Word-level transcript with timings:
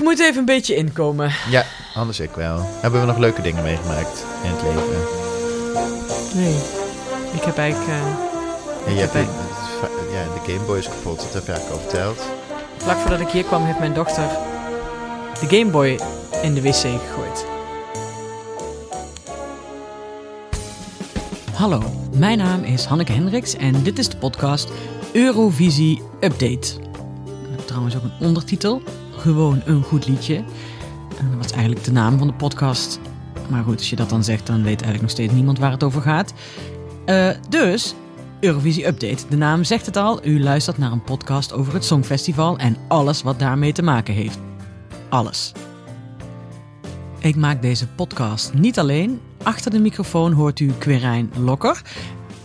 Ik 0.00 0.06
moet 0.06 0.18
even 0.20 0.38
een 0.38 0.44
beetje 0.44 0.74
inkomen. 0.76 1.32
Ja, 1.50 1.64
anders 1.94 2.20
ik 2.20 2.30
wel. 2.30 2.60
Hebben 2.80 3.00
we 3.00 3.06
nog 3.06 3.18
leuke 3.18 3.42
dingen 3.42 3.62
meegemaakt 3.62 4.24
in 4.42 4.50
het 4.50 4.62
leven? 4.62 5.04
Nee. 6.34 6.54
Ik 7.32 7.42
heb 7.42 7.58
eigenlijk... 7.58 7.88
eh, 7.88 8.86
En 8.86 8.94
je 8.94 9.00
hebt 9.00 9.12
de, 9.12 9.18
ja, 10.12 10.24
de 10.44 10.52
Game 10.52 10.64
Boy 10.66 10.78
is 10.78 10.88
kapot, 10.88 11.18
dat 11.20 11.32
heb 11.32 11.46
je 11.46 11.52
eigenlijk 11.52 11.82
al 11.82 11.88
verteld. 11.88 12.18
vlak 12.76 12.96
voordat 12.96 13.20
ik 13.20 13.28
hier 13.28 13.44
kwam, 13.44 13.64
heeft 13.64 13.78
mijn 13.78 13.94
dochter 13.94 14.24
de 15.40 15.56
Game 15.56 15.70
Boy 15.70 15.98
in 16.42 16.54
de 16.54 16.62
wc 16.62 16.74
gegooid. 16.74 17.44
Hallo, 21.52 21.82
mijn 22.16 22.38
naam 22.38 22.62
is 22.64 22.84
Hanneke 22.84 23.12
Hendricks 23.12 23.56
en 23.56 23.82
dit 23.82 23.98
is 23.98 24.08
de 24.08 24.16
podcast 24.16 24.68
Eurovisie 25.12 26.02
Update. 26.20 26.68
Trouwens 27.64 27.96
ook 27.96 28.02
een 28.02 28.26
ondertitel, 28.26 28.82
gewoon 29.20 29.62
een 29.64 29.82
goed 29.82 30.06
liedje. 30.06 30.36
En 31.18 31.28
dat 31.28 31.36
was 31.36 31.52
eigenlijk 31.52 31.84
de 31.84 31.92
naam 31.92 32.18
van 32.18 32.26
de 32.26 32.32
podcast. 32.32 33.00
Maar 33.48 33.64
goed, 33.64 33.78
als 33.78 33.90
je 33.90 33.96
dat 33.96 34.08
dan 34.08 34.24
zegt, 34.24 34.46
dan 34.46 34.56
weet 34.56 34.66
eigenlijk 34.66 35.02
nog 35.02 35.10
steeds 35.10 35.32
niemand 35.32 35.58
waar 35.58 35.70
het 35.70 35.82
over 35.82 36.02
gaat. 36.02 36.32
Eh, 37.04 37.30
dus, 37.48 37.94
Eurovisie 38.40 38.86
Update. 38.86 39.24
De 39.28 39.36
naam 39.36 39.64
zegt 39.64 39.86
het 39.86 39.96
al, 39.96 40.26
u 40.26 40.42
luistert 40.42 40.78
naar 40.78 40.92
een 40.92 41.02
podcast 41.02 41.52
over 41.52 41.72
het 41.74 41.84
Songfestival 41.84 42.58
en 42.58 42.76
alles 42.88 43.22
wat 43.22 43.38
daarmee 43.38 43.72
te 43.72 43.82
maken 43.82 44.14
heeft. 44.14 44.38
Alles. 45.08 45.52
Ik 47.18 47.36
maak 47.36 47.62
deze 47.62 47.86
podcast 47.88 48.54
niet 48.54 48.78
alleen. 48.78 49.20
Achter 49.42 49.70
de 49.70 49.80
microfoon 49.80 50.32
hoort 50.32 50.60
u 50.60 50.72
Quirijn 50.78 51.32
Lokker, 51.38 51.82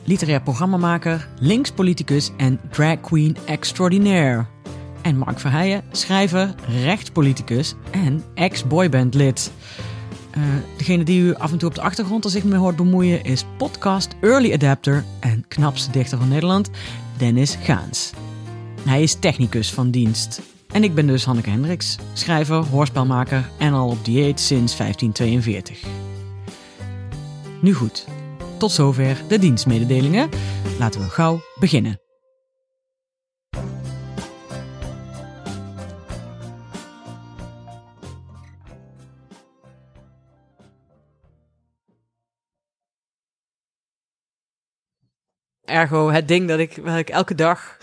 literair 0.04 0.42
programmamaker, 0.42 1.28
linkspoliticus 1.40 2.32
en 2.38 2.60
drag 2.72 3.02
queen 3.02 3.38
extraordinaire. 3.46 4.55
En 5.06 5.18
Mark 5.18 5.40
Verheijen, 5.40 5.84
schrijver, 5.92 6.56
rechtspoliticus 6.84 7.74
en 7.92 8.24
ex-boybandlid. 8.34 9.52
Eh, 10.32 10.44
degene 10.78 11.04
die 11.04 11.22
u 11.22 11.36
af 11.36 11.52
en 11.52 11.58
toe 11.58 11.70
op 11.70 11.76
de 11.76 11.82
achtergrond 11.82 12.24
er 12.24 12.30
zich 12.30 12.44
mee 12.44 12.60
hoort 12.60 12.76
bemoeien 12.76 13.24
is 13.24 13.46
podcast 13.58 14.16
Early 14.22 14.54
Adapter 14.54 15.04
en 15.20 15.46
knapste 15.48 15.92
dichter 15.92 16.18
van 16.18 16.28
Nederland, 16.28 16.70
Dennis 17.18 17.58
Gaans. 17.62 18.12
Hij 18.86 19.02
is 19.02 19.14
technicus 19.20 19.72
van 19.72 19.92
dienst. 19.92 20.42
En 20.68 20.84
ik 20.84 20.96
ben 20.96 21.08
dus 21.08 21.26
Hanneke 21.26 21.50
Hendricks, 21.50 21.98
schrijver, 22.14 22.66
hoorspelmaker 22.66 23.50
en 23.60 23.74
al 23.74 23.90
op 23.90 24.06
dieet 24.06 24.40
sinds 24.40 24.78
1542. 24.78 25.84
Nu 27.62 27.74
goed, 27.74 28.08
tot 28.58 28.72
zover 28.72 29.22
de 29.28 29.40
dienstmededelingen. 29.40 30.30
Laten 30.80 31.02
we 31.02 31.10
gauw 31.10 31.42
beginnen. 31.60 32.05
Ergo 45.66 46.10
het 46.10 46.28
ding 46.28 46.48
dat 46.48 46.60
ik, 46.60 47.10
elke 47.10 47.36
dag 47.36 47.78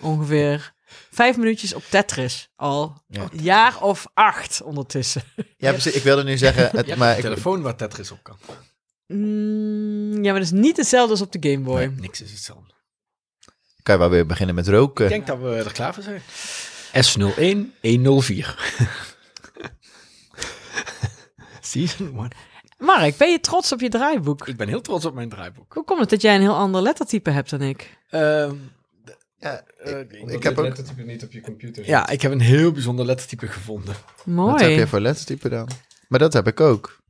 ongeveer 0.00 0.74
vijf 1.10 1.36
minuutjes 1.36 1.74
op 1.74 1.84
Tetris 1.90 2.48
al. 2.56 3.02
Ja. 3.08 3.22
Een 3.22 3.42
jaar 3.42 3.82
of 3.82 4.06
acht 4.14 4.62
ondertussen. 4.62 5.22
Ja, 5.56 5.70
precies. 5.72 5.94
Ik 5.94 6.02
wilde 6.02 6.24
nu 6.24 6.36
zeggen, 6.36 6.62
het, 6.70 6.72
Je 6.72 6.78
hebt 6.78 6.96
maar 6.96 7.10
een 7.10 7.16
ik, 7.16 7.22
telefoon 7.22 7.62
waar 7.62 7.76
Tetris 7.76 8.10
op 8.10 8.22
kan. 8.22 8.36
Mm, 9.06 10.24
ja, 10.24 10.30
maar 10.30 10.40
dat 10.40 10.52
is 10.52 10.60
niet 10.60 10.76
hetzelfde 10.76 11.10
als 11.10 11.20
op 11.20 11.32
de 11.32 11.50
Game 11.50 11.64
Boy. 11.64 11.78
Nee, 11.78 11.90
niks 11.90 12.20
is 12.20 12.30
hetzelfde. 12.30 12.72
kan 13.82 13.94
je 13.94 14.00
wel 14.00 14.10
weer 14.10 14.26
beginnen 14.26 14.54
met 14.54 14.68
roken. 14.68 15.04
Ik 15.04 15.10
denk 15.10 15.26
dat 15.26 15.38
we 15.38 15.54
er 15.54 15.72
klaar 15.72 15.94
voor 15.94 16.02
zijn. 16.02 16.22
S01 16.92 17.80
104. 17.80 18.74
Season 21.60 22.18
1. 22.18 22.30
Mark, 22.78 23.16
ben 23.16 23.30
je 23.30 23.40
trots 23.40 23.72
op 23.72 23.80
je 23.80 23.88
draaiboek? 23.88 24.46
Ik 24.48 24.56
ben 24.56 24.68
heel 24.68 24.80
trots 24.80 25.04
op 25.04 25.14
mijn 25.14 25.28
draaiboek. 25.28 25.74
Hoe 25.74 25.84
komt 25.84 26.00
het 26.00 26.10
dat 26.10 26.22
jij 26.22 26.34
een 26.34 26.40
heel 26.40 26.56
ander 26.56 26.82
lettertype 26.82 27.30
hebt 27.30 27.50
dan 27.50 27.62
ik? 27.62 27.98
Ehm, 28.10 28.54
Ja, 29.38 29.62
eh, 29.78 30.00
ik, 30.32 30.42
heb 30.42 30.58
ook... 30.58 30.64
lettertype 30.64 31.02
niet 31.02 31.22
op 31.24 31.32
je 31.32 31.40
computer. 31.40 31.86
ja, 31.86 32.08
ik 32.08 32.22
heb 32.22 32.32
een 32.32 32.40
heel 32.40 32.72
bijzonder 32.72 33.06
lettertype 33.06 33.46
gevonden. 33.46 33.94
Mooi. 34.24 34.50
Wat 34.52 34.60
heb 34.60 34.70
je 34.70 34.86
voor 34.86 35.00
lettertype 35.00 35.48
dan? 35.48 35.68
Maar 36.08 36.18
dat 36.18 36.32
heb 36.32 36.46
ik 36.46 36.60
ook. 36.60 37.00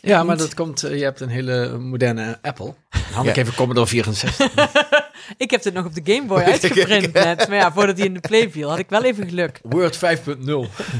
Ja, 0.00 0.22
maar 0.24 0.36
dat 0.36 0.54
komt... 0.54 0.82
eh, 0.82 0.98
je 0.98 1.04
hebt 1.04 1.20
een 1.20 1.28
hele 1.28 1.78
moderne 1.78 2.38
Apple. 2.42 2.74
Had 3.12 3.26
ik 3.26 3.34
Ja. 3.36 3.42
even 3.42 3.54
Commodore 3.54 3.86
64. 3.86 4.38
Ik 5.36 5.50
heb 5.50 5.62
dit 5.62 5.74
nog 5.74 5.84
op 5.84 5.94
de 5.94 6.12
Game 6.12 6.26
Boy 6.26 6.40
uitgeprint 6.52 7.12
net. 7.12 7.48
Maar 7.48 7.56
ja, 7.56 7.72
voordat 7.72 7.96
hij 7.96 8.06
in 8.06 8.14
de 8.14 8.20
play 8.20 8.50
viel, 8.50 8.68
had 8.68 8.78
ik 8.78 8.88
wel 8.88 9.04
even 9.04 9.28
geluk. 9.28 9.60
Word 9.62 9.96
5.0. 9.96 10.00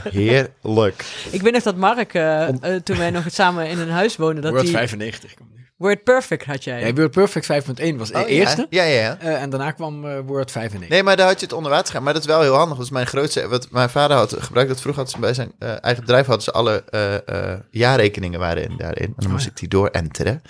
Heerlijk. 0.02 1.04
Ik 1.30 1.42
weet 1.42 1.52
nog 1.52 1.62
dat 1.62 1.76
Mark, 1.76 2.14
eh, 2.14 2.48
eh, 2.48 2.82
toen 2.82 2.98
wij 2.98 3.10
nog 3.10 3.24
samen 3.28 3.68
in 3.68 3.78
een 3.78 3.90
huis 3.90 4.16
woonden, 4.16 4.42
dat 4.42 4.52
Word 4.52 4.62
hij... 4.62 4.72
95 4.72 5.34
komt 5.34 5.48
nu. 5.50 5.56
Word 5.76 6.04
Perfect 6.04 6.44
had 6.44 6.64
jij. 6.64 6.82
Nee, 6.82 6.94
Word 6.94 7.10
Perfect 7.10 7.46
5.1 7.46 7.96
was 7.96 8.08
de 8.10 8.18
Oh, 8.18 8.28
eerste. 8.30 8.66
Ja, 8.70 8.82
ja, 8.82 9.00
ja. 9.00 9.16
Eh, 9.20 9.42
en 9.42 9.50
daarna 9.50 9.70
kwam 9.70 10.22
Word 10.26 10.50
95. 10.50 10.88
Nee, 10.90 11.02
maar 11.02 11.16
daar 11.16 11.26
had 11.26 11.40
je 11.40 11.46
het 11.46 11.54
onder 11.54 11.70
water 11.70 11.94
gaan. 11.94 12.02
Maar 12.02 12.12
dat 12.12 12.22
is 12.22 12.28
wel 12.28 12.40
heel 12.40 12.54
handig. 12.54 12.76
Dat 12.76 12.86
is 12.86 12.92
mijn 12.92 13.06
grootste... 13.06 13.48
Wat 13.48 13.70
mijn 13.70 13.90
vader 13.90 14.16
had 14.16 14.34
gebruikt, 14.38 14.70
dat 14.70 14.80
vroeger 14.80 15.02
hadden 15.02 15.20
ze 15.20 15.26
bij 15.26 15.34
zijn 15.34 15.52
eh, 15.58 15.84
eigen 15.84 16.02
bedrijf 16.04 16.26
hadden 16.26 16.44
ze 16.44 16.52
alle 16.52 16.84
eh, 16.90 17.14
eh, 17.52 17.58
jaarrekeningen 17.70 18.40
waren 18.40 18.62
in, 18.62 18.76
daarin. 18.76 19.06
En 19.06 19.14
dan 19.16 19.26
Oh, 19.26 19.32
moest 19.32 19.44
ja. 19.44 19.50
ik 19.50 19.56
die 19.56 19.68
door 19.68 19.88
enteren. 19.88 20.42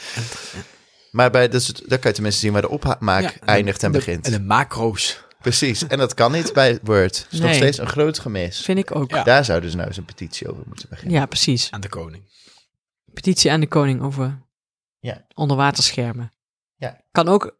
Maar 1.10 1.30
bij, 1.30 1.48
dus, 1.48 1.66
daar 1.66 1.98
kan 1.98 2.08
je 2.10 2.14
tenminste 2.16 2.40
zien 2.40 2.52
waar 2.52 2.62
de 2.62 2.68
opmaak 2.68 3.22
Ja, 3.22 3.32
eindigt 3.44 3.82
en 3.82 3.92
de- 3.92 3.98
begint. 3.98 4.26
En 4.26 4.32
de 4.32 4.40
macro's. 4.40 5.26
Precies. 5.40 5.86
En 5.86 5.98
dat 5.98 6.14
kan 6.14 6.32
niet 6.32 6.52
bij 6.52 6.78
Word. 6.82 7.22
Dat 7.22 7.32
is 7.32 7.40
nog 7.40 7.54
steeds 7.54 7.78
een 7.78 7.88
groot 7.88 8.18
gemis. 8.18 8.60
Vind 8.60 8.78
ik 8.78 8.94
ook. 8.96 9.10
Ja. 9.10 9.16
Ja, 9.16 9.22
Daar 9.22 9.44
zouden 9.44 9.70
ze 9.70 9.76
nou 9.76 9.88
eens 9.88 9.96
een 9.96 10.04
petitie 10.04 10.50
over 10.50 10.62
moeten 10.66 10.88
beginnen. 10.88 11.28
precies. 11.28 11.70
Aan 11.70 11.80
de 11.80 11.88
koning. 11.88 12.24
Petitie 13.12 13.50
aan 13.52 13.60
de 13.60 13.66
koning 13.68 14.02
over 14.02 14.38
Ja. 14.98 15.26
onderwaterschermen. 15.34 16.32
Ja. 16.76 17.00
Kan 17.12 17.28
ook 17.28 17.58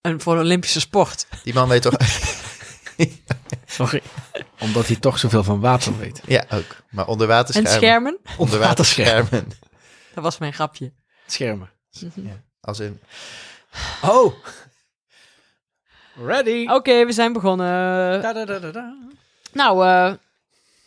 een, 0.00 0.20
voor 0.20 0.34
een 0.34 0.40
Olympische 0.40 0.80
sport. 0.80 1.26
Die 1.42 1.54
man 1.54 1.68
weet 1.68 1.82
toch... 1.82 1.94
Sorry. 3.66 4.02
Omdat 4.60 4.86
hij 4.86 4.96
toch 4.96 5.18
zoveel 5.18 5.44
van 5.44 5.60
water 5.60 5.98
weet. 5.98 6.20
ja, 6.26 6.44
ook. 6.50 6.76
Maar 6.90 7.04
En 7.04 7.10
onderwaterschermen. 7.10 7.72
schermen? 7.72 8.18
Onderwaterschermen. 8.38 9.48
Dat 10.14 10.24
was 10.24 10.38
mijn 10.38 10.52
grapje. 10.52 10.92
Schermen. 11.26 11.70
Als 12.64 12.80
in... 12.80 13.00
Oh! 14.02 14.34
Ready! 16.16 16.66
Oké, 16.68 17.06
we 17.06 17.12
zijn 17.12 17.32
begonnen. 17.32 17.66
Da, 18.22 18.32
da, 18.32 18.44
da, 18.44 18.58
da, 18.58 18.70
da. 18.70 18.96
Nou, 19.52 19.86
eh, 19.86 20.12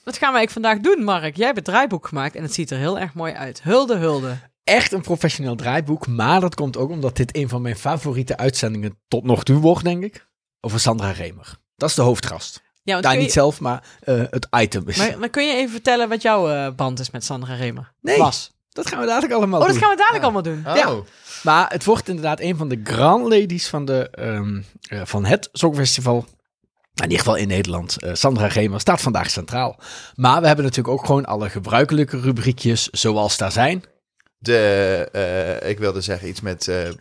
wat 0.03 0.17
gaan 0.17 0.33
wij 0.33 0.47
vandaag 0.49 0.79
doen, 0.79 1.03
Mark? 1.03 1.35
Jij 1.35 1.45
hebt 1.45 1.57
het 1.57 1.65
draaiboek 1.65 2.07
gemaakt 2.07 2.35
en 2.35 2.43
het 2.43 2.53
ziet 2.53 2.71
er 2.71 2.77
heel 2.77 2.99
erg 2.99 3.13
mooi 3.13 3.33
uit. 3.33 3.63
Hulde, 3.63 3.95
hulde. 3.95 4.37
Echt 4.63 4.91
een 4.91 5.01
professioneel 5.01 5.55
draaiboek, 5.55 6.07
maar 6.07 6.41
dat 6.41 6.55
komt 6.55 6.77
ook 6.77 6.89
omdat 6.89 7.15
dit 7.15 7.35
een 7.35 7.49
van 7.49 7.61
mijn 7.61 7.75
favoriete 7.75 8.37
uitzendingen 8.37 8.99
tot 9.07 9.23
nog 9.23 9.43
toe 9.43 9.59
wordt, 9.59 9.83
denk 9.83 10.03
ik. 10.03 10.27
Over 10.61 10.79
Sandra 10.79 11.11
Remer. 11.11 11.57
Dat 11.75 11.89
is 11.89 11.95
de 11.95 12.01
hoofdgast. 12.01 12.61
Ja, 12.83 12.93
want 12.93 13.03
Daar 13.05 13.17
niet 13.17 13.31
zelf, 13.31 13.59
maar 13.59 13.83
eh, 13.99 14.23
het 14.29 14.47
item 14.57 14.87
is. 14.87 14.97
maar, 14.97 15.19
maar 15.19 15.29
kun 15.29 15.47
je 15.47 15.53
even 15.53 15.71
vertellen 15.71 16.09
wat 16.09 16.21
jouw 16.21 16.49
eh, 16.49 16.73
band 16.75 16.99
is 16.99 17.09
met 17.11 17.23
Sandra 17.23 17.53
Remer? 17.55 17.93
Nee. 18.01 18.17
Was. 18.17 18.51
Dat 18.77 18.87
gaan 18.87 18.99
we 18.99 19.05
dadelijk 19.05 19.33
allemaal 19.33 19.59
Oh, 19.59 19.65
dat 19.65 19.73
doen. 19.75 19.83
gaan 19.83 19.91
we 19.91 19.97
dadelijk 19.97 20.23
allemaal 20.23 20.41
doen. 20.41 20.63
Oh. 20.67 20.75
Ja. 20.75 20.95
Maar 21.43 21.69
het 21.69 21.85
wordt 21.85 22.07
inderdaad 22.07 22.39
een 22.39 22.57
van 22.57 22.67
de 22.67 22.79
grand 22.83 23.23
ladies 23.33 23.67
van, 23.67 23.85
de, 23.85 24.09
ehm, 24.11 24.61
eh, 24.89 25.01
van 25.03 25.25
het 25.25 25.49
Songfestival. 25.51 26.25
In 26.95 27.03
ieder 27.03 27.17
geval 27.17 27.35
in 27.35 27.47
Nederland. 27.47 28.01
Eh, 28.03 28.13
Sandra 28.13 28.47
Remer 28.47 28.79
staat 28.79 29.01
vandaag 29.01 29.29
centraal. 29.29 29.79
Maar 30.15 30.41
we 30.41 30.47
hebben 30.47 30.65
natuurlijk 30.65 30.97
ook 30.99 31.05
gewoon 31.05 31.25
alle 31.25 31.49
gebruikelijke 31.49 32.19
rubriekjes 32.19 32.89
zoals 32.89 33.37
daar 33.37 33.51
zijn. 33.51 33.83
De, 34.39 35.09
eh, 35.61 35.69
ik 35.69 35.79
wilde 35.79 36.01
zeggen 36.01 36.27
iets 36.27 36.41
met 36.41 36.67
eh 36.67 36.87
eh, 36.87 36.93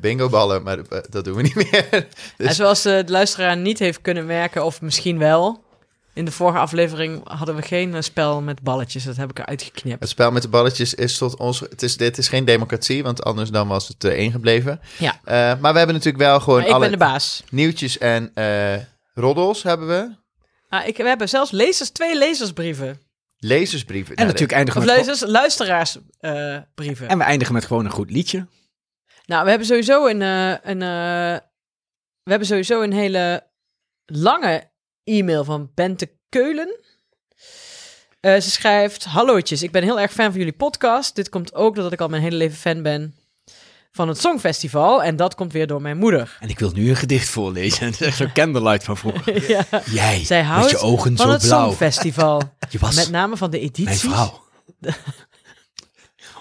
bingo-ballen, 0.00 0.62
maar 0.62 0.78
dat 1.10 1.24
doen 1.24 1.34
we 1.36 1.42
niet 1.42 1.54
meer. 1.54 1.86
En 1.90 2.06
Dus, 2.36 2.56
zoals 2.56 2.84
eh, 2.84 2.96
de 3.06 3.12
luisteraar 3.12 3.56
niet 3.56 3.78
heeft 3.78 4.00
kunnen 4.00 4.26
merken, 4.26 4.64
of 4.64 4.80
misschien 4.80 5.18
wel... 5.18 5.64
In 6.16 6.24
de 6.24 6.30
vorige 6.30 6.58
aflevering 6.58 7.28
hadden 7.28 7.54
we 7.56 7.62
geen 7.62 7.94
eh, 7.94 8.00
spel 8.00 8.42
met 8.42 8.62
balletjes. 8.62 9.04
Dat 9.04 9.16
heb 9.16 9.30
ik 9.30 9.38
eruit 9.38 9.62
geknipt. 9.62 10.00
het 10.00 10.08
spel 10.08 10.30
met 10.30 10.42
de 10.42 10.48
balletjes 10.48 10.94
is 10.94 11.18
tot 11.18 11.36
ons... 11.36 11.60
Het 11.60 11.82
is, 11.82 11.96
dit 11.96 12.18
is 12.18 12.28
geen 12.28 12.44
democratie, 12.44 13.02
want 13.02 13.24
anders 13.24 13.50
dan 13.50 13.68
was 13.68 13.88
het 13.88 14.04
één 14.04 14.30
gebleven. 14.30 14.80
Ja. 14.98 15.20
Eh, 15.24 15.34
maar 15.34 15.72
we 15.72 15.78
hebben 15.78 15.96
natuurlijk 15.96 16.24
wel 16.24 16.40
gewoon 16.40 16.58
Maar 16.58 16.68
ik 16.68 16.74
alle 16.74 16.82
ben 16.88 16.98
de 16.98 17.04
baas. 17.04 17.42
nieuwtjes 17.50 17.98
en 17.98 18.30
eh 18.34 18.74
roddels 19.14 19.62
hebben 19.62 19.88
we. 19.88 20.10
Ah, 20.68 20.86
ik, 20.86 20.96
we 20.96 21.02
hebben 21.08 21.28
zelfs 21.28 21.50
lezers, 21.50 21.90
twee 21.90 22.18
lezersbrieven. 22.18 23.00
Lezersbrieven. 23.38 24.16
En 24.16 24.26
Nou, 24.26 24.26
natuurlijk 24.26 24.52
eindigen 24.58 24.80
Of 24.80 24.86
met... 24.86 24.96
lezers, 24.96 25.30
luisteraarsbrieven. 25.30 27.08
En 27.08 27.18
we 27.18 27.24
eindigen 27.24 27.54
met 27.54 27.64
gewoon 27.64 27.84
een 27.84 27.90
goed 27.90 28.10
liedje. 28.10 28.46
Nou, 29.26 29.42
we 29.44 29.48
hebben 29.48 29.66
sowieso 29.66 30.06
een, 30.06 30.22
eh, 30.22 30.50
een, 30.50 30.82
eh, 30.82 31.40
we 32.22 32.30
hebben 32.30 32.46
sowieso 32.46 32.82
een 32.82 32.92
hele 32.92 33.46
lange 34.06 34.70
e-mail 35.04 35.44
van 35.44 35.70
Bente 35.74 36.15
Keulen. 36.28 36.76
Eh, 38.20 38.40
ze 38.40 38.50
schrijft: 38.50 39.04
Hallootjes, 39.04 39.62
ik 39.62 39.70
ben 39.70 39.82
heel 39.82 40.00
erg 40.00 40.12
fan 40.12 40.30
van 40.30 40.38
jullie 40.38 40.52
podcast. 40.56 41.14
Dit 41.14 41.28
komt 41.28 41.54
ook 41.54 41.74
doordat 41.74 41.92
ik 41.92 42.00
al 42.00 42.08
mijn 42.08 42.22
hele 42.22 42.36
leven 42.36 42.56
fan 42.56 42.82
ben 42.82 43.14
van 43.92 44.08
het 44.08 44.20
Songfestival. 44.20 45.02
En 45.02 45.16
dat 45.16 45.34
komt 45.34 45.52
weer 45.52 45.66
door 45.66 45.82
mijn 45.82 45.96
moeder. 45.96 46.36
En 46.40 46.48
ik 46.48 46.58
wil 46.58 46.70
nu 46.70 46.88
een 46.88 46.96
gedicht 46.96 47.28
voorlezen. 47.28 47.88
Is 47.88 48.00
echt 48.08 48.16
zo'n 48.16 48.32
candlelight 48.32 48.84
van 48.84 48.96
vroeger. 48.96 49.48
ja. 49.52 49.64
Jij, 49.84 50.24
Zij 50.24 50.46
met 50.48 50.70
je 50.70 50.78
ogen 50.78 51.16
van 51.16 51.26
zo 51.26 51.32
het 51.32 51.42
blauw. 51.42 51.64
Songfestival. 51.64 52.42
Je 52.70 52.78
was 52.78 52.94
Met 52.94 53.10
name 53.10 53.36
van 53.36 53.50
de 53.50 53.56
mijn 53.56 53.68
edities. 53.70 54.00
vrouw. 54.00 54.44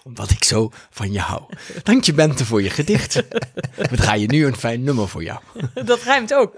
Omdat 0.04 0.30
ik 0.32 0.44
zo 0.44 0.72
van 0.90 1.12
je 1.12 1.20
hou. 1.20 1.44
Dank 1.84 2.04
je 2.04 2.14
Bente 2.14 2.46
voor 2.46 2.62
je 2.62 2.70
gedicht. 2.70 3.14
We 3.76 3.96
draaien 3.96 4.30
nu 4.30 4.46
een 4.46 4.56
fijn 4.56 4.84
nummer 4.84 5.08
voor 5.08 5.24
jou. 5.24 5.40
dat 5.86 6.02
rijmt 6.02 6.34
ook. 6.34 6.58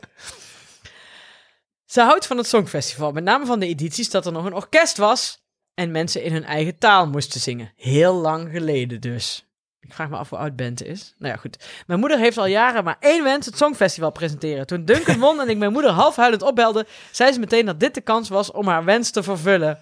Ze 1.88 2.02
houdt 2.02 2.28
van 2.28 2.38
het 2.38 2.48
Songfestival, 2.48 3.12
met 3.12 3.24
name 3.24 3.46
van 3.46 3.60
de 3.60 3.68
edities 3.68 4.10
dat 4.10 4.26
er 4.26 4.32
nog 4.32 4.46
een 4.46 4.54
orkest 4.54 4.98
was 4.98 5.40
en 5.74 5.92
mensen 5.92 6.24
in 6.24 6.34
hun 6.34 6.44
eigen 6.44 6.78
taal 6.78 7.08
moesten 7.08 7.40
zingen. 7.42 7.72
Heel 7.76 8.14
lang 8.14 8.50
geleden 8.52 9.02
dus. 9.02 9.46
Ik 9.80 9.94
vraag 9.94 10.10
me 10.10 10.18
af 10.18 10.30
hoe 10.30 10.40
oud 10.40 10.56
Bente 10.56 10.86
is. 10.86 11.14
Nou 11.18 11.34
ja, 11.34 11.40
goed. 11.40 11.58
Mijn 11.88 12.00
moeder 12.00 12.20
heeft 12.20 12.38
al 12.38 12.46
jaren 12.46 12.84
maar 12.84 12.98
één 13.00 13.24
wens, 13.24 13.46
het 13.46 13.58
Songfestival 13.58 14.12
presenteren. 14.12 14.68
Toen 14.68 14.86
Duncan 14.86 15.20
won 15.20 15.42
en 15.42 15.50
ik 15.50 15.58
mijn 15.58 15.72
moeder 15.72 15.92
half 15.92 16.16
huilend 16.16 16.42
opbelde, 16.42 16.86
zei 17.12 17.32
ze 17.32 17.40
meteen 17.40 17.66
dat 17.66 17.80
dit 17.80 17.94
de 17.94 18.02
kans 18.02 18.30
was 18.30 18.52
om 18.52 18.68
haar 18.68 18.84
wens 18.86 19.12
te 19.12 19.24
vervullen. 19.24 19.80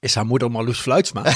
Is 0.00 0.14
haar 0.14 0.26
moeder 0.26 0.50
Marloes 0.50 0.80
Fluitsma? 0.80 1.22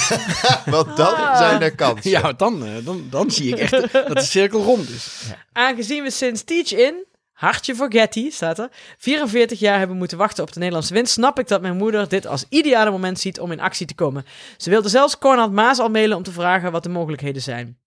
Want 0.66 0.96
dan 0.96 1.14
Ah. 1.14 1.36
zijn 1.38 1.62
er 1.62 1.74
kansen. 1.74 2.10
ja, 2.10 2.32
dan, 2.32 2.64
dan, 2.84 3.06
dan 3.10 3.30
zie 3.30 3.48
ik 3.52 3.58
echt 3.58 3.92
dat 3.92 4.16
de 4.16 4.22
cirkel 4.22 4.62
rond 4.62 4.88
is. 4.90 5.22
Aangezien 5.52 6.02
we 6.02 6.10
sinds 6.10 6.42
Teach 6.42 6.72
In, 6.72 7.04
hartje 7.38 7.74
voor 7.74 7.92
Getty, 7.92 8.30
staat 8.30 8.58
er, 8.58 8.68
44 8.98 9.58
jaar 9.58 9.78
hebben 9.78 9.96
moeten 9.96 10.18
wachten 10.18 10.44
op 10.44 10.52
de 10.52 10.58
Nederlandse 10.58 10.94
winst, 10.94 11.12
snap 11.12 11.38
ik 11.38 11.48
dat 11.48 11.60
mijn 11.60 11.76
moeder 11.76 12.08
dit 12.08 12.26
als 12.26 12.44
ideale 12.48 12.90
moment 12.90 13.18
ziet 13.18 13.40
om 13.40 13.52
in 13.52 13.60
actie 13.60 13.86
te 13.86 13.94
komen. 13.94 14.24
Ze 14.56 14.70
wilde 14.70 14.88
zelfs 14.88 15.18
Cornald 15.18 15.52
Maas 15.52 15.78
al 15.78 15.88
mailen 15.88 16.16
om 16.16 16.22
te 16.22 16.32
vragen 16.32 16.72
wat 16.72 16.82
de 16.82 16.88
mogelijkheden 16.88 17.42
zijn. 17.42 17.78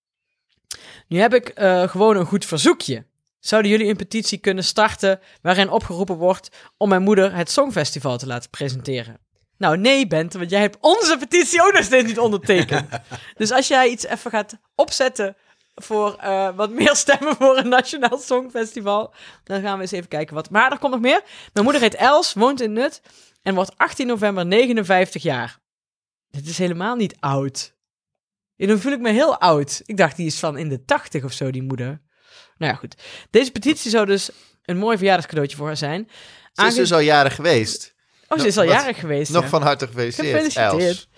Nu 1.08 1.20
heb 1.20 1.34
ik 1.34 1.50
eh, 1.50 1.90
gewoon 1.90 2.18
een 2.18 2.26
goed 2.26 2.46
verzoekje. 2.46 3.06
Zouden 3.40 3.72
jullie 3.72 3.88
een 3.88 3.96
petitie 3.96 4.38
kunnen 4.38 4.64
starten 4.64 5.20
waarin 5.42 5.70
opgeroepen 5.70 6.16
wordt 6.16 6.50
om 6.78 6.90
mijn 6.90 7.02
moeder 7.02 7.36
het 7.36 7.52
Songfestival 7.52 8.18
te 8.18 8.28
laten 8.28 8.50
presenteren? 8.50 9.18
Nou, 9.58 9.78
nee, 9.78 10.08
Bente, 10.08 10.38
want 10.38 10.50
jij 10.50 10.62
hebt 10.62 10.78
onze 10.80 11.18
petitie 11.18 11.64
ook 11.64 11.74
nog 11.74 11.84
steeds 11.84 12.08
niet 12.08 12.20
ondertekend. 12.20 12.90
dus 13.38 13.52
als 13.52 13.68
jij 13.68 13.90
iets 13.90 14.06
even 14.06 14.32
gaat 14.32 14.58
opzetten 14.76 15.36
voor 15.76 16.16
eh, 16.16 16.56
wat 16.56 16.70
meer 16.72 16.96
stemmen 16.96 17.36
voor 17.36 17.58
een 17.58 17.70
Nationaal 17.70 18.18
Songfestival, 18.18 19.14
dan 19.44 19.62
gaan 19.62 19.76
we 19.76 19.82
eens 19.82 19.92
even 19.92 20.08
kijken 20.08 20.36
wat. 20.36 20.50
Maar 20.50 20.72
er 20.72 20.80
komt 20.80 20.92
nog 20.92 21.02
meer. 21.02 21.22
Mijn 21.54 21.66
moeder 21.66 21.82
heet 21.82 21.96
Els, 21.96 22.34
woont 22.34 22.62
in 22.62 22.74
Nut 22.74 23.02
en 23.42 23.56
wordt 23.56 23.78
18 23.78 24.08
november 24.08 24.46
59 24.46 25.24
jaar. 25.24 25.60
Dit 26.30 26.48
is 26.48 26.58
helemaal 26.58 26.96
niet 26.96 27.16
oud. 27.20 27.76
Ja, 28.56 28.68
dan 28.68 28.80
voel 28.80 28.92
ik 28.92 29.00
me 29.00 29.12
heel 29.12 29.38
oud. 29.40 29.82
Ik 29.86 29.98
dacht, 29.98 30.16
die 30.16 30.26
is 30.26 30.40
van 30.40 30.58
in 30.58 30.70
de 30.70 30.86
80 30.86 31.24
of 31.24 31.32
zo, 31.34 31.52
die 31.52 31.64
moeder. 31.64 32.02
Nou 32.58 32.72
ja, 32.72 32.78
goed. 32.78 32.96
Deze 33.30 33.52
petitie 33.52 33.92
zou 33.92 34.06
dus 34.06 34.30
een 34.64 34.78
mooi 34.78 34.98
verjaardagscadeautje 34.98 35.58
voor 35.58 35.68
haar 35.68 35.78
zijn. 35.78 36.08
Ze 36.10 36.14
is 36.54 36.64
Aange- 36.64 36.74
dus 36.76 36.94
al 36.94 37.00
jaren 37.00 37.32
geweest. 37.32 37.96
oh, 38.28 38.40
ze 38.40 38.48
is 38.48 38.58
al 38.58 38.64
jarig 38.64 39.00
geweest. 39.00 39.32
Nog 39.32 39.44
ja. 39.44 39.50
van 39.50 39.62
harte 39.62 39.88
gefeliciteerd, 39.88 40.32
Gefeliciteerd. 40.36 40.88
Els. 40.88 41.10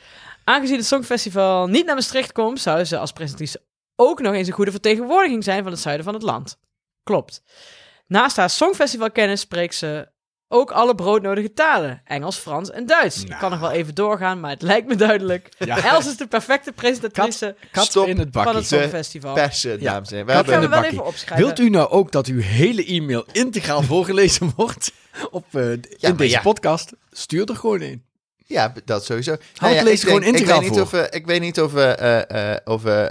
Aangezien 0.43 0.77
het 0.77 0.85
Songfestival 0.85 1.67
niet 1.67 1.85
naar 1.85 1.95
Maastricht 1.95 2.31
komt, 2.31 2.59
zou 2.59 2.83
ze 2.83 2.97
als 2.97 3.11
presentatrice 3.11 3.61
ook 4.09 4.21
nog 4.21 4.33
eens 4.33 4.47
een 4.47 4.53
goede 4.53 4.71
vertegenwoordiging 4.71 5.43
zijn 5.43 5.63
van 5.63 5.71
het 5.71 5.81
zuiden 5.81 6.05
van 6.05 6.13
het 6.13 6.23
land. 6.23 6.57
Klopt. 7.03 7.43
Naast 8.07 8.35
haar 8.37 8.49
Songfestivalkennis 8.49 9.39
spreekt 9.39 9.75
ze 9.75 10.11
ook 10.47 10.71
alle 10.71 10.95
broodnodige 10.95 11.53
talen. 11.53 12.01
Engels, 12.05 12.37
Frans 12.37 12.71
en 12.71 12.85
Duits. 12.85 13.21
Ik 13.21 13.27
Nou. 13.27 13.39
kan 13.39 13.51
nog 13.51 13.59
wel 13.59 13.71
even 13.71 13.95
doorgaan, 13.95 14.39
maar 14.39 14.49
het 14.51 14.61
lijkt 14.61 14.87
me 14.87 14.95
duidelijk. 14.95 15.49
Ja. 15.65 15.83
Els 15.83 16.05
is 16.07 16.17
de 16.17 16.27
perfecte 16.27 16.71
presentatrice 16.71 17.55
Kat 17.71 17.95
in 17.95 18.17
het 18.19 18.27
van 18.31 18.55
het 18.55 18.67
Songfestival. 18.67 19.33
Persen, 19.33 19.79
dames 19.79 20.11
en 20.11 20.15
heren. 20.17 20.25
We 20.25 20.33
Dat 20.33 20.43
gaan 20.49 20.61
hebben 20.61 20.69
we 20.69 20.75
in 20.75 20.81
wel 20.81 20.91
even 20.91 21.05
opschrijven. 21.05 21.45
Wilt 21.45 21.59
u 21.59 21.69
nou 21.69 21.89
ook 21.89 22.11
dat 22.11 22.27
uw 22.27 22.39
hele 22.41 22.85
e-mail 22.85 23.25
integraal 23.31 23.81
voorgelezen 23.93 24.51
wordt 24.55 24.91
op, 25.31 25.45
eh, 25.51 25.71
in 25.71 26.15
deze 26.15 26.35
ja. 26.35 26.41
podcast? 26.41 26.91
Stuur 27.11 27.49
er 27.49 27.55
gewoon 27.55 27.81
in. 27.81 28.03
Ja, 28.45 28.73
dat 28.85 29.05
sowieso. 29.05 29.35
Hank 29.55 29.75
ik, 29.75 29.81
leest 29.81 30.03
gewoon 30.03 30.21
denk- 30.21 30.37
ik 30.37 30.45
weet 30.45 30.61
niet 30.61 30.69
voor. 30.69 30.81
of 30.81 30.91
we, 30.91 31.07
ik 31.09 31.25
weet 31.25 31.41
niet 31.41 31.61
of 31.61 31.71
we, 31.71 31.83
eh, 31.83 32.51
eh, 32.53 32.57
of 32.63 32.85
eh, 32.85 33.07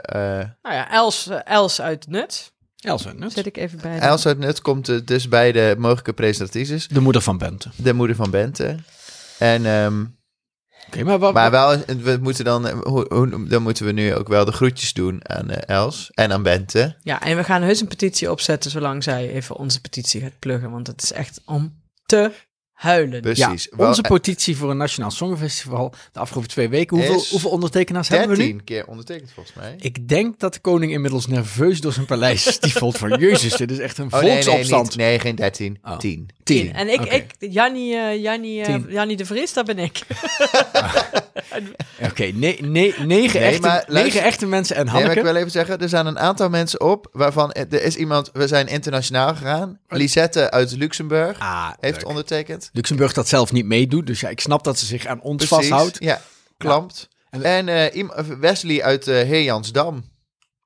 Nou 0.62 0.74
ja, 0.74 0.90
Els, 0.90 1.28
Els 1.44 1.80
uit 1.80 2.06
Nut. 2.08 2.52
Elsa 2.82 3.12
Nut. 3.12 3.32
Zet 3.32 3.46
ik 3.46 3.56
even 3.56 3.78
bij. 3.82 3.98
Els 3.98 4.26
uit 4.26 4.38
Nut 4.38 4.60
komt 4.60 5.06
dus 5.06 5.28
bij 5.28 5.52
de 5.52 5.74
mogelijke 5.78 6.12
presentatrices. 6.12 6.88
De 6.88 7.00
moeder 7.00 7.22
van 7.22 7.38
Bente. 7.38 7.70
De 7.76 7.92
moeder 7.92 8.16
van 8.16 8.30
Bente. 8.30 8.76
En, 9.38 9.66
ehm, 9.66 10.04
Oké, 10.86 11.04
maar 11.04 11.18
wat... 11.18 11.34
maar 11.34 11.50
wel, 11.50 11.78
we 11.86 12.18
moeten 12.20 12.44
dan, 12.44 12.62
dan 13.48 13.62
moeten 13.62 13.86
we 13.86 13.92
nu 13.92 14.14
ook 14.14 14.28
wel 14.28 14.44
de 14.44 14.52
groetjes 14.52 14.92
doen 14.92 15.28
aan 15.28 15.50
eh, 15.50 15.76
Els 15.76 16.10
en 16.10 16.32
aan 16.32 16.42
Bente. 16.42 16.96
Ja, 17.02 17.22
en 17.22 17.36
we 17.36 17.44
gaan 17.44 17.62
heus 17.62 17.80
een 17.80 17.88
petitie 17.88 18.30
opzetten 18.30 18.70
zolang 18.70 19.02
zij 19.02 19.28
even 19.30 19.56
onze 19.56 19.80
petitie 19.80 20.20
gaat 20.20 20.38
pluggen. 20.38 20.70
Want 20.70 20.86
het 20.86 21.02
is 21.02 21.12
echt 21.12 21.40
om 21.44 21.80
te 22.06 22.32
huilen. 22.82 23.20
Precies. 23.20 23.68
ja, 23.76 23.86
onze 23.86 24.02
eh, 24.02 24.10
petitie 24.10 24.56
voor 24.56 24.70
een 24.70 24.76
Nationaal 24.76 25.10
Songfestival 25.10 25.94
de 26.12 26.20
afgelopen 26.20 26.50
twee 26.50 26.68
weken. 26.68 26.96
Hoeveel, 26.96 27.24
hoeveel 27.30 27.50
ondertekenaars 27.50 28.08
hebben 28.08 28.28
we 28.28 28.36
nu? 28.36 28.42
13 28.42 28.64
keer 28.64 28.86
ondertekend 28.86 29.30
volgens 29.34 29.56
mij. 29.56 29.74
Ik 29.78 30.08
denk 30.08 30.38
dat 30.40 30.54
de 30.54 30.60
koning 30.60 30.92
inmiddels 30.92 31.26
nerveus 31.26 31.80
door 31.80 31.92
zijn 31.92 32.06
paleis 32.06 32.42
stiefelt 32.52 32.98
van 32.98 33.18
Jezus, 33.18 33.56
dit 33.56 33.70
is 33.70 33.78
echt 33.78 33.98
een 33.98 34.12
Oh 34.12 34.20
nee, 34.20 34.30
nee, 34.32 34.42
volksopstand. 34.42 34.86
niet, 34.88 34.96
nee, 34.96 35.18
geen 35.18 35.34
13. 35.34 35.78
Oh. 35.84 35.98
10. 35.98 36.28
Tien. 36.44 36.74
En 36.74 36.88
ik, 36.92 37.00
Oké. 37.00 37.14
ik 37.14 37.34
Jannie, 37.38 37.96
eh, 37.96 38.22
Jannie, 38.22 38.62
eh. 38.62 38.78
Jannie 38.88 39.16
de 39.16 39.24
Vries, 39.26 39.52
dat 39.52 39.66
ben 39.66 39.78
ik. 39.78 40.00
Oké, 42.02 42.24
ne- 42.34 42.56
ne- 42.60 42.94
negen, 43.04 43.06
Nee, 43.06 43.48
echte, 43.48 43.60
maar 43.60 43.84
luister- 43.86 43.92
negen 43.92 44.22
echte 44.22 44.46
mensen 44.46 44.76
en 44.76 44.84
Nee, 44.84 44.92
maar 44.92 45.02
Hanneke. 45.02 45.20
ik 45.20 45.32
wil 45.32 45.36
even 45.40 45.50
zeggen, 45.50 45.78
er 45.80 45.88
zijn 45.88 46.06
een 46.06 46.18
aantal 46.18 46.48
mensen 46.48 46.80
op 46.80 47.08
waarvan 47.12 47.52
er 47.52 47.82
is 47.82 47.96
iemand, 47.96 48.30
we 48.32 48.46
zijn 48.48 48.66
internationaal 48.66 49.34
gegaan. 49.34 49.78
Lisette 49.88 50.50
uit 50.50 50.76
Luxemburg 50.76 51.38
ah, 51.38 51.70
heeft 51.80 51.96
leuk. 51.96 52.08
ondertekend. 52.08 52.70
Luxemburg 52.72 53.12
dat 53.12 53.28
zelf 53.28 53.52
niet 53.52 53.66
meedoet, 53.66 54.06
dus 54.06 54.20
ja, 54.20 54.28
ik 54.28 54.40
snap 54.40 54.64
dat 54.64 54.78
ze 54.78 54.86
zich 54.86 55.06
aan 55.06 55.20
ons 55.20 55.36
Precies. 55.46 55.56
vasthoudt. 55.68 55.96
Ja, 56.00 56.20
klampt. 56.56 57.08
En- 57.30 57.42
En, 57.42 57.68
eh, 57.68 57.96
iem- 57.96 58.12
Wesley 58.40 58.82
uit 58.82 59.06
uh, 59.08 59.14
Heerjansdam. 59.14 60.10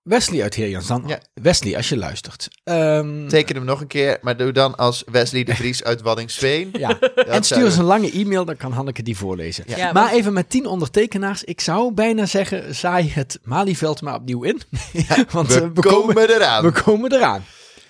Wesley 0.03 0.43
uit 0.43 0.55
Heerjansdam. 0.55 1.09
Ja. 1.09 1.19
Wesley, 1.35 1.77
als 1.77 1.89
je 1.89 1.97
luistert. 1.97 2.49
Ehm, 2.65 3.29
Teken 3.29 3.57
hem 3.57 3.65
nog 3.65 3.81
een 3.81 3.87
keer, 3.87 4.19
maar 4.23 4.37
doe 4.37 4.53
dan 4.53 4.77
als 4.77 5.03
Wesley 5.11 5.45
de 5.45 5.55
Vries 5.55 5.85
uit 5.85 6.03
Waddingsveen. 6.03 6.69
ja. 6.79 6.99
En 7.15 7.43
stuur 7.43 7.65
eens 7.65 7.77
een 7.77 7.85
lange 7.85 8.11
e-mail, 8.13 8.45
dan 8.45 8.57
kan 8.57 8.73
Hanneke 8.73 9.03
die 9.03 9.17
voorlezen. 9.17 9.65
Ja. 9.67 9.77
Ja, 9.77 9.93
maar 9.93 10.03
want- 10.05 10.17
even 10.17 10.33
met 10.33 10.51
tien 10.51 10.67
ondertekenaars. 10.67 11.45
Ik 11.45 11.61
zou 11.61 11.93
bijna 11.93 12.27
zeggen, 12.27 12.75
zaai 12.75 13.11
het 13.15 13.39
Malieveld 13.43 14.01
maar 14.03 14.15
opnieuw 14.15 14.43
in. 14.43 14.63
Want 15.33 15.49
We, 15.49 15.55
eh, 15.61 15.67
we, 15.75 15.81
komen, 15.81 16.15
komen, 16.15 16.29
eraan. 16.35 16.65
we 16.65 16.83
komen 16.83 17.13
eraan. 17.13 17.45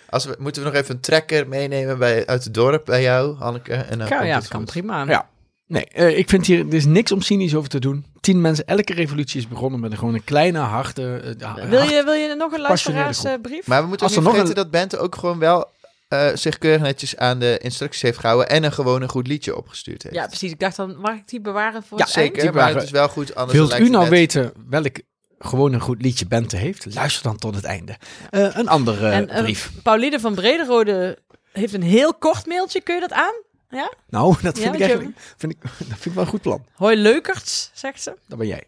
Als 0.09 0.25
we, 0.25 0.37
moeten 0.39 0.63
we 0.63 0.69
nog 0.69 0.79
even 0.79 0.95
een 0.95 1.01
trekker 1.01 1.49
meenemen 1.49 1.99
bij, 1.99 2.27
uit 2.27 2.45
het 2.45 2.55
dorp 2.55 2.85
bij 2.85 3.03
jou, 3.03 3.37
Hanneke? 3.37 3.75
En 3.75 3.99
dan 3.99 4.09
Ja, 4.09 4.17
komt 4.17 4.29
ja 4.29 4.35
dat 4.39 4.49
kan 4.49 4.61
goed. 4.61 4.71
prima. 4.71 5.05
Ja. 5.05 5.29
Nee, 5.67 5.85
eh, 5.89 6.19
ik 6.19 6.29
vind 6.29 6.47
hier, 6.47 6.67
er 6.69 6.75
is 6.75 6.85
niks 6.85 7.13
om 7.13 7.21
cynisch 7.21 7.55
over 7.55 7.69
te 7.69 7.79
doen. 7.81 8.07
Tien 8.21 8.41
mensen, 8.41 8.67
elke 8.67 8.93
revolutie 8.95 9.41
is 9.41 9.49
begonnen 9.49 9.81
met 9.81 9.91
een, 9.93 9.99
gewoon 9.99 10.15
een 10.15 10.25
kleine, 10.25 10.59
harde... 10.59 11.17
eh, 11.39 11.55
Wil 11.69 11.79
hart- 11.79 11.91
je, 11.91 12.03
wil 12.05 12.13
je 12.15 12.35
nog 12.35 12.53
een 12.53 12.61
luisteraarsbrief? 12.61 13.67
Maar 13.67 13.83
we 13.83 13.89
moeten 13.89 14.07
ook 14.07 14.13
Als 14.13 14.17
niet 14.17 14.17
er 14.17 14.23
nog 14.23 14.33
vergeten 14.35 14.55
dat 14.55 14.71
Bente 14.71 14.99
ook 14.99 15.15
gewoon 15.17 15.39
wel 15.39 15.71
eh, 16.09 16.29
zich 16.35 16.59
keurig 16.59 16.81
netjes 16.83 17.17
aan 17.17 17.39
de 17.39 17.59
instructies 17.63 18.03
heeft 18.03 18.19
gehouden 18.19 18.49
en 18.49 18.65
een 18.65 18.73
gewoon 18.73 19.03
een 19.03 19.09
goed 19.09 19.27
liedje 19.27 19.57
opgestuurd 19.57 20.03
heeft. 20.03 20.15
Ja, 20.15 20.27
precies. 20.27 20.51
Ik 20.53 20.61
dacht 20.61 20.77
dan, 20.77 20.97
mag 21.01 21.15
ik 21.15 21.29
die 21.29 21.41
bewaren 21.41 21.83
voor 21.83 21.99
Ja, 21.99 22.05
het 22.05 22.17
eind? 22.17 22.35
Zeker, 22.37 22.55
maar 22.55 22.75
het 22.75 22.83
is 22.83 22.91
wel 22.91 23.09
goed. 23.09 23.35
Anders 23.35 23.59
Wilt 23.59 23.79
u 23.79 23.89
nou 23.89 24.03
net- 24.03 24.13
weten 24.13 24.53
welk 24.69 24.97
gewoon 25.39 25.73
een 25.73 25.81
goed 25.81 26.03
liedje 26.03 26.27
Bente 26.27 26.57
heeft? 26.57 26.95
Luister 26.95 27.23
dan 27.23 27.37
tot 27.37 27.55
het 27.55 27.65
einde. 27.65 27.97
Eh, 28.31 28.49
een 28.57 28.69
andere 28.69 29.09
En, 29.11 29.29
eh, 29.29 29.43
brief. 29.43 29.71
Pauline 29.83 30.21
van 30.21 30.35
Brederode 30.35 31.19
heeft 31.53 31.73
een 31.75 31.83
heel 31.83 32.15
kort 32.15 32.47
mailtje. 32.47 32.81
Kun 32.81 32.95
je 32.95 33.01
dat 33.01 33.13
aan? 33.13 33.35
Ja? 33.71 33.93
Nou, 34.09 34.35
dat 34.43 34.57
Ja, 34.57 34.63
vind, 34.63 34.75
ik 34.75 34.81
je- 34.81 34.87
eigenlijk, 34.87 35.19
vind, 35.37 35.53
ik, 35.53 35.59
dat 35.63 35.71
vind 35.79 36.05
ik 36.05 36.13
wel 36.13 36.23
een 36.23 36.29
goed 36.31 36.43
plan. 36.43 36.65
Hoi 36.75 36.97
leukerts, 36.97 37.71
zegt 37.75 38.03
ze. 38.03 38.17
Dat 38.29 38.39
ben 38.39 38.47
jij. 38.47 38.65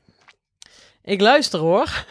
Ik 1.04 1.20
luister 1.20 1.60
hoor. 1.60 2.04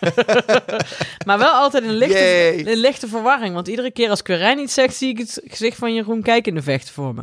maar 1.26 1.38
wel 1.38 1.52
altijd 1.52 1.84
een 1.84 1.94
lichte, 1.96 2.52
een 2.70 2.76
lichte 2.76 3.08
verwarring. 3.08 3.54
Want 3.54 3.68
iedere 3.68 3.90
keer 3.90 4.10
als 4.10 4.22
Quirijn 4.22 4.58
iets 4.58 4.74
zegt, 4.74 4.94
zie 4.96 5.08
ik 5.08 5.18
het 5.18 5.40
gezicht 5.44 5.76
van 5.78 5.94
Jeroen 5.94 6.22
kijken 6.22 6.52
in 6.52 6.58
de 6.58 6.64
vechten 6.64 6.94
voor 6.94 7.14
me. 7.14 7.22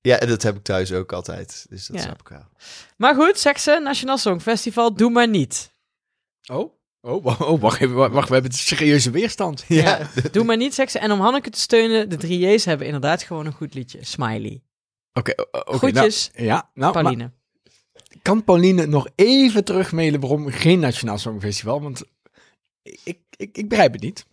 Ja, 0.00 0.18
dat 0.18 0.42
heb 0.42 0.56
ik 0.56 0.62
thuis 0.62 0.92
ook 0.92 1.12
altijd. 1.12 1.66
Dus 1.68 1.86
dat 1.86 1.96
Ja. 1.96 2.02
snap 2.02 2.20
ik 2.20 2.28
wel. 2.28 2.44
Maar 2.96 3.14
goed, 3.14 3.38
zegt 3.38 3.60
ze, 3.60 3.80
Nationaal 3.82 4.18
Songfestival, 4.18 4.94
doe 4.94 5.10
maar 5.10 5.28
niet. 5.28 5.74
Oh? 6.52 6.72
Oh, 7.00 7.26
oh 7.40 7.60
wacht 7.60 7.80
even, 7.80 7.94
wacht, 7.96 8.28
we 8.28 8.34
hebben 8.34 8.50
een 8.52 8.56
serieuze 8.58 9.10
weerstand. 9.10 9.64
Ja. 9.68 10.10
Doe 10.32 10.44
maar 10.44 10.56
niet, 10.56 10.74
zegt 10.74 10.92
ze. 10.92 10.98
En 10.98 11.10
om 11.12 11.20
Hanneke 11.20 11.50
te 11.50 11.60
steunen, 11.60 12.08
de 12.08 12.16
drie 12.16 12.38
J's 12.52 12.64
hebben 12.64 12.86
inderdaad 12.86 13.22
gewoon 13.22 13.46
een 13.46 13.52
goed 13.52 13.74
liedje. 13.74 14.04
Smiley. 14.04 14.62
Oké, 15.12 15.32
o- 15.36 15.58
oké, 15.58 15.76
Groetjes, 15.76 16.30
nou, 16.34 16.46
ja, 16.46 16.70
nou, 16.74 16.92
maar 16.94 17.02
Pauline. 17.02 17.30
kan 18.22 18.44
Pauline 18.44 18.86
nog 18.86 19.06
even 19.14 19.64
terugmailen 19.64 20.20
waarom 20.20 20.48
geen 20.50 20.78
Nationaal 20.78 21.18
Songfestival? 21.18 21.82
Want 21.82 22.02
ik, 22.82 23.18
ik, 23.36 23.56
ik 23.56 23.68
begrijp 23.68 23.92
het 23.92 24.02
niet. 24.02 24.26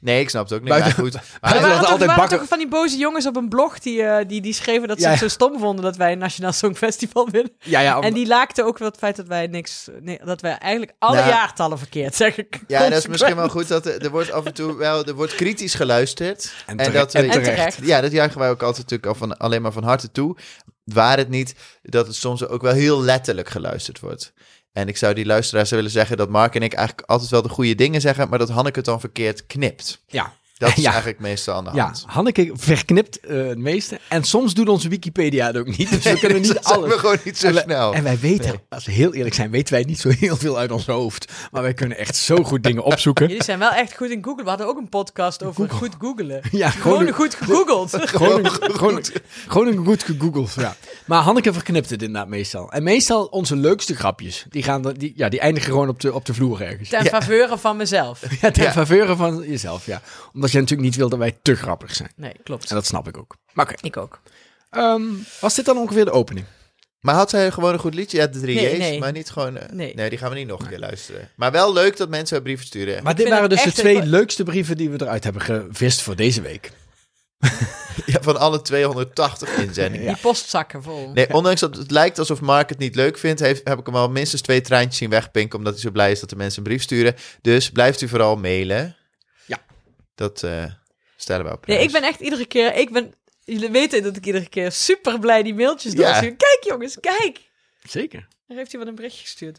Nee, 0.00 0.20
ik 0.20 0.28
snap 0.30 0.42
het 0.44 0.52
ook 0.52 0.60
niet. 0.60 0.68
Buiten- 0.68 0.92
maar 0.96 1.04
goed. 1.04 1.14
Er 1.14 1.20
Maar, 1.40 1.50
Buiten- 1.50 1.62
waren, 1.70 1.80
toch, 1.82 1.90
altijd 1.90 2.00
er 2.00 2.06
waren 2.16 2.20
bakken- 2.22 2.38
toch 2.38 2.48
van 2.48 2.58
die 2.58 2.68
boze 2.68 2.96
jongens 2.96 3.26
op 3.26 3.36
een 3.36 3.48
blog 3.48 3.78
die, 3.78 4.02
eh, 4.02 4.28
die, 4.28 4.40
die 4.40 4.52
schreven 4.52 4.88
dat 4.88 4.96
ze 4.98 5.02
Ja, 5.04 5.10
het 5.10 5.18
zo 5.18 5.28
stom 5.28 5.58
vonden 5.58 5.84
dat 5.84 5.96
wij 5.96 6.12
een 6.12 6.18
Nationaal 6.18 6.52
Songfestival 6.52 7.28
willen. 7.30 7.50
Ja, 7.58 7.80
ja. 7.80 7.96
om- 7.98 8.02
En 8.04 8.14
die 8.14 8.26
laakten 8.26 8.64
ook 8.64 8.78
wel 8.78 8.88
het 8.88 8.98
feit 8.98 9.16
dat 9.16 9.26
wij 9.26 9.46
niks, 9.46 9.88
nee, 10.00 10.20
dat 10.24 10.40
wij 10.40 10.58
eigenlijk 10.58 10.92
alle 10.98 11.16
Nou, 11.16 11.28
jaartallen 11.28 11.78
verkeerd 11.78 12.14
zeggen. 12.14 12.46
ja, 12.66 12.88
dat 12.88 12.98
is 12.98 13.06
misschien 13.06 13.36
wel 13.36 13.48
goed 13.48 13.68
dat 13.68 13.86
er, 13.86 14.02
er 14.04 14.10
wordt 14.10 14.30
af 14.30 14.44
en 14.44 14.54
toe 14.54 14.76
wel 14.76 15.04
er 15.04 15.14
wordt 15.14 15.34
kritisch 15.34 15.74
geluisterd. 15.74 16.52
En 16.66 16.76
En, 16.78 16.92
dat 16.92 17.12
we- 17.12 17.18
en 17.18 17.24
En 17.24 17.30
terecht. 17.30 17.54
terecht. 17.56 17.78
Ja, 17.82 18.00
dat 18.00 18.12
juichen 18.12 18.38
wij 18.38 18.50
ook 18.50 18.62
altijd 18.62 18.90
natuurlijk 18.90 19.06
al 19.08 19.14
van, 19.14 19.36
alleen 19.38 19.62
maar 19.62 19.72
van 19.72 19.84
harte 19.84 20.10
toe. 20.10 20.36
Waar 20.84 21.16
het 21.16 21.28
niet 21.28 21.54
dat 21.82 22.06
het 22.06 22.16
soms 22.16 22.46
ook 22.46 22.62
wel 22.62 22.72
heel 22.72 23.02
letterlijk 23.02 23.48
geluisterd 23.48 24.00
wordt. 24.00 24.32
En 24.78 24.88
ik 24.88 24.96
zou 24.96 25.14
die 25.14 25.26
luisteraars 25.26 25.70
willen 25.70 25.90
zeggen 25.90 26.16
dat 26.16 26.28
Mark 26.28 26.54
en 26.54 26.62
ik 26.62 26.72
eigenlijk 26.72 27.08
altijd 27.08 27.30
wel 27.30 27.42
de 27.42 27.48
goede 27.48 27.74
dingen 27.74 28.00
zeggen, 28.00 28.28
maar 28.28 28.38
dat 28.38 28.48
Hanneke 28.48 28.76
het 28.76 28.84
dan 28.86 29.00
verkeerd 29.00 29.46
knipt. 29.46 30.02
Ja. 30.06 30.32
Dat 30.58 30.68
is 30.68 30.74
Ja. 30.82 30.88
eigenlijk 30.90 31.20
meestal 31.20 31.54
aan 31.54 31.64
de 31.64 31.70
Ja, 31.74 31.84
hand. 31.84 32.04
Hanneke 32.06 32.50
verknipt 32.54 33.20
eh, 33.20 33.46
het 33.46 33.58
meeste. 33.58 33.98
En 34.08 34.24
soms 34.24 34.54
doet 34.54 34.68
onze 34.68 34.88
Wikipedia 34.88 35.46
het 35.46 35.56
ook 35.56 35.76
niet. 35.76 35.90
Dus 35.90 36.04
we 36.04 36.18
kunnen 36.24 36.40
niet 36.40 36.54
dat 36.54 36.66
zijn 36.66 36.78
alles. 36.78 36.92
we 36.94 36.98
gewoon 36.98 37.16
niet 37.24 37.38
zo 37.38 37.46
en, 37.46 37.54
wij, 37.54 37.62
snel. 37.62 37.94
en 37.94 38.02
wij 38.02 38.18
weten, 38.18 38.48
Nee. 38.48 38.58
als 38.68 38.84
we 38.86 38.92
heel 38.92 39.14
eerlijk 39.14 39.34
zijn, 39.34 39.50
weten 39.50 39.74
wij 39.74 39.82
niet 39.82 40.00
zo 40.00 40.08
heel 40.08 40.36
veel 40.36 40.58
uit 40.58 40.70
ons 40.72 40.86
hoofd. 40.86 41.32
Maar 41.50 41.62
wij 41.62 41.74
kunnen 41.74 41.98
echt 41.98 42.16
zo 42.16 42.36
goed 42.36 42.62
dingen 42.62 42.82
opzoeken. 42.84 43.28
Jullie 43.28 43.44
zijn 43.44 43.58
wel 43.58 43.70
echt 43.70 43.96
goed 43.96 44.10
in 44.10 44.24
Google. 44.24 44.42
We 44.42 44.48
hadden 44.48 44.66
ook 44.66 44.78
een 44.78 44.88
podcast 44.88 45.42
over 45.44 45.70
goed 45.70 45.94
googelen. 45.98 46.40
Ja, 46.50 46.70
Gewoon 46.70 47.06
een- 47.06 47.12
goed 47.12 47.34
gegoogeld. 47.34 47.90
Gewoon 48.16 48.44
een, 48.44 48.50
gewoon, 48.50 49.02
gewoon 49.48 49.66
een 49.66 49.84
goed 49.84 50.02
gegoogeld, 50.02 50.52
ja. 50.56 50.76
Maar 51.08 51.22
Hanneke 51.22 51.52
verknipt 51.52 51.90
het 51.90 52.02
inderdaad 52.02 52.28
meestal. 52.28 52.72
En 52.72 52.82
meestal 52.82 53.24
onze 53.24 53.56
leukste 53.56 53.94
grapjes, 53.96 54.44
die, 54.50 54.62
gaan, 54.62 54.84
er- 54.86 54.98
die, 54.98 55.12
ja, 55.16 55.28
die 55.28 55.40
eindigen 55.40 55.70
gewoon 55.72 55.88
op 55.88 56.00
de, 56.00 56.14
op 56.14 56.24
de 56.24 56.34
vloer 56.34 56.62
ergens. 56.62 56.88
Ten 56.88 57.04
faveur 57.06 57.58
van 57.58 57.76
mezelf. 57.76 58.20
Ja, 58.40 58.50
ten 58.50 58.62
Ja. 58.62 58.72
faveur 58.72 59.16
van 59.16 59.44
jezelf, 59.48 59.86
ja. 59.86 60.00
Omdat 60.34 60.50
je 60.50 60.58
natuurlijk 60.58 60.88
niet 60.88 60.96
wil 60.96 61.08
dat 61.08 61.18
wij 61.18 61.36
te 61.42 61.54
grappig 61.54 61.94
zijn. 61.94 62.10
Nee, 62.16 62.32
klopt. 62.42 62.68
En 62.68 62.74
dat 62.74 62.86
snap 62.86 63.08
ik 63.08 63.18
ook. 63.18 63.36
Maar 63.52 63.64
oké, 63.70 63.74
Ik 63.86 63.96
ook. 63.96 64.20
ehm, 64.70 65.02
was 65.40 65.54
dit 65.54 65.64
dan 65.64 65.78
ongeveer 65.78 66.04
de 66.04 66.10
opening? 66.10 66.46
Maar 67.00 67.14
had 67.14 67.30
zij 67.30 67.50
gewoon 67.50 67.72
een 67.72 67.78
goed 67.78 67.94
liedje? 67.94 68.16
Ja, 68.18 68.26
de 68.26 68.40
drie 68.40 68.54
Nee, 68.54 68.72
J's, 68.72 68.78
nee. 68.78 68.98
maar 68.98 69.12
niet 69.12 69.30
gewoon... 69.30 69.56
eh, 69.56 69.68
Nee. 69.72 69.94
nee. 69.94 70.08
die 70.08 70.18
gaan 70.18 70.30
we 70.30 70.36
niet 70.36 70.46
nog 70.46 70.60
een 70.60 70.68
keer 70.68 70.78
luisteren. 70.78 71.28
Maar 71.36 71.52
wel 71.52 71.72
leuk 71.72 71.96
dat 71.96 72.08
mensen 72.08 72.42
brieven 72.42 72.66
sturen. 72.66 73.02
Maar 73.02 73.14
dit 73.14 73.26
vind 73.26 73.28
waren 73.38 73.42
het 73.42 73.50
dus 73.50 73.60
de 73.60 73.66
echt 73.68 73.76
twee 73.78 73.96
een- 73.96 74.08
leukste 74.08 74.42
brieven 74.42 74.76
die 74.76 74.90
we 74.90 75.00
eruit 75.02 75.24
hebben 75.24 75.42
gevist 75.42 76.00
voor 76.02 76.16
deze 76.16 76.40
week. 76.40 76.70
Ja, 78.06 78.20
van 78.22 78.36
alle 78.36 78.62
280 78.62 79.56
inzendingen. 79.56 80.06
Die 80.06 80.16
postzakken 80.16 80.82
vol. 80.82 81.10
Nee, 81.12 81.32
ondanks 81.34 81.60
dat 81.60 81.76
het 81.76 81.90
lijkt 81.90 82.18
alsof 82.18 82.40
Mark 82.40 82.68
het 82.68 82.78
niet 82.78 82.94
leuk 82.94 83.18
vindt, 83.18 83.40
heeft, 83.40 83.68
heb 83.68 83.78
ik 83.78 83.86
hem 83.86 83.96
al 83.96 84.10
minstens 84.10 84.42
twee 84.42 84.60
treintjes 84.60 84.96
zien 84.96 85.10
wegpinken, 85.10 85.58
omdat 85.58 85.72
hij 85.72 85.82
zo 85.82 85.90
blij 85.90 86.10
is 86.10 86.20
dat 86.20 86.30
de 86.30 86.36
mensen 86.36 86.58
een 86.58 86.68
brief 86.68 86.82
sturen. 86.82 87.14
Dus 87.42 87.70
blijft 87.70 88.00
u 88.00 88.08
vooral 88.08 88.36
mailen. 88.36 88.96
Ja. 89.46 89.58
Dat 90.14 90.42
eh, 90.42 90.64
stellen 91.16 91.46
we 91.46 91.52
op 91.52 91.60
prijs. 91.60 91.78
Nee, 91.78 91.86
ik 91.86 91.92
ben 91.92 92.02
echt 92.02 92.20
iedere 92.20 92.46
keer... 92.46 92.74
Ik 92.74 92.92
ben, 92.92 93.14
jullie 93.44 93.70
weten 93.70 94.02
dat 94.02 94.16
ik 94.16 94.26
iedere 94.26 94.48
keer 94.48 94.72
super 94.72 95.18
blij 95.18 95.42
die 95.42 95.54
mailtjes 95.54 95.92
Ja. 95.92 95.98
doorstuur. 95.98 96.36
Kijk 96.36 96.58
jongens, 96.60 97.00
kijk. 97.00 97.40
Zeker. 97.82 98.26
Er 98.48 98.56
heeft 98.56 98.72
iemand 98.72 98.90
een 98.90 98.96
berichtje 98.96 99.22
gestuurd. 99.22 99.58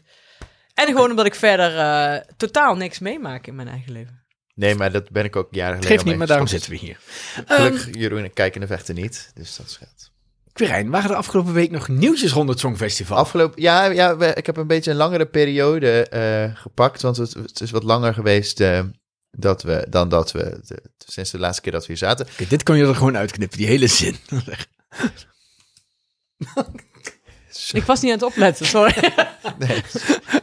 En 0.74 0.86
gewoon 0.86 1.10
omdat 1.10 1.26
ik 1.26 1.34
verder 1.34 1.78
eh, 1.78 2.20
totaal 2.36 2.74
niks 2.74 2.98
meemaak 2.98 3.46
in 3.46 3.54
mijn 3.54 3.68
eigen 3.68 3.92
leven. 3.92 4.19
Nee, 4.54 4.74
maar 4.74 4.92
dat 4.92 5.10
ben 5.10 5.24
ik 5.24 5.36
ook 5.36 5.48
jaren 5.50 5.72
geleden 5.74 5.90
geeft 5.96 6.04
niet, 6.04 6.16
maar 6.16 6.26
daarom 6.26 6.46
zitten 6.46 6.70
we 6.70 6.76
hier. 6.76 6.98
Gelukkig, 7.46 7.86
Ehm, 7.88 7.98
Jeroen 7.98 8.32
kijken 8.32 8.60
de 8.60 8.66
vechten 8.66 8.94
niet, 8.94 9.30
dus 9.34 9.56
dat 9.56 9.70
scheelt. 9.70 10.10
Quirijn, 10.52 10.90
waren 10.90 11.10
er 11.10 11.16
afgelopen 11.16 11.52
week 11.52 11.70
nog 11.70 11.88
nieuwtjes 11.88 12.32
rond 12.32 12.48
het 12.48 12.58
Songfestival? 12.58 13.16
Afgelopen, 13.16 13.62
ja, 13.62 13.84
ja 13.84 14.16
we- 14.16 14.32
ik 14.34 14.46
heb 14.46 14.56
een 14.56 14.66
beetje 14.66 14.90
een 14.90 14.96
langere 14.96 15.26
periode 15.26 16.08
eh, 16.08 16.56
gepakt, 16.56 17.02
want 17.02 17.16
het, 17.16 17.32
het 17.34 17.60
is 17.60 17.70
wat 17.70 17.82
langer 17.82 18.14
geweest 18.14 18.60
eh, 18.60 18.80
dat 19.30 19.62
we, 19.62 19.86
dan 19.88 20.08
dat 20.08 20.32
we, 20.32 20.60
de- 20.66 20.82
sinds 20.98 21.30
de 21.30 21.38
laatste 21.38 21.62
keer 21.62 21.72
dat 21.72 21.80
we 21.80 21.86
hier 21.86 21.96
zaten. 21.96 22.26
Oké, 22.32 22.46
dit 22.48 22.62
kon 22.62 22.76
je 22.76 22.86
er 22.86 22.94
gewoon 22.94 23.16
uitknippen, 23.16 23.58
die 23.58 23.66
hele 23.66 23.86
zin. 23.86 24.16
Ik 27.72 27.82
was 27.84 28.00
niet 28.00 28.12
aan 28.12 28.18
het 28.18 28.26
opletten, 28.26 28.66
sorry. 28.66 28.94
Nee, 29.58 29.82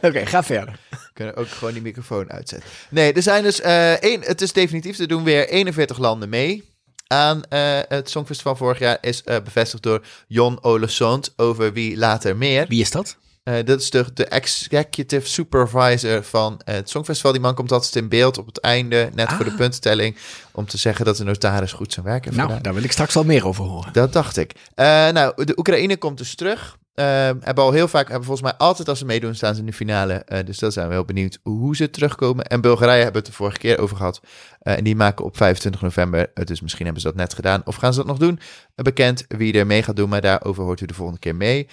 Oké, 0.02 0.26
ga 0.26 0.42
verder. 0.42 0.78
Kunnen 1.18 1.36
ook 1.36 1.48
gewoon 1.48 1.72
die 1.72 1.82
microfoon 1.82 2.30
uitzetten. 2.30 2.68
Nee, 2.90 3.12
er 3.12 3.22
zijn 3.22 3.42
dus, 3.42 3.60
eh 3.60 3.92
één, 4.02 4.20
het 4.22 4.40
is 4.42 4.52
definitief, 4.52 4.98
er 4.98 5.08
doen 5.08 5.24
weer 5.24 5.48
41 5.48 5.98
landen 5.98 6.28
mee. 6.28 6.76
Aan 7.06 7.42
eh, 7.44 7.78
het 7.88 8.10
Songfestival 8.10 8.56
vorig 8.56 8.78
jaar 8.78 8.98
is 9.00 9.22
eh, 9.24 9.36
bevestigd 9.44 9.82
door 9.82 10.04
Jon 10.26 10.62
Olesund, 10.64 11.32
over 11.36 11.72
wie 11.72 11.96
later 11.96 12.36
meer. 12.36 12.66
Wie 12.68 12.80
is 12.80 12.90
dat? 12.90 13.16
Dat 13.64 13.80
is 13.80 13.90
de, 13.90 14.04
de 14.14 14.24
executive 14.26 15.28
supervisor 15.28 16.22
van 16.24 16.60
het 16.64 16.90
Songfestival. 16.90 17.32
Die 17.32 17.40
man 17.40 17.54
komt 17.54 17.72
altijd 17.72 17.96
in 17.96 18.08
beeld 18.08 18.38
op 18.38 18.46
het 18.46 18.60
einde, 18.60 19.10
net 19.14 19.28
voor 19.32 19.44
de 19.44 19.50
Ah. 19.50 19.56
puntentelling, 19.56 20.16
om 20.52 20.66
te 20.66 20.76
zeggen 20.78 21.04
dat 21.04 21.16
de 21.16 21.24
notaris 21.24 21.72
goed 21.72 21.92
zijn 21.92 22.06
werk 22.06 22.24
heeft 22.24 22.36
Nou, 22.36 22.48
gedaan. 22.48 22.62
daar 22.62 22.74
wil 22.74 22.82
ik 22.82 22.92
straks 22.92 23.14
wel 23.14 23.24
meer 23.24 23.46
over 23.46 23.64
horen. 23.64 23.92
Dat 23.92 24.12
dacht 24.12 24.36
ik. 24.36 24.52
Nou, 24.74 25.44
de 25.44 25.58
Oekraïne 25.58 25.96
komt 25.96 26.18
dus 26.18 26.34
terug. 26.34 26.76
Eh, 26.98 27.04
hebben 27.40 27.64
al 27.64 27.72
heel 27.72 27.88
vaak, 27.88 28.08
hebben 28.08 28.26
volgens 28.26 28.50
mij 28.50 28.58
altijd 28.58 28.88
als 28.88 28.98
ze 28.98 29.04
meedoen, 29.04 29.34
staan 29.34 29.54
ze 29.54 29.60
in 29.60 29.66
de 29.66 29.72
finale. 29.72 30.14
Eh, 30.14 30.46
dus 30.46 30.58
daar 30.58 30.72
zijn 30.72 30.88
we 30.88 30.94
heel 30.94 31.04
benieuwd 31.04 31.38
hoe 31.42 31.76
ze 31.76 31.90
terugkomen. 31.90 32.44
En 32.44 32.60
Bulgarije 32.60 33.02
hebben 33.02 33.12
we 33.12 33.18
het 33.18 33.26
de 33.26 33.32
vorige 33.32 33.58
keer 33.58 33.78
over 33.78 33.96
gehad. 33.96 34.20
Eh, 34.60 34.76
en 34.76 34.84
die 34.84 34.96
maken 34.96 35.24
op 35.24 35.36
25 35.36 35.82
november, 35.82 36.30
eh, 36.34 36.44
dus 36.44 36.60
misschien 36.60 36.84
hebben 36.84 37.02
ze 37.02 37.08
dat 37.08 37.16
net 37.16 37.34
gedaan. 37.34 37.62
Of 37.64 37.76
gaan 37.76 37.92
ze 37.92 37.98
dat 37.98 38.08
nog 38.08 38.18
doen? 38.18 38.40
Bekend 38.74 39.24
wie 39.28 39.52
er 39.58 39.66
mee 39.66 39.82
gaat 39.82 39.96
doen, 39.96 40.08
maar 40.08 40.20
daarover 40.20 40.62
hoort 40.64 40.80
u 40.80 40.86
de 40.86 40.94
volgende 40.94 41.20
keer 41.20 41.36
mee. 41.36 41.68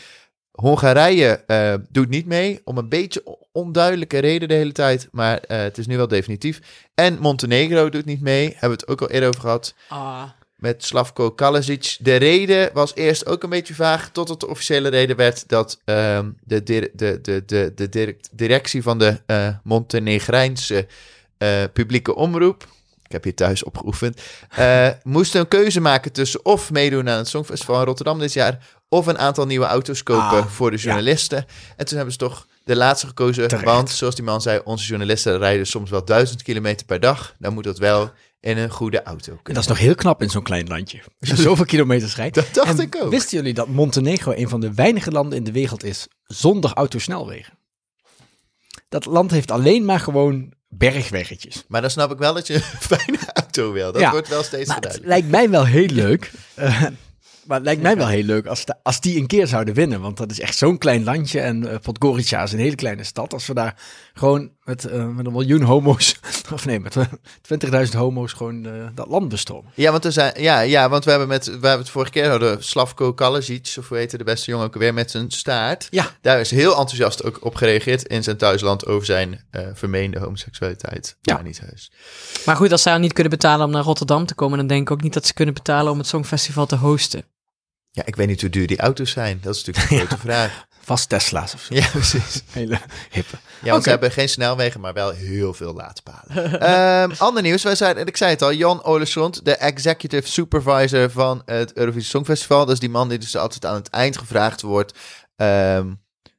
Hongarije 0.52 1.44
doet 1.90 2.10
niet 2.10 2.26
mee, 2.26 2.62
om 2.64 2.78
een 2.78 2.90
beetje 2.90 3.38
onduidelijke 3.52 4.18
reden 4.18 4.48
de 4.48 4.54
hele 4.54 4.72
tijd. 4.72 5.08
Maar 5.12 5.42
het 5.48 5.78
is 5.78 5.88
nu 5.88 5.98
wel 5.98 6.08
definitief. 6.08 6.60
En 6.94 7.18
Montenegro 7.20 7.90
doet 7.90 8.06
niet 8.06 8.22
mee, 8.22 8.46
hebben 8.46 8.70
we 8.70 8.76
het 8.76 8.88
ook 8.88 9.02
al 9.02 9.10
eerder 9.10 9.30
over 9.30 9.42
gehad 9.42 9.76
Ah, 9.90 10.24
met 10.66 10.84
Slavko 10.86 11.32
Kalasic. 11.32 11.98
De 12.00 12.16
reden 12.16 12.70
was 12.74 12.96
eerst 12.96 13.26
ook 13.26 13.44
een 13.44 13.50
beetje 13.50 13.74
vaag, 13.74 14.10
tot 14.10 14.30
het 14.30 14.40
de 14.40 14.48
officiële 14.48 14.90
reden 14.90 15.16
werd 15.16 15.44
dat 15.50 15.80
ehm, 15.86 16.30
de, 16.44 16.64
de, 16.64 16.92
de, 16.94 17.20
de, 17.22 17.72
de 17.76 17.90
direct- 17.90 18.30
directie 18.32 18.82
van 18.84 19.00
de 19.00 19.22
eh 19.26 19.48
Montenegrijnse 19.64 20.88
eh, 21.38 21.64
publieke 21.74 22.16
omroep, 22.16 22.68
ik 23.04 23.12
heb 23.12 23.24
hier 23.24 23.36
thuis 23.36 23.64
opgeoefend, 23.64 24.22
eh 24.50 24.90
moest 25.04 25.36
een 25.36 25.48
keuze 25.48 25.80
maken 25.82 26.12
tussen 26.12 26.46
of 26.46 26.72
meedoen 26.72 27.10
aan 27.10 27.18
het 27.18 27.28
Songfestival 27.28 27.80
in 27.80 27.86
Rotterdam 27.86 28.20
dit 28.20 28.34
jaar, 28.34 28.68
of 28.90 29.08
een 29.08 29.18
aantal 29.18 29.46
nieuwe 29.46 29.66
auto's 29.66 30.04
kopen 30.04 30.24
Ah, 30.38 30.46
voor 30.48 30.72
de 30.72 30.78
ja. 30.78 30.84
journalisten. 30.84 31.46
En 31.78 31.86
toen 31.86 31.96
hebben 31.96 32.14
ze 32.14 32.20
toch 32.20 32.48
de 32.64 32.76
laatste 32.76 33.08
gekozen, 33.08 33.48
Terecht. 33.48 33.66
want 33.66 33.90
zoals 33.90 34.16
die 34.16 34.24
man 34.24 34.42
zei, 34.42 34.62
onze 34.64 34.86
journalisten 34.86 35.38
rijden 35.38 35.68
soms 35.68 35.90
wel 35.90 36.06
duizend 36.06 36.44
kilometer 36.44 36.86
per 36.86 37.00
dag. 37.00 37.36
Dan 37.40 37.54
moet 37.54 37.64
dat 37.64 37.78
wel 37.78 38.12
in 38.46 38.58
een 38.58 38.70
goede 38.70 39.04
auto 39.04 39.32
En 39.44 39.54
dat 39.54 39.64
is 39.64 39.70
nog 39.70 39.78
heel 39.78 39.96
knap 39.96 40.22
in 40.22 40.30
zo'n 40.30 40.44
klein 40.44 40.68
landje. 40.68 41.02
Als 41.20 41.30
je 41.30 41.36
zoveel 41.50 41.66
kilometers 41.66 42.16
rijdt. 42.16 42.36
Dat 42.36 42.54
dacht 42.54 42.68
En 42.68 42.80
ik 42.80 42.96
ook. 43.02 43.10
Wisten 43.10 43.38
jullie 43.38 43.54
dat 43.54 43.68
Montenegro 43.68 44.32
een 44.36 44.50
van 44.50 44.60
de 44.60 44.74
weinige 44.74 45.12
landen 45.12 45.38
in 45.38 45.44
de 45.44 45.52
wereld 45.52 45.84
is 45.84 46.08
zonder 46.24 46.74
autosnelwegen? 46.74 47.54
Dat 48.90 49.06
land 49.06 49.32
heeft 49.32 49.52
alleen 49.52 49.86
maar 49.86 50.00
gewoon 50.00 50.54
bergweggetjes. 50.68 51.64
Maar 51.68 51.82
dan 51.82 51.90
snap 51.90 52.12
ik 52.12 52.18
wel 52.18 52.34
dat 52.34 52.48
je 52.48 52.54
een 52.54 52.62
fijne 52.62 53.18
auto 53.34 53.72
wil. 53.72 53.92
Dat 53.92 54.02
Ja. 54.02 54.12
wordt 54.12 54.28
wel 54.28 54.44
steeds 54.44 54.68
Maar 54.68 54.80
het 54.82 55.00
lijkt 55.04 55.30
mij 55.30 55.50
wel 55.50 55.66
heel 55.66 55.88
leuk. 55.88 56.32
eh, 56.56 56.84
maar 57.48 57.58
het 57.58 57.66
lijkt 57.66 57.82
mij 57.82 57.98
wel 57.98 58.08
heel 58.08 58.24
leuk 58.24 58.46
als, 58.46 58.66
de- 58.66 58.76
als 58.84 59.00
die 59.02 59.18
een 59.18 59.28
keer 59.28 59.48
zouden 59.48 59.74
winnen. 59.74 60.02
Want 60.02 60.18
dat 60.18 60.32
is 60.32 60.40
echt 60.40 60.58
zo'n 60.58 60.78
klein 60.78 61.04
landje. 61.04 61.40
En 61.40 61.68
eh, 61.72 61.80
Podgorica 61.80 62.44
is 62.44 62.52
een 62.52 62.60
hele 62.60 62.76
kleine 62.76 63.04
stad. 63.04 63.34
Als 63.34 63.48
we 63.48 63.54
daar 63.54 63.76
gewoon 64.14 64.52
met, 64.64 64.86
eh, 64.86 65.08
met 65.08 65.26
een 65.26 65.32
miljoen 65.32 65.62
homo's... 65.62 66.20
Of 66.54 66.66
nee, 66.66 66.80
met 66.80 66.96
eh, 66.96 67.06
20.000 67.88 67.92
homo's 67.98 68.34
gewoon 68.34 68.66
eh, 68.66 68.72
dat 68.96 69.08
land 69.08 69.30
bestormen. 69.30 69.72
Ja, 69.76 69.92
want, 69.92 70.06
er 70.06 70.12
zijn, 70.12 70.42
ja, 70.42 70.60
ja, 70.60 70.90
want 70.90 71.04
we 71.04 71.10
hebben, 71.10 71.28
met, 71.30 71.46
we 71.46 71.52
hebben 71.52 71.78
het 71.78 71.90
vorige 71.90 72.12
keer 72.12 72.30
hadden 72.30 72.64
Slavko 72.64 73.14
Kalasic, 73.14 73.76
of 73.80 73.88
hoe 73.90 73.98
heette 73.98 74.18
de 74.18 74.24
beste 74.24 74.52
jongen 74.52 74.66
ook 74.66 74.76
weer, 74.76 74.94
met 74.94 75.12
zijn 75.12 75.32
staart. 75.32 75.88
Ja. 75.90 76.12
Daar 76.22 76.40
is 76.40 76.52
heel 76.52 76.70
enthousiast 76.78 77.24
ook 77.24 77.46
op 77.46 77.56
gereageerd 77.56 78.04
in 78.08 78.24
zijn 78.24 78.38
thuisland 78.38 78.86
over 78.86 79.06
zijn 79.06 79.46
eh, 79.52 79.62
vermeende 79.74 80.20
homoseksualiteit. 80.20 81.18
Ja. 81.22 81.34
Maar 81.34 81.44
niet 81.44 81.60
heus. 81.60 81.92
Maar 82.46 82.56
goed, 82.56 82.72
als 82.72 82.82
zij 82.82 82.94
al 82.94 83.00
niet 83.00 83.14
kunnen 83.14 83.32
betalen 83.32 83.66
om 83.66 83.72
naar 83.72 83.84
Rotterdam 83.84 84.26
te 84.26 84.36
komen, 84.36 84.58
dan 84.58 84.68
denk 84.68 84.82
ik 84.82 84.92
ook 84.92 85.02
niet 85.02 85.14
dat 85.14 85.26
ze 85.26 85.34
kunnen 85.34 85.54
betalen 85.54 85.92
om 85.92 85.98
het 85.98 86.08
Songfestival 86.08 86.66
te 86.66 86.76
hosten. 86.76 87.24
Ja, 87.96 88.06
ik 88.06 88.16
weet 88.16 88.28
niet 88.28 88.42
hoe 88.42 88.50
duur 88.50 88.68
die 88.68 88.80
auto's 88.80 89.12
zijn. 89.12 89.40
Dat 89.42 89.56
is 89.56 89.64
natuurlijk 89.64 89.92
een 89.92 89.98
grote 90.08 90.22
vraag. 90.22 90.66
Vast 90.82 91.10
Tesla's 91.10 91.54
of 91.54 91.62
zo. 91.62 91.76
Ja, 91.76 91.88
precies. 91.88 92.44
Hele 92.52 92.80
hippe. 93.12 93.38
Ja, 93.64 93.72
want 93.72 93.84
ze 93.84 93.90
hebben 93.90 94.12
geen 94.12 94.30
snelwegen, 94.30 94.80
maar 94.82 94.94
wel 94.94 95.12
heel 95.12 95.54
veel 95.54 95.74
laadpalen. 95.74 96.60
Ehm 96.62 97.12
ander 97.18 97.44
nieuws, 97.44 97.64
wij 97.64 97.76
zijn, 97.76 97.98
ik 97.98 98.18
zei 98.18 98.32
het 98.32 98.42
al, 98.42 98.54
Jan 98.54 98.84
Olesund, 98.84 99.46
de 99.46 99.56
executive 99.56 100.28
supervisor 100.28 101.12
van 101.12 101.42
het 101.46 101.74
Eurovisie 101.74 102.10
Songfestival. 102.10 102.66
Dat 102.66 102.74
is 102.74 102.80
die 102.80 102.90
man 102.90 103.10
die 103.10 103.18
dus 103.18 103.36
altijd 103.36 103.66
aan 103.66 103.76
het 103.76 103.90
eind 103.90 104.18
gevraagd 104.18 104.62
wordt 104.62 104.98
ehm, 105.36 105.94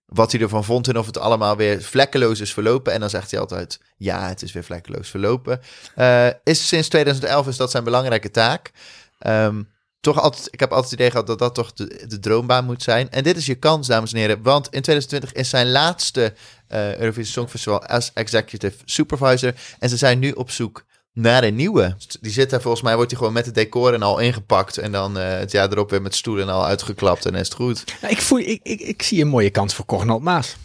wat 0.06 0.32
hij 0.32 0.40
ervan 0.40 0.64
vond 0.64 0.88
en 0.88 0.98
of 0.98 1.06
het 1.06 1.18
allemaal 1.18 1.56
weer 1.56 1.82
vlekkeloos 1.82 2.40
is 2.40 2.52
verlopen. 2.52 2.92
En 2.92 3.00
dan 3.00 3.10
zegt 3.10 3.30
hij 3.30 3.40
altijd, 3.40 3.80
ja, 3.96 4.28
het 4.28 4.42
is 4.42 4.52
weer 4.52 4.64
vlekkeloos 4.64 5.08
verlopen. 5.08 5.60
Eh, 5.94 6.26
is 6.44 6.68
sinds 6.68 6.88
2011 6.88 7.48
is 7.48 7.56
dat 7.56 7.70
zijn 7.70 7.84
belangrijke 7.84 8.30
taak. 8.30 8.70
Ehm, 9.18 9.62
toch 10.00 10.20
altijd, 10.20 10.48
ik 10.50 10.60
heb 10.60 10.70
altijd 10.70 10.90
het 10.90 11.00
idee 11.00 11.10
gehad 11.10 11.26
dat 11.26 11.38
dat 11.38 11.54
toch 11.54 11.72
de, 11.72 12.04
de 12.06 12.18
droombaan 12.18 12.64
moet 12.64 12.82
zijn. 12.82 13.10
En 13.10 13.22
dit 13.22 13.36
is 13.36 13.46
je 13.46 13.54
kans, 13.54 13.86
dames 13.86 14.12
en 14.12 14.18
heren. 14.18 14.42
Want 14.42 14.64
in 14.64 14.82
2020 14.82 15.32
is 15.32 15.48
zijn 15.48 15.70
laatste 15.70 16.34
eh 16.68 16.96
Eurovisie 16.96 17.32
Songfestival 17.32 17.86
als 17.86 18.10
executive 18.14 18.76
supervisor. 18.84 19.54
En 19.78 19.88
ze 19.88 19.96
zijn 19.96 20.18
nu 20.18 20.30
op 20.30 20.50
zoek 20.50 20.84
naar 21.12 21.44
een 21.44 21.54
nieuwe. 21.54 21.96
Die 22.20 22.32
zit 22.32 22.50
daar 22.50 22.60
volgens 22.60 22.82
mij, 22.82 22.94
wordt 22.94 23.08
die 23.08 23.18
gewoon 23.18 23.32
met 23.32 23.46
het 23.46 23.54
decor 23.54 23.94
en 23.94 24.02
al 24.02 24.18
ingepakt. 24.18 24.78
En 24.78 24.92
dan 24.92 25.18
eh, 25.18 25.28
het 25.28 25.50
jaar 25.50 25.70
erop 25.70 25.90
weer 25.90 26.02
met 26.02 26.14
stoelen 26.14 26.48
en 26.48 26.54
al 26.54 26.66
uitgeklapt 26.66 27.26
en 27.26 27.34
is 27.34 27.48
het 27.48 27.54
goed. 27.54 27.84
Ja, 28.00 28.08
ik, 28.08 28.20
voel, 28.20 28.38
ik, 28.38 28.60
ik, 28.62 28.80
ik 28.80 29.02
zie 29.02 29.20
een 29.20 29.28
mooie 29.28 29.50
kans 29.50 29.74
voor 29.74 29.84
Cornel 29.84 30.18
Maas. 30.18 30.56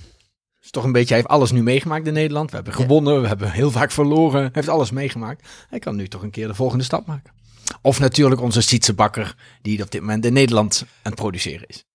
Is 0.61 0.71
toch 0.71 0.83
een 0.83 0.91
beetje, 0.91 1.07
hij 1.07 1.17
heeft 1.17 1.29
alles 1.29 1.51
nu 1.51 1.63
meegemaakt 1.63 2.07
in 2.07 2.13
Nederland. 2.13 2.49
We 2.49 2.55
hebben 2.55 2.73
gewonnen, 2.73 3.21
we 3.21 3.27
hebben 3.27 3.51
heel 3.51 3.71
vaak 3.71 3.91
verloren. 3.91 4.41
Hij 4.41 4.49
heeft 4.53 4.69
alles 4.69 4.91
meegemaakt. 4.91 5.47
Hij 5.69 5.79
kan 5.79 5.95
nu 5.95 6.07
toch 6.07 6.21
een 6.21 6.29
keer 6.29 6.47
de 6.47 6.53
volgende 6.53 6.83
stap 6.83 7.05
maken. 7.05 7.33
Of 7.81 7.99
natuurlijk 7.99 8.41
onze 8.41 8.61
Sietse 8.61 8.93
bakker, 8.93 9.35
die 9.61 9.83
op 9.83 9.91
dit 9.91 10.01
moment 10.01 10.25
in 10.25 10.33
Nederland 10.33 10.81
aan 10.81 11.11
het 11.11 11.15
produceren 11.15 11.67
is. 11.67 11.85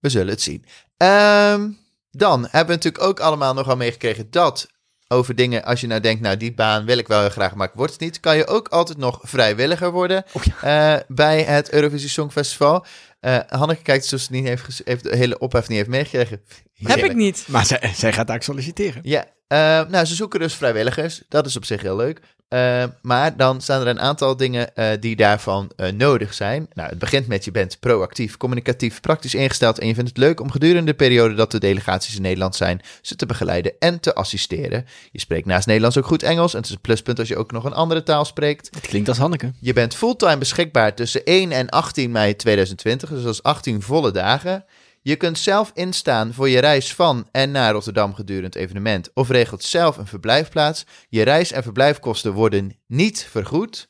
We 0.00 0.08
zullen 0.08 0.28
het 0.28 0.42
zien. 0.42 0.64
Ehm, 0.96 1.70
dan 2.10 2.40
hebben 2.40 2.66
we 2.66 2.72
natuurlijk 2.72 3.04
ook 3.04 3.20
allemaal 3.20 3.54
nogal 3.54 3.76
meegekregen 3.76 4.30
dat 4.30 4.66
over 5.08 5.34
dingen, 5.34 5.64
als 5.64 5.80
je 5.80 5.86
nou 5.86 6.00
denkt, 6.00 6.20
nou 6.20 6.36
die 6.36 6.54
baan 6.54 6.84
wil 6.84 6.98
ik 6.98 7.08
wel 7.08 7.20
heel 7.20 7.30
graag, 7.30 7.54
maar 7.54 7.68
ik 7.68 7.74
word 7.74 7.90
het 7.90 8.00
niet, 8.00 8.20
kan 8.20 8.36
je 8.36 8.46
ook 8.46 8.68
altijd 8.68 8.98
nog 8.98 9.18
vrijwilliger 9.22 9.90
worden 9.90 10.24
Oh 10.32 10.42
eh, 10.62 11.00
bij 11.08 11.42
het 11.42 11.72
Eurovisie 11.72 12.08
Songfestival. 12.08 12.86
Eh 13.20 13.38
Hanneke 13.48 13.82
kijkt 13.82 14.04
zoals 14.04 14.24
ze 14.24 14.32
niet 14.32 14.46
heeft, 14.46 14.80
heeft 14.84 15.02
de 15.02 15.16
hele 15.16 15.38
ophef 15.38 15.68
niet 15.68 15.76
heeft 15.76 15.88
meegekregen. 15.88 16.42
Heb 16.74 16.98
ik 16.98 17.14
niet. 17.14 17.44
Maar 17.48 17.66
zij, 17.66 17.92
zij 17.94 18.12
gaat 18.12 18.26
daar 18.26 18.42
solliciteren. 18.42 19.00
Ja, 19.04 19.26
eh, 19.48 19.58
nou 19.88 20.04
ze 20.04 20.14
zoeken 20.14 20.40
dus 20.40 20.54
vrijwilligers. 20.54 21.22
Dat 21.28 21.46
is 21.46 21.56
op 21.56 21.64
zich 21.64 21.82
heel 21.82 21.96
leuk. 21.96 22.20
Eh, 22.48 22.84
maar 23.02 23.36
dan 23.36 23.60
staan 23.60 23.80
er 23.80 23.86
een 23.86 24.00
aantal 24.00 24.36
dingen 24.36 24.74
eh, 24.74 24.86
die 25.00 25.16
daarvan 25.16 25.70
eh, 25.76 25.92
nodig 25.92 26.34
zijn. 26.34 26.68
Nou, 26.72 26.88
het 26.88 26.98
begint 26.98 27.26
met 27.26 27.44
je 27.44 27.50
bent 27.50 27.80
proactief, 27.80 28.36
communicatief, 28.36 29.00
praktisch 29.00 29.34
ingesteld 29.34 29.78
en 29.78 29.86
je 29.86 29.94
vindt 29.94 30.08
het 30.08 30.18
leuk 30.18 30.40
om 30.40 30.50
gedurende 30.50 30.90
de 30.90 30.96
periode 30.96 31.34
dat 31.34 31.50
de 31.50 31.58
delegaties 31.58 32.16
in 32.16 32.22
Nederland 32.22 32.56
zijn, 32.56 32.80
ze 33.02 33.16
te 33.16 33.26
begeleiden 33.26 33.72
en 33.78 34.00
te 34.00 34.14
assisteren. 34.14 34.86
Je 35.12 35.20
spreekt 35.20 35.46
naast 35.46 35.66
Nederlands 35.66 35.98
ook 35.98 36.06
goed 36.06 36.22
Engels 36.22 36.52
en 36.52 36.58
het 36.58 36.68
is 36.68 36.74
een 36.74 36.80
pluspunt 36.80 37.18
als 37.18 37.28
je 37.28 37.36
ook 37.36 37.52
nog 37.52 37.64
een 37.64 37.72
andere 37.72 38.02
taal 38.02 38.24
spreekt. 38.24 38.68
Het 38.74 38.86
klinkt 38.86 39.08
als 39.08 39.18
Hanneke. 39.18 39.52
Je 39.60 39.72
bent 39.72 39.94
fulltime 39.94 40.38
beschikbaar 40.38 40.94
tussen 40.94 41.24
1 41.24 41.52
en 41.52 41.68
18 41.68 42.10
mei 42.10 42.36
2020, 42.36 43.08
dus 43.08 43.22
dat 43.22 43.32
is 43.32 43.42
18 43.42 43.82
volle 43.82 44.10
dagen. 44.10 44.64
Je 45.02 45.16
kunt 45.16 45.38
zelf 45.38 45.70
instaan 45.74 46.34
voor 46.34 46.48
je 46.48 46.58
reis 46.58 46.94
van 46.94 47.28
en 47.30 47.50
naar 47.50 47.72
Rotterdam 47.72 48.14
gedurende 48.14 48.46
het 48.46 48.56
evenement 48.56 49.10
of 49.14 49.28
regelt 49.28 49.62
zelf 49.62 49.96
een 49.96 50.06
verblijfplaats. 50.06 50.84
Je 51.08 51.22
reis- 51.22 51.52
en 51.52 51.62
verblijfkosten 51.62 52.32
worden 52.32 52.78
niet 52.86 53.26
vergoed. 53.30 53.88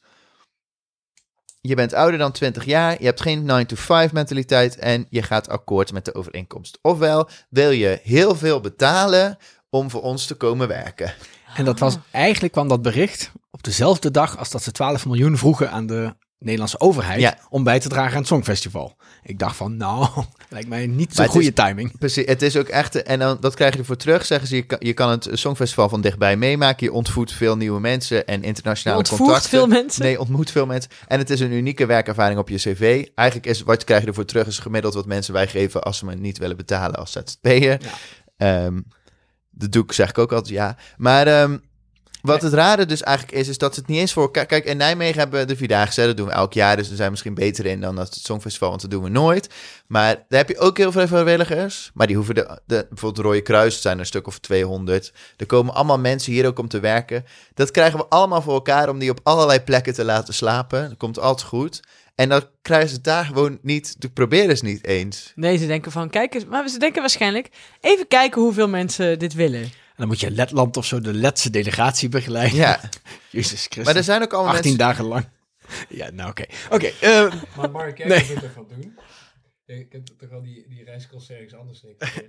Je 1.61 1.75
bent 1.75 1.93
ouder 1.93 2.19
dan 2.19 2.33
20 2.33 2.65
jaar, 2.65 2.97
je 2.99 3.05
hebt 3.05 3.21
geen 3.21 3.51
9-to-5 3.51 4.13
mentaliteit 4.13 4.77
en 4.77 5.07
je 5.11 5.23
gaat 5.23 5.49
akkoord 5.49 5.93
met 5.93 6.05
de 6.05 6.15
overeenkomst. 6.15 6.79
Ofwel 6.83 7.29
wil 7.51 7.71
je 7.71 8.01
heel 8.03 8.35
veel 8.35 8.61
betalen 8.61 9.39
om 9.71 9.91
voor 9.91 10.03
ons 10.03 10.27
te 10.27 10.35
komen 10.35 10.69
werken. 10.69 11.15
En 11.55 11.65
dat 11.65 11.79
was, 11.79 11.97
eigenlijk 12.11 12.53
kwam 12.53 12.69
dat 12.69 12.83
bericht 12.83 13.33
op 13.51 13.63
dezelfde 13.63 14.11
dag 14.11 14.39
als 14.39 14.51
dat 14.51 14.63
ze 14.63 14.73
12 14.73 15.07
miljoen 15.07 15.37
vroegen 15.37 15.71
aan 15.71 15.87
de 15.87 16.15
Nederlandse 16.39 16.81
overheid 16.81 17.21
Ja. 17.21 17.39
om 17.49 17.65
bij 17.65 17.81
te 17.81 17.89
dragen 17.89 18.13
aan 18.13 18.19
het 18.19 18.27
Songfestival. 18.27 18.97
Ik 19.23 19.39
dacht 19.39 19.57
van, 19.57 19.77
nou, 19.77 20.09
lijkt 20.51 20.69
mij 20.69 20.87
niet 20.87 21.15
zo'n 21.15 21.27
goede 21.27 21.47
is- 21.47 21.55
timing. 21.55 21.99
Precies, 21.99 22.27
het 22.27 22.43
is 22.43 22.57
ook 22.57 22.69
echt, 22.69 23.03
en 23.03 23.19
dan, 23.19 23.37
dat 23.41 23.55
krijg 23.55 23.73
je 23.73 23.79
ervoor 23.79 23.97
terug, 23.97 24.27
zeggen 24.27 24.49
ze, 24.49 24.57
je 24.57 24.63
kan, 24.63 24.79
je 24.81 24.93
kan 24.93 25.11
het 25.11 25.29
Songfestival 25.33 25.89
van 25.89 26.01
dichtbij 26.01 26.37
meemaken, 26.37 26.87
je 26.87 26.93
ontvoert 26.93 27.33
veel 27.33 27.57
nieuwe 27.57 27.81
mensen 27.81 28.27
en 28.27 28.43
internationale 28.43 28.99
ontvoert 28.99 29.21
contacten. 29.21 29.51
veel 29.51 29.67
mensen. 29.67 30.03
Nee, 30.03 30.21
ontmoet 30.21 30.51
veel 30.51 30.67
mensen. 30.67 30.91
En 31.07 31.19
het 31.19 31.31
is 31.31 31.41
een 31.41 31.53
unieke 31.53 31.87
werkervaring 31.87 32.39
op 32.39 32.49
je 32.49 32.57
cv. 32.57 33.07
Eigenlijk 33.15 33.49
is, 33.49 33.63
wat 33.63 33.85
krijg 33.85 34.01
je 34.03 34.07
ervoor 34.09 34.25
terug, 34.25 34.47
is 34.47 34.59
gemiddeld 34.59 34.95
wat 34.95 35.07
mensen 35.07 35.33
wij 35.33 35.47
geven 35.49 35.83
als 35.83 35.99
ze 35.99 36.05
maar 36.05 36.17
niet 36.17 36.39
willen 36.39 36.57
betalen 36.57 36.97
als 36.99 37.13
ZZP'er. 37.13 37.81
Ehm 38.37 38.79
dat 39.51 39.73
doe 39.73 39.83
ik, 39.83 39.93
zeg 39.93 40.09
ik 40.09 40.19
ook 40.19 40.33
altijd 40.33 40.55
ja. 40.55 40.77
Maar 40.97 41.27
ehm, 41.27 41.59
wat 42.23 42.43
het 42.43 42.53
rare 42.53 42.87
dus 42.87 43.03
eigenlijk 43.03 43.39
is, 43.39 43.49
is 43.49 43.59
dat 43.59 43.77
het 43.77 43.87
niet 43.87 43.99
eens 43.99 44.13
voor 44.13 44.23
elkaar... 44.23 44.47
Kijk, 44.47 44.65
in 44.65 44.77
Nijmegen 44.77 45.19
hebben 45.19 45.41
we 45.41 45.47
de 45.47 45.57
Vierdaagse, 45.57 46.07
dat 46.07 46.17
doen 46.17 46.27
we 46.27 46.33
elk 46.33 46.53
jaar. 46.53 46.77
Dus 46.77 46.87
daar 46.87 46.97
zijn 46.97 47.05
we 47.07 47.11
misschien 47.11 47.35
beter 47.35 47.67
in 47.67 47.81
dan 47.81 47.99
het 47.99 48.15
Songfestival, 48.15 48.69
want 48.69 48.81
dat 48.81 48.91
doen 48.91 49.03
we 49.03 49.09
nooit. 49.09 49.49
Maar 49.87 50.15
daar 50.15 50.39
heb 50.39 50.49
je 50.49 50.59
ook 50.59 50.77
heel 50.77 50.93
veel 50.93 51.07
vrijwilligers. 51.07 51.91
Maar 51.95 52.07
die 52.07 52.17
hoeven 52.17 52.35
de, 52.35 52.61
de 52.67 52.87
bijvoorbeeld 52.89 53.27
Rode 53.27 53.43
Kruis, 53.43 53.81
zijn 53.81 53.95
er 53.95 54.01
een 54.01 54.07
stuk 54.07 54.27
of 54.27 54.39
200. 54.39 55.13
Er 55.37 55.47
komen 55.47 55.75
allemaal 55.75 55.99
mensen 55.99 56.33
hier 56.33 56.47
ook 56.47 56.59
om 56.59 56.69
te 56.69 56.81
werken. 56.81 57.25
Dat 57.55 57.71
krijgen 57.71 57.99
we 57.99 58.07
allemaal 58.07 58.43
voor 58.43 58.55
elkaar 58.55 58.89
om 58.89 58.99
die 58.99 59.11
op 59.11 59.21
allerlei 59.23 59.61
plekken 59.61 59.95
te 59.95 60.05
laten 60.05 60.35
slapen. 60.35 60.89
Dat 60.89 60.99
komt 60.99 61.19
altijd 61.19 61.49
goed. 61.49 61.81
En 62.15 62.29
dan 62.29 62.43
krijgen 62.63 62.89
ze 62.89 62.95
het 62.95 63.05
daar 63.05 63.25
gewoon 63.25 63.59
niet, 63.63 63.97
proberen 64.15 64.57
ze 64.57 64.65
niet 64.65 64.85
eens. 64.85 65.33
Nee, 65.35 65.57
ze 65.57 65.67
denken 65.67 65.93
van, 65.93 66.11
kijk 66.11 66.35
eens, 66.35 66.45
maar 66.45 66.69
ze 66.69 66.79
denken 66.79 67.01
waarschijnlijk, 67.01 67.49
even 67.81 68.07
kijken 68.07 68.43
hoeveel 68.43 68.69
mensen 68.69 69.19
dit 69.19 69.35
willen. 69.35 69.71
En 69.99 70.05
dan 70.05 70.07
moet 70.09 70.21
je 70.21 70.31
Letland 70.31 70.77
of 70.77 70.85
zo 70.87 71.01
de 71.01 71.13
Letse 71.15 71.51
delegatie 71.51 72.09
begeleiden. 72.09 72.57
Ja, 72.59 72.81
Jezus 73.31 73.61
Christus. 73.61 73.85
maar 73.85 73.97
er 73.97 74.05
zijn 74.05 74.23
ook 74.23 74.33
allemaal 74.33 74.55
18 74.55 74.71
mensen... 74.71 74.87
dagen 74.89 75.05
lang. 75.05 75.29
Ja, 75.89 76.11
nou 76.11 76.31
oké. 76.31 76.45
Oké, 76.71 76.87
eh, 77.01 77.33
Maar 77.57 77.71
Mark, 77.71 77.99
jij 77.99 78.07
Nee. 78.27 78.35
toch 78.35 78.53
gaan 78.55 78.67
doen? 78.69 78.99
Je 79.65 79.85
kunt 79.89 80.19
toch 80.19 80.29
wel 80.29 80.43
die, 80.43 80.67
die 80.69 80.85
reiskosten 80.85 81.35
ergens 81.35 81.55
anders 81.55 81.83
neerleggen? 81.83 82.29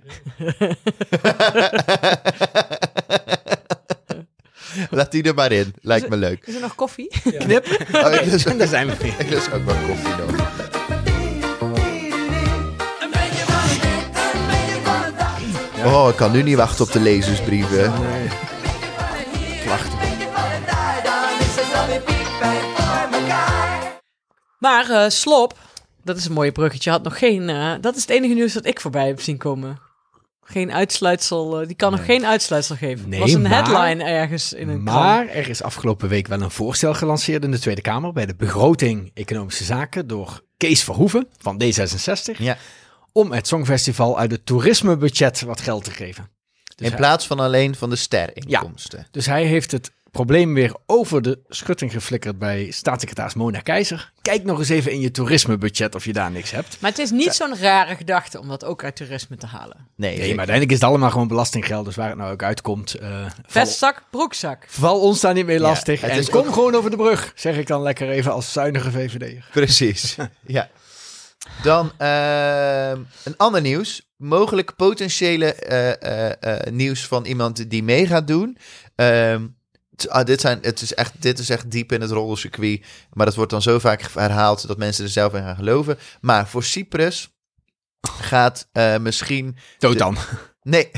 Laat 4.90 5.12
die 5.12 5.22
er 5.22 5.34
maar 5.34 5.52
in, 5.52 5.74
lijkt 5.80 6.08
me 6.08 6.16
leuk. 6.16 6.46
Is 6.46 6.54
er 6.54 6.60
nog 6.60 6.74
koffie? 6.74 7.08
knip. 7.38 7.66
Oh, 7.92 8.12
ik 8.12 8.44
En 8.44 8.58
daar 8.58 8.66
zijn 8.68 8.86
we 8.86 8.96
weer. 8.96 9.14
ik 9.20 9.28
lust 9.30 9.52
ook 9.52 9.64
wel 9.64 9.76
koffie 9.86 10.14
nog. 10.16 10.79
Oh, 15.84 16.08
ik 16.10 16.16
kan 16.16 16.32
nu 16.32 16.42
niet 16.42 16.56
wachten 16.56 16.84
op 16.84 16.92
de 16.92 17.00
lezersbrieven. 17.00 17.92
Maar 24.58 24.90
eh, 24.90 25.08
Slop, 25.10 25.58
dat 26.04 26.16
is 26.16 26.24
een 26.26 26.32
mooie 26.32 26.52
bruggetje, 26.52 26.90
had 26.90 27.02
nog 27.02 27.18
geen... 27.18 27.48
eh, 27.48 27.72
dat 27.80 27.96
is 27.96 28.00
het 28.00 28.10
enige 28.10 28.34
nieuws 28.34 28.52
dat 28.52 28.66
ik 28.66 28.80
voorbij 28.80 29.06
heb 29.06 29.20
zien 29.20 29.36
komen. 29.36 29.78
Geen 30.42 30.72
uitsluitsel, 30.72 31.60
eh, 31.60 31.66
die 31.66 31.76
kan 31.76 31.90
nog 31.90 32.04
geen 32.04 32.26
uitsluitsel 32.26 32.76
geven. 32.76 33.08
Nee, 33.08 33.20
was 33.20 33.32
een 33.32 33.42
maar- 33.42 33.50
headline 33.50 34.04
ergens 34.04 34.52
in 34.52 34.68
een 34.68 34.84
krant. 34.84 34.98
Maar 34.98 35.26
er 35.28 35.48
is 35.48 35.62
afgelopen 35.62 36.08
week 36.08 36.26
wel 36.28 36.40
een 36.40 36.50
voorstel 36.50 36.94
gelanceerd 36.94 37.44
in 37.44 37.50
de 37.50 37.58
Tweede 37.58 37.80
Kamer 37.80 38.12
bij 38.12 38.26
de 38.26 38.34
begroting 38.34 39.10
Economische 39.14 39.64
Zaken 39.64 40.06
door 40.06 40.40
Kees 40.56 40.84
Verhoeven 40.84 41.28
van 41.38 41.62
D66 41.64 42.36
Ja. 42.38 42.56
Om 43.12 43.32
het 43.32 43.46
Songfestival 43.46 44.18
uit 44.18 44.30
het 44.30 44.46
toerismebudget 44.46 45.40
wat 45.40 45.60
geld 45.60 45.84
te 45.84 45.90
geven. 45.90 46.28
Dus, 46.64 46.74
In 46.76 46.86
hij, 46.86 46.96
plaats 46.96 47.26
van 47.26 47.40
alleen 47.40 47.74
van 47.74 47.90
de 47.90 47.96
sterinkomsten. 47.96 49.06
dus 49.10 49.26
hij 49.26 49.44
heeft 49.44 49.70
het 49.72 49.90
probleem 50.10 50.54
weer 50.54 50.74
over 50.86 51.22
de 51.22 51.38
schutting 51.48 51.92
geflikkerd 51.92 52.38
bij 52.38 52.70
staatssecretaris 52.70 53.34
Mona 53.34 53.60
Keizer. 53.60 54.12
Kijk 54.22 54.44
nog 54.44 54.58
eens 54.58 54.68
even 54.68 54.92
in 54.92 55.00
je 55.00 55.10
toerismebudget 55.10 55.94
of 55.94 56.04
je 56.04 56.12
daar 56.12 56.30
niks 56.30 56.50
hebt. 56.50 56.76
Maar 56.80 56.90
het 56.90 56.98
is 56.98 57.10
niet 57.10 57.32
zo'n 57.32 57.56
rare 57.58 57.96
gedachte 57.96 58.40
om 58.40 58.48
dat 58.48 58.64
ook 58.64 58.84
uit 58.84 58.96
toerisme 58.96 59.36
te 59.36 59.46
halen. 59.46 59.76
Nee, 59.96 60.10
Nee, 60.10 60.18
maar 60.28 60.28
uiteindelijk 60.28 60.70
is 60.70 60.80
het 60.80 60.88
allemaal 60.88 61.10
gewoon 61.10 61.28
belastinggeld, 61.28 61.84
dus 61.84 61.96
waar 61.96 62.08
het 62.08 62.18
nou 62.18 62.32
ook 62.32 62.42
uitkomt. 62.42 62.94
eh 62.94 63.20
val, 63.20 63.30
Vestzak, 63.46 64.02
broekzak. 64.10 64.64
val 64.68 65.00
ons 65.00 65.20
daar 65.20 65.34
niet 65.34 65.46
mee 65.46 65.60
lastig. 65.60 66.00
het 66.00 66.10
en 66.10 66.28
kom 66.30 66.46
ook- 66.46 66.52
gewoon 66.54 66.74
over 66.74 66.90
de 66.90 66.96
brug, 66.96 67.32
zeg 67.34 67.56
ik 67.56 67.66
dan 67.66 67.82
lekker 67.82 68.08
even 68.10 68.32
als 68.32 68.52
zuinige 68.52 68.90
VVD'er. 68.90 69.48
Precies, 69.52 70.16
ja. 70.46 70.68
Dan 71.62 71.92
ehm, 71.96 73.00
een 73.24 73.36
ander 73.36 73.60
nieuws. 73.60 74.08
Mogelijk 74.16 74.76
potentiële 74.76 75.54
eh, 75.54 76.02
eh, 76.02 76.32
eh, 76.40 76.72
nieuws 76.72 77.06
van 77.06 77.24
iemand 77.24 77.70
die 77.70 77.82
mee 77.82 78.06
gaat 78.06 78.26
doen. 78.26 78.58
Ehm, 78.94 79.46
ah, 80.08 80.24
dit, 80.24 80.40
zijn, 80.40 80.58
het 80.62 80.80
is 80.80 80.94
echt, 80.94 81.12
dit 81.22 81.38
is 81.38 81.50
echt 81.50 81.70
diep 81.70 81.92
in 81.92 82.00
het 82.00 82.10
rollercircuit. 82.10 82.86
Maar 83.12 83.26
dat 83.26 83.34
wordt 83.34 83.50
dan 83.50 83.62
zo 83.62 83.78
vaak 83.78 84.02
herhaald 84.02 84.66
dat 84.66 84.78
mensen 84.78 85.04
er 85.04 85.10
zelf 85.10 85.34
in 85.34 85.42
gaan 85.42 85.56
geloven. 85.56 85.98
Maar 86.20 86.48
voor 86.48 86.64
Cyprus 86.64 87.28
gaat 88.20 88.68
misschien... 89.00 89.56
Dood 89.78 89.98
dan. 89.98 90.16
Nee, 90.62 90.90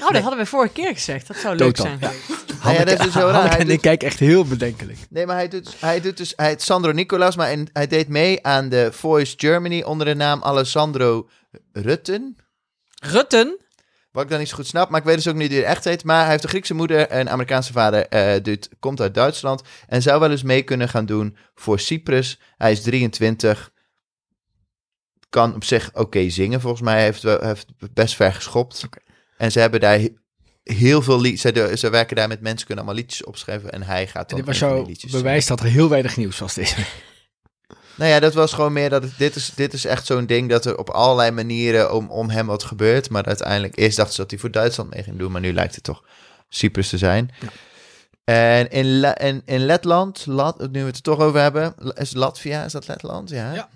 Oh, 0.00 0.10
dat 0.10 0.22
hadden 0.22 0.38
we 0.40 0.46
vorige 0.46 0.72
keer 0.72 0.92
gezegd. 0.94 1.26
Dat 1.26 1.36
zou 1.36 1.56
leuk 1.56 1.76
zijn 1.76 1.98
geweest. 1.98 2.30
Ah, 2.60 2.72
ja, 2.78 2.84
dat 2.84 2.98
is 2.98 3.04
dus 3.04 3.12
zo 3.12 3.26
raar. 3.28 3.48
Hij 3.50 3.58
en 3.58 3.64
doet- 3.64 3.74
ik 3.74 3.80
kijk 3.80 4.02
echt 4.02 4.18
heel 4.18 4.44
bedenkelijk. 4.44 4.98
Nee, 5.10 5.26
maar 5.26 5.36
hij 5.36 5.48
doet, 5.48 5.80
hij 5.80 6.00
doet 6.00 6.16
dus... 6.16 6.32
Hij 6.36 6.46
heet 6.48 6.62
Sandro 6.62 6.92
Nicolas, 6.92 7.36
maar 7.36 7.52
in- 7.52 7.68
hij 7.72 7.86
deed 7.86 8.08
mee 8.08 8.46
aan 8.46 8.68
de 8.68 8.92
Voice 8.92 9.34
Germany 9.36 9.82
onder 9.82 10.06
de 10.06 10.14
naam 10.14 10.42
Alessandro 10.42 11.28
Rutten. 11.72 12.36
Rutten? 13.02 13.58
Wat 14.12 14.22
ik 14.24 14.30
dan 14.30 14.38
niet 14.38 14.48
zo 14.48 14.54
goed 14.56 14.66
snap, 14.66 14.90
maar 14.90 15.00
ik 15.00 15.06
weet 15.06 15.16
dus 15.16 15.28
ook 15.28 15.34
niet 15.34 15.50
hoe 15.52 15.60
hij 15.60 15.66
echt 15.68 15.84
heet. 15.84 16.04
Maar 16.04 16.20
hij 16.22 16.30
heeft 16.30 16.42
een 16.42 16.48
Griekse 16.48 16.74
moeder 16.74 17.08
en 17.08 17.20
een 17.20 17.30
Amerikaanse 17.30 17.72
vader. 17.72 18.08
eh 18.08 18.42
doet, 18.42 18.68
komt 18.80 19.00
uit 19.00 19.14
Duitsland 19.14 19.62
en 19.88 20.02
zou 20.02 20.20
wel 20.20 20.30
eens 20.30 20.42
mee 20.42 20.62
kunnen 20.62 20.88
gaan 20.88 21.06
doen 21.06 21.36
voor 21.54 21.80
Cyprus. 21.80 22.40
Hij 22.56 22.72
is 22.72 22.82
23. 22.82 23.70
Kan 25.34 25.54
op 25.54 25.64
zich 25.64 25.90
oké 25.94 26.30
zingen, 26.30 26.60
volgens 26.60 26.82
mij. 26.82 27.02
Heeft, 27.02 27.22
heeft 27.22 27.66
best 27.92 28.14
ver 28.14 28.32
geschopt. 28.32 28.88
En 29.36 29.52
ze 29.52 29.60
hebben 29.60 29.80
daar 29.80 29.98
he- 29.98 30.14
heel 30.62 31.02
veel 31.02 31.20
liedjes. 31.20 31.40
Ze, 31.54 31.76
ze 31.76 31.90
werken 31.90 32.16
daar 32.16 32.28
met 32.28 32.40
mensen, 32.40 32.66
kunnen 32.66 32.84
allemaal 32.84 33.02
liedjes 33.02 33.24
opschrijven. 33.24 33.72
En 33.72 33.82
hij 33.82 34.06
gaat 34.06 34.30
En 34.30 34.36
dan 34.36 34.36
dit 34.36 34.46
was 34.46 34.58
jouw 34.58 34.86
bewijs 35.10 35.46
dat 35.46 35.60
er 35.60 35.66
heel 35.66 35.88
weinig 35.88 36.16
nieuws 36.16 36.38
was 36.38 36.54
deze 36.54 36.76
nou 37.98 38.10
ja, 38.10 38.20
dat 38.20 38.34
was 38.34 38.52
gewoon 38.52 38.72
meer 38.72 38.90
dat 38.90 39.02
het, 39.02 39.18
dit, 39.18 39.36
is, 39.36 39.52
dit 39.54 39.72
is 39.72 39.84
echt 39.84 40.06
zo'n 40.06 40.26
ding 40.26 40.48
dat 40.48 40.64
er 40.64 40.78
op 40.78 40.90
allerlei 40.90 41.30
manieren 41.30 41.94
om, 41.94 42.10
om 42.10 42.30
hem 42.30 42.46
wat 42.46 42.64
gebeurt. 42.64 43.10
Maar 43.10 43.24
uiteindelijk 43.24 43.78
eerst 43.78 43.96
dachten 43.96 44.14
ze 44.14 44.20
dat 44.20 44.30
hij 44.30 44.40
voor 44.40 44.50
Duitsland 44.50 44.90
mee 44.94 45.02
ging 45.02 45.18
doen, 45.18 45.32
maar 45.32 45.40
nu 45.40 45.52
lijkt 45.52 45.74
het 45.74 45.84
toch 45.84 46.04
Cyprus 46.48 46.88
te 46.88 46.98
zijn. 46.98 47.30
En 48.24 48.70
in, 48.70 49.14
in, 49.14 49.42
in 49.44 49.66
Letland, 49.66 50.26
Lat, 50.26 50.58
nu 50.70 50.80
we 50.80 50.86
het 50.86 50.96
er 50.96 51.02
toch 51.02 51.18
over 51.18 51.40
hebben, 51.40 51.74
is 51.94 52.14
Latvia, 52.14 52.64
is 52.64 52.72
dat 52.72 52.86
Letland? 52.86 53.30
Ja. 53.30 53.54
Ja. 53.54 53.68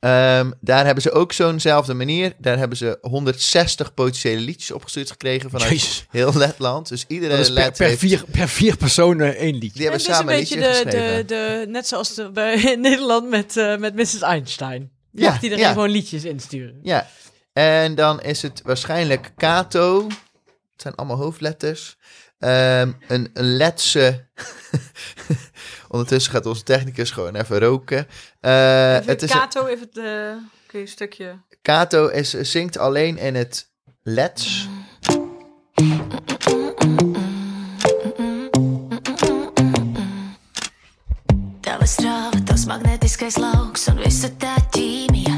Ehm, 0.00 0.50
daar 0.60 0.84
hebben 0.84 1.02
ze 1.02 1.10
ook 1.12 1.32
zo'nzelfde 1.32 1.94
manier. 1.94 2.32
Daar 2.38 2.58
hebben 2.58 2.76
ze 2.78 2.98
160 3.00 3.94
potentiële 3.94 4.40
liedjes 4.40 4.70
opgestuurd 4.70 5.10
gekregen 5.10 5.50
vanuit 5.50 5.70
Jezus. 5.70 6.06
heel 6.10 6.34
Letland. 6.34 6.88
Dus 6.88 7.04
iedere 7.08 7.30
Dat 7.36 7.40
is 7.40 7.46
per, 7.52 7.54
Let 7.64 7.76
per, 7.76 7.86
heeft- 7.86 7.98
vier, 7.98 8.24
per 8.30 8.48
vier 8.48 8.76
personen 8.76 9.36
één 9.36 9.52
liedje. 9.54 9.78
die 9.78 9.82
hebben 9.88 10.00
een 10.08 10.14
samen 10.14 10.32
een 10.32 10.38
liedje 10.38 10.56
de, 10.56 10.62
geschreven. 10.64 10.92
de, 11.16 11.24
de, 11.26 11.66
net 11.68 11.88
zoals 11.88 12.14
de, 12.14 12.30
bij, 12.30 12.54
in 12.72 12.80
Nederland 12.80 13.28
met, 13.28 13.56
eh, 13.56 13.76
met 13.76 13.94
Mrs. 13.94 14.20
Einstein. 14.20 14.90
Ja, 15.12 15.30
Mag 15.30 15.42
iedereen 15.42 15.64
ja. 15.64 15.72
gewoon 15.72 15.90
liedjes 15.90 16.24
insturen. 16.24 16.78
Ja, 16.82 17.08
en 17.52 17.94
dan 17.94 18.20
is 18.22 18.42
het 18.42 18.62
waarschijnlijk 18.64 19.32
Kato. 19.36 20.06
Het 20.72 20.82
zijn 20.82 20.94
allemaal 20.94 21.16
hoofdletters. 21.16 21.96
Ehm, 22.38 22.92
een, 23.08 23.30
een 23.34 23.56
letse. 23.56 24.26
Ondertussen 25.88 26.32
gaat 26.32 26.46
onze 26.46 26.62
technicus 26.62 27.10
gewoon 27.10 27.34
even 27.36 27.58
roken. 27.58 28.06
Eh, 28.40 28.94
Even 28.94 29.06
het 29.06 29.22
is 29.22 29.30
Kato, 29.30 29.66
even 29.66 29.86
het 29.92 29.98
eh, 29.98 30.04
kun 30.66 30.78
je 30.78 30.84
een 30.84 30.88
stukje... 30.88 31.38
Kato 31.62 32.06
is, 32.06 32.30
zingt 32.30 32.78
alleen 32.78 33.18
in 33.18 33.34
het 33.34 33.70
lets. 34.02 34.68
Tava 41.62 41.86
strāva, 41.86 42.38
tavs 42.48 42.64
magnetiskais 42.70 43.36
lauks 43.42 43.88
un 43.92 44.00
visa 44.02 44.30
tā 44.40 44.54
ķīmija. 44.74 45.36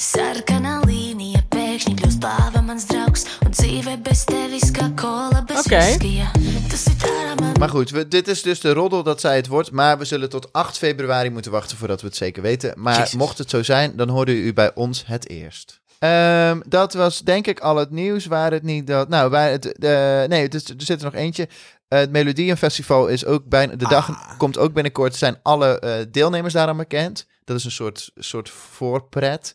Sarkanā 0.00 0.78
līnija 0.88 1.42
pēkšņi 1.54 1.94
kļūst 2.00 2.22
plāva 2.24 2.64
mans 2.66 2.88
draugs. 2.90 3.26
Un 3.46 3.54
dzīve 3.54 3.98
bez 4.06 4.24
tevis 4.30 4.70
kā 4.74 4.90
kola 5.00 5.44
bez 5.48 5.64
Oké. 5.66 5.78
viskija. 5.78 6.32
Tas 6.72 6.88
ir 6.92 6.98
tā 7.04 7.14
man. 7.28 7.39
Maar 7.60 7.68
goed, 7.68 7.90
we, 7.90 8.08
dit 8.08 8.28
is 8.28 8.42
dus 8.42 8.60
de 8.60 8.72
roddel 8.72 9.02
dat 9.02 9.20
zij 9.20 9.36
het 9.36 9.46
wordt. 9.46 9.70
Maar 9.70 9.98
we 9.98 10.04
zullen 10.04 10.28
tot 10.28 10.52
8 10.52 10.78
februari 10.78 11.30
moeten 11.30 11.50
wachten 11.50 11.76
voordat 11.76 12.00
we 12.00 12.06
het 12.06 12.16
zeker 12.16 12.42
weten. 12.42 12.72
Maar 12.76 12.98
Jezus. 12.98 13.14
mocht 13.14 13.38
het 13.38 13.50
zo 13.50 13.62
zijn, 13.62 13.96
dan 13.96 14.08
hoorde 14.08 14.32
u 14.32 14.52
bij 14.52 14.74
ons 14.74 15.06
het 15.06 15.28
eerst. 15.28 15.80
Ehm, 15.98 16.60
dat 16.66 16.94
was 16.94 17.20
denk 17.20 17.46
ik 17.46 17.60
al 17.60 17.76
het 17.76 17.90
nieuws. 17.90 18.26
Waar 18.26 18.52
het 18.52 18.62
niet 18.62 18.86
dat. 18.86 19.08
Nou, 19.08 19.30
waar 19.30 19.50
het, 19.50 19.78
eh, 19.78 19.90
nee, 20.24 20.42
het 20.42 20.54
is, 20.54 20.68
er 20.68 20.74
zit 20.78 20.98
er 20.98 21.04
nog 21.04 21.14
eentje. 21.14 21.48
Eh, 21.88 21.98
het 21.98 22.10
Melodienfestival 22.10 23.06
is 23.06 23.24
ook 23.24 23.44
bijna. 23.48 23.74
De 23.76 23.88
dag 23.88 24.08
Ah. 24.10 24.38
komt 24.38 24.58
ook 24.58 24.72
binnenkort. 24.72 25.16
Zijn 25.16 25.38
alle 25.42 25.78
eh, 25.78 26.06
deelnemers 26.10 26.52
daaraan 26.52 26.76
bekend. 26.76 27.26
Dat 27.44 27.56
is 27.56 27.64
een 27.64 27.70
soort, 27.70 28.10
soort 28.16 28.48
voorpret. 28.48 29.54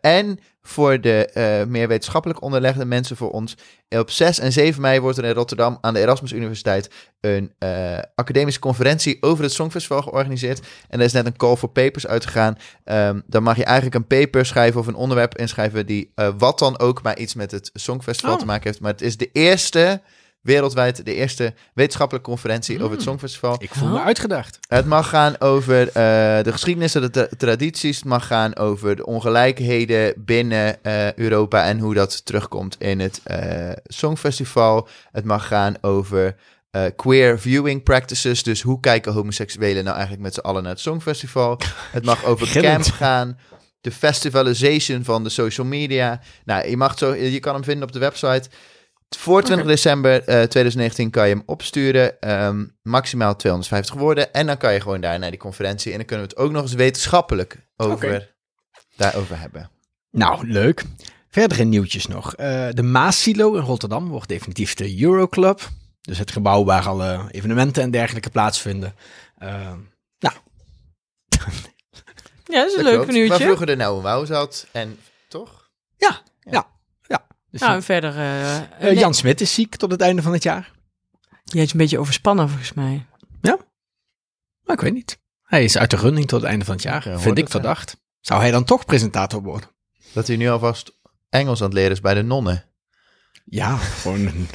En 0.00 0.38
voor 0.62 1.00
de 1.00 1.26
eh, 1.26 1.66
meer 1.66 1.88
wetenschappelijk 1.88 2.42
onderlegde 2.42 2.84
mensen 2.84 3.16
voor 3.16 3.30
ons. 3.30 3.56
Op 3.88 4.10
6 4.10 4.38
en 4.38 4.52
7 4.52 4.80
mei 4.80 5.00
wordt 5.00 5.18
er 5.18 5.24
in 5.24 5.34
Rotterdam 5.34 5.78
aan 5.80 5.94
de 5.94 6.00
Erasmus 6.00 6.32
Universiteit 6.32 6.90
een 7.20 7.52
eh, 7.58 7.98
academische 8.14 8.60
conferentie 8.60 9.16
over 9.20 9.44
het 9.44 9.52
Songfestival 9.52 10.02
georganiseerd. 10.02 10.58
En 10.88 10.98
daar 10.98 11.06
is 11.06 11.12
net 11.12 11.26
een 11.26 11.36
call 11.36 11.56
for 11.56 11.68
papers 11.68 12.06
uitgegaan. 12.06 12.58
Ehm, 12.84 13.20
dan 13.26 13.42
mag 13.42 13.56
je 13.56 13.64
eigenlijk 13.64 13.94
een 13.94 14.06
paper 14.06 14.46
schrijven 14.46 14.80
of 14.80 14.86
een 14.86 14.94
onderwerp 14.94 15.36
inschrijven 15.36 15.86
die 15.86 16.12
eh, 16.14 16.28
wat 16.38 16.58
dan 16.58 16.78
ook 16.78 17.02
maar 17.02 17.18
iets 17.18 17.34
met 17.34 17.50
het 17.50 17.70
Songfestival 17.72 18.32
Oh. 18.34 18.38
te 18.38 18.46
maken 18.46 18.66
heeft. 18.66 18.80
Maar 18.80 18.92
het 18.92 19.02
is 19.02 19.16
de 19.16 19.30
eerste, 19.32 20.00
wereldwijd 20.42 21.04
de 21.04 21.14
eerste 21.14 21.54
wetenschappelijke 21.74 22.28
conferentie 22.28 22.80
over 22.82 22.90
het 22.94 23.02
Songfestival. 23.02 23.56
Ik 23.58 23.70
voel 23.74 23.88
me 23.88 23.98
Oh. 23.98 24.04
uitgedacht. 24.04 24.58
Het 24.68 24.86
mag 24.86 25.08
gaan 25.08 25.40
over 25.40 25.86
eh, 25.88 25.92
de 26.42 26.52
geschiedenis 26.52 26.94
en 26.94 27.00
de 27.00 27.10
tra- 27.10 27.28
tradities. 27.38 27.96
Het 27.96 28.04
mag 28.04 28.26
gaan 28.26 28.56
over 28.56 28.96
de 28.96 29.06
ongelijkheden 29.06 30.14
binnen 30.16 30.82
eh, 30.84 31.12
Europa 31.12 31.64
en 31.64 31.78
hoe 31.78 31.94
dat 31.94 32.24
terugkomt 32.24 32.76
in 32.78 33.00
het 33.00 33.20
eh, 33.24 33.70
Songfestival. 33.84 34.88
Het 35.12 35.24
mag 35.24 35.46
gaan 35.46 35.74
over 35.80 36.36
eh, 36.70 36.82
queer 36.96 37.38
viewing 37.40 37.82
practices. 37.82 38.42
Dus 38.42 38.62
hoe 38.62 38.80
kijken 38.80 39.12
homoseksuelen 39.12 39.82
nou 39.84 39.94
eigenlijk 39.96 40.24
met 40.24 40.34
z'n 40.34 40.40
allen 40.40 40.62
naar 40.62 40.72
het 40.72 40.80
Songfestival? 40.80 41.58
Het 41.90 42.04
mag 42.04 42.24
over 42.24 42.60
camp 42.62 42.84
gaan. 42.84 43.38
De 43.80 43.90
festivalization 43.90 45.04
van 45.04 45.24
de 45.24 45.30
social 45.30 45.66
media. 45.66 46.20
Nou, 46.44 46.68
je, 46.68 46.76
mag 46.76 46.98
zo, 46.98 47.14
je 47.14 47.40
kan 47.40 47.54
hem 47.54 47.64
vinden 47.64 47.82
op 47.86 47.92
de 47.92 47.98
website. 47.98 48.48
Voor 49.16 49.42
20 49.42 49.66
december 49.66 50.12
eh, 50.12 50.24
2019 50.24 51.10
kan 51.10 51.28
je 51.28 51.34
hem 51.34 51.42
opsturen. 51.46 52.20
Ehm, 52.20 52.64
maximaal 52.82 53.36
250 53.36 53.94
woorden. 53.94 54.32
En 54.32 54.46
dan 54.46 54.56
kan 54.56 54.72
je 54.72 54.80
gewoon 54.80 55.00
daar 55.00 55.18
naar 55.18 55.30
die 55.30 55.38
conferentie. 55.38 55.90
En 55.92 55.96
dan 55.98 56.06
kunnen 56.06 56.26
we 56.26 56.32
het 56.32 56.40
ook 56.42 56.50
nog 56.52 56.62
eens 56.62 56.72
wetenschappelijk 56.72 57.56
over, 57.76 58.34
daarover 58.96 59.38
hebben. 59.40 59.70
Nou, 60.10 60.48
leuk. 60.48 60.84
Verdere 61.28 61.64
nieuwtjes 61.64 62.06
nog. 62.06 62.34
Eh, 62.34 62.68
de 62.70 62.82
Maassilo 62.82 63.54
in 63.54 63.62
Rotterdam 63.62 64.08
wordt 64.08 64.28
definitief 64.28 64.74
de 64.74 65.02
Euroclub. 65.02 65.68
Dus 66.00 66.18
het 66.18 66.30
gebouw 66.30 66.64
waar 66.64 66.86
alle 66.86 67.28
evenementen 67.30 67.82
en 67.82 67.90
dergelijke 67.90 68.30
plaatsvinden. 68.30 68.94
Eh, 69.38 69.72
nou, 70.18 70.34
Ja, 72.44 72.60
dat 72.62 72.70
is 72.70 72.76
een 72.76 72.84
Dat 72.84 72.92
leuk 72.92 72.94
klopt. 72.94 73.06
Waar 73.06 73.14
nieuwtje. 73.16 73.44
vroeger 73.44 73.66
de 73.66 73.76
Nouwe 73.76 74.02
Wouw 74.02 74.24
zat. 74.24 74.66
En 74.72 74.98
toch? 75.28 75.70
ja, 75.96 76.20
ja, 76.40 76.50
ja. 76.52 76.66
Dus, 77.52 77.60
Nou, 77.60 77.74
en 77.74 77.82
verder... 77.82 78.16
eh, 78.16 78.56
eh, 78.56 78.62
nee, 78.80 78.94
Jan 78.94 79.14
Smit 79.14 79.40
is 79.40 79.54
ziek 79.54 79.76
tot 79.76 79.90
het 79.90 80.00
einde 80.00 80.22
van 80.22 80.32
het 80.32 80.42
jaar. 80.42 80.72
Die 81.44 81.62
is 81.62 81.72
een 81.72 81.78
beetje 81.78 81.98
overspannen 81.98 82.48
volgens 82.48 82.72
mij. 82.72 83.06
Maar 84.64 84.76
ik 84.76 84.80
weet 84.82 84.92
niet. 84.92 85.18
Hij 85.42 85.64
is 85.64 85.78
uit 85.78 85.90
de 85.90 85.96
running 85.96 86.28
tot 86.28 86.40
het 86.40 86.50
einde 86.50 86.64
van 86.64 86.74
het 86.74 86.82
jaar. 86.82 87.08
Ja, 87.08 87.18
vind 87.18 87.38
ik 87.38 87.44
ja. 87.44 87.50
verdacht. 87.50 87.96
Zou 88.20 88.40
hij 88.40 88.50
dan 88.50 88.64
toch 88.64 88.84
presentator 88.84 89.42
worden? 89.42 89.68
Dat 90.12 90.26
hij 90.26 90.36
nu 90.36 90.48
alvast 90.48 90.98
Engels 91.28 91.60
aan 91.60 91.66
het 91.66 91.74
leren 91.74 91.90
is 91.92 92.00
bij 92.00 92.14
de 92.14 92.22
nonnen. 92.22 92.64
Ja, 93.44 93.76
gewoon 93.76 94.26
een 94.26 94.48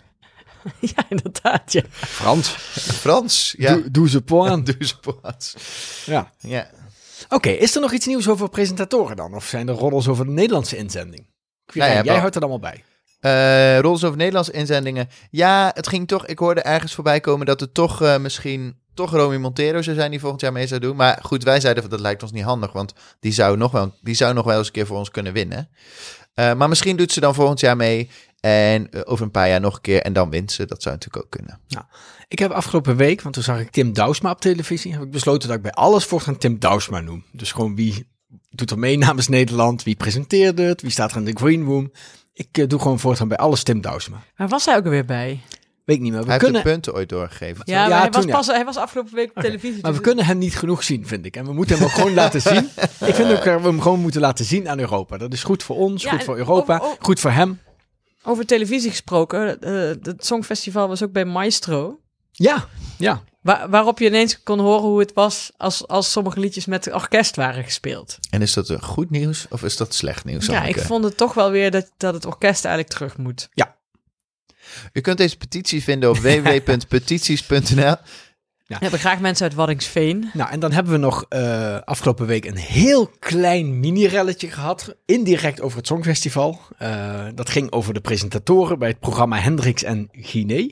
ja, 0.96 1.04
inderdaad, 1.08 1.72
ja. 1.72 1.82
Frans. 1.90 2.48
Frans. 2.48 3.54
Ja. 3.58 3.72
Doe, 3.72 3.90
doe 3.90 4.08
ze 4.08 4.22
point. 4.22 4.66
Doe 4.78 4.86
ze. 4.86 5.56
Ja. 6.06 6.32
Ja. 6.38 6.70
Oké, 7.28 7.48
is 7.48 7.74
er 7.74 7.80
nog 7.80 7.92
iets 7.92 8.06
nieuws 8.06 8.28
over 8.28 8.48
presentatoren 8.48 9.16
dan? 9.16 9.34
Of 9.34 9.46
zijn 9.46 9.68
er 9.68 9.74
roddels 9.74 10.08
over 10.08 10.24
de 10.24 10.30
Nederlandse 10.30 10.76
inzending? 10.76 11.26
Quirijn, 11.66 11.92
Nou 11.92 11.98
ja, 11.98 12.04
jij 12.04 12.12
wel- 12.12 12.20
houdt 12.20 12.34
er 12.34 12.40
allemaal 12.42 12.70
bij. 12.70 12.84
Eh 13.20 13.74
roddels 13.80 14.04
over 14.04 14.16
Nederlandse 14.16 14.52
inzendingen. 14.52 15.08
Ja, 15.30 15.70
het 15.74 15.88
ging 15.88 16.08
toch. 16.08 16.26
Ik 16.26 16.38
hoorde 16.38 16.60
ergens 16.60 16.94
voorbij 16.94 17.20
komen 17.20 17.46
dat 17.46 17.60
het 17.60 17.74
toch 17.74 18.02
eh, 18.02 18.18
misschien. 18.18 18.84
Toch 18.94 19.10
Romy 19.10 19.36
Montero 19.36 19.82
zou 19.82 19.96
zijn 19.96 20.10
die 20.10 20.20
volgend 20.20 20.40
jaar 20.40 20.52
mee 20.52 20.66
zou 20.66 20.80
doen. 20.80 20.96
Maar 20.96 21.18
goed, 21.22 21.42
wij 21.42 21.60
zeiden 21.60 21.82
van 21.82 21.92
dat 21.92 22.00
lijkt 22.00 22.22
ons 22.22 22.32
niet 22.32 22.44
handig. 22.44 22.72
Want 22.72 22.92
die 23.20 23.32
zou 23.32 23.56
nog 23.56 23.72
wel, 23.72 23.94
die 24.00 24.14
zou 24.14 24.34
nog 24.34 24.44
wel 24.44 24.58
eens 24.58 24.66
een 24.66 24.72
keer 24.72 24.86
voor 24.86 24.98
ons 24.98 25.10
kunnen 25.10 25.32
winnen. 25.32 25.68
Eh, 26.34 26.54
maar 26.54 26.68
misschien 26.68 26.96
doet 26.96 27.12
ze 27.12 27.20
dan 27.20 27.34
volgend 27.34 27.60
jaar 27.60 27.76
mee. 27.76 28.10
En 28.40 29.04
over 29.06 29.24
een 29.24 29.30
paar 29.30 29.48
jaar 29.48 29.60
nog 29.60 29.74
een 29.74 29.80
keer. 29.80 30.02
En 30.02 30.12
dan 30.12 30.30
wint 30.30 30.52
ze. 30.52 30.64
Dat 30.66 30.82
zou 30.82 30.94
natuurlijk 30.94 31.24
ook 31.24 31.30
kunnen. 31.30 31.60
Ik 32.28 32.38
heb 32.38 32.50
afgelopen 32.50 32.96
week, 32.96 33.22
want 33.22 33.34
toen 33.34 33.44
zag 33.44 33.60
ik 33.60 33.70
Tim 33.70 33.92
Douwsma 33.92 34.30
op 34.30 34.40
televisie, 34.40 34.92
heb 34.92 35.02
ik 35.02 35.10
besloten 35.10 35.48
dat 35.48 35.56
ik 35.56 35.62
bij 35.62 35.72
alles 35.72 36.04
voortaan 36.04 36.38
Tim 36.38 36.58
Douwsma 36.58 37.00
noem. 37.00 37.24
Dus 37.32 37.52
gewoon 37.52 37.74
wie 37.76 38.08
doet 38.50 38.70
er 38.70 38.78
mee 38.78 38.98
namens 39.06 39.28
Nederland, 39.28 39.82
wie 39.82 39.96
presenteert 39.96 40.58
het, 40.58 40.82
wie 40.82 40.90
staat 40.90 41.10
er 41.10 41.16
in 41.16 41.24
de 41.24 41.36
green 41.36 41.64
room. 41.64 41.92
Ik 42.32 42.58
eh, 42.58 42.66
doe 42.66 42.80
gewoon 42.80 42.98
voortaan 42.98 43.28
bij 43.28 43.36
alles 43.36 43.62
Tim 43.62 43.80
Douwsma. 43.80 44.22
Waar 44.36 44.48
was 44.48 44.64
hij 44.64 44.76
ook 44.76 44.84
alweer 44.84 45.04
bij? 45.04 45.40
Weet 45.84 45.96
ik 45.96 46.02
niet 46.02 46.12
meer. 46.12 46.22
We 46.22 46.28
Hij 46.28 46.36
kunnen, 46.38 46.54
heeft 46.54 46.66
de 46.66 46.72
punten 46.72 46.94
ooit 46.94 47.08
doorgegeven. 47.08 47.62
Ja, 47.64 47.80
maar 47.80 47.88
Ja, 47.90 48.00
hij, 48.00 48.10
was 48.10 48.24
ja. 48.24 48.30
pas, 48.30 48.46
hij 48.46 48.64
was 48.64 48.76
afgelopen 48.76 49.14
week 49.14 49.30
op 49.34 49.42
televisie. 49.42 49.82
maar 49.82 49.90
we 49.92 49.96
dus- 49.98 50.06
kunnen 50.06 50.24
hem 50.24 50.38
niet 50.38 50.56
genoeg 50.58 50.82
zien, 50.82 51.06
vind 51.06 51.26
ik. 51.26 51.36
En 51.36 51.44
we 51.44 51.52
moeten 51.52 51.76
hem 51.76 51.84
ook 51.84 51.90
gewoon 51.92 52.14
laten 52.14 52.40
zien. 52.52 52.68
Ik 53.06 53.14
vind 53.14 53.30
ook 53.30 53.44
dat 53.44 53.60
we 53.60 53.66
hem 53.66 53.80
gewoon 53.80 54.00
moeten 54.00 54.20
laten 54.20 54.44
zien 54.44 54.68
aan 54.68 54.78
Europa. 54.78 55.16
Dat 55.18 55.32
is 55.32 55.42
goed 55.42 55.62
voor 55.62 55.76
ons, 55.76 56.02
Ja, 56.02 56.10
goed 56.10 56.24
voor 56.24 56.36
Europa, 56.36 56.74
over- 56.74 56.86
over- 56.86 57.04
goed 57.04 57.20
voor 57.20 57.30
hem. 57.30 57.60
Over 58.22 58.46
televisie 58.46 58.90
gesproken. 58.90 59.60
eh, 59.60 59.72
het 60.02 60.26
Songfestival 60.26 60.88
was 60.88 61.02
ook 61.02 61.12
bij 61.12 61.24
Maestro. 61.24 62.00
Ja, 62.32 62.68
ja. 62.98 63.22
Waar, 63.46 63.68
waarop 63.68 63.98
je 63.98 64.06
ineens 64.06 64.42
kon 64.42 64.60
horen 64.60 64.88
hoe 64.88 65.00
het 65.00 65.12
was 65.12 65.50
als, 65.56 65.88
als 65.88 66.12
sommige 66.12 66.40
liedjes 66.40 66.66
met 66.66 66.92
orkest 66.92 67.36
waren 67.36 67.64
gespeeld. 67.64 68.18
En 68.30 68.42
is 68.42 68.52
dat 68.52 68.68
een 68.68 68.82
goed 68.82 69.10
nieuws 69.10 69.46
of 69.50 69.62
is 69.62 69.76
dat 69.76 69.94
slecht 69.94 70.24
nieuws? 70.24 70.46
ja, 70.46 70.52
ik 70.52 70.60
Anneke? 70.60 70.80
vond 70.80 71.04
het 71.04 71.16
toch 71.16 71.34
wel 71.34 71.50
weer 71.50 71.70
dat, 71.70 71.90
dat 71.96 72.14
het 72.14 72.24
orkest 72.24 72.64
eigenlijk 72.64 72.94
terug 72.94 73.16
moet. 73.16 73.48
U 74.92 75.00
kunt 75.00 75.18
deze 75.18 75.36
petitie 75.36 75.82
vinden 75.82 76.10
op 76.10 76.16
www.petities.nl. 76.26 77.96
We 78.66 78.76
hebben 78.78 78.98
graag 78.98 79.20
mensen 79.20 79.46
uit 79.46 79.54
Waddingsveen. 79.54 80.30
Nou, 80.32 80.50
en 80.50 80.60
dan 80.60 80.72
hebben 80.72 80.92
we 80.92 80.98
nog 80.98 81.24
eh, 81.28 81.78
afgelopen 81.84 82.26
week 82.26 82.44
een 82.44 82.56
heel 82.56 83.10
klein 83.18 83.80
mini-relletje 83.80 84.50
gehad. 84.50 84.96
Indirect 85.04 85.60
over 85.60 85.78
het 85.78 85.86
Songfestival. 85.86 86.60
Eh, 86.78 87.26
dat 87.34 87.50
ging 87.50 87.72
over 87.72 87.94
de 87.94 88.00
presentatoren 88.00 88.78
bij 88.78 88.88
het 88.88 89.00
programma 89.00 89.38
Hendricks 89.38 89.82
en 89.82 90.08
Guinea. 90.12 90.68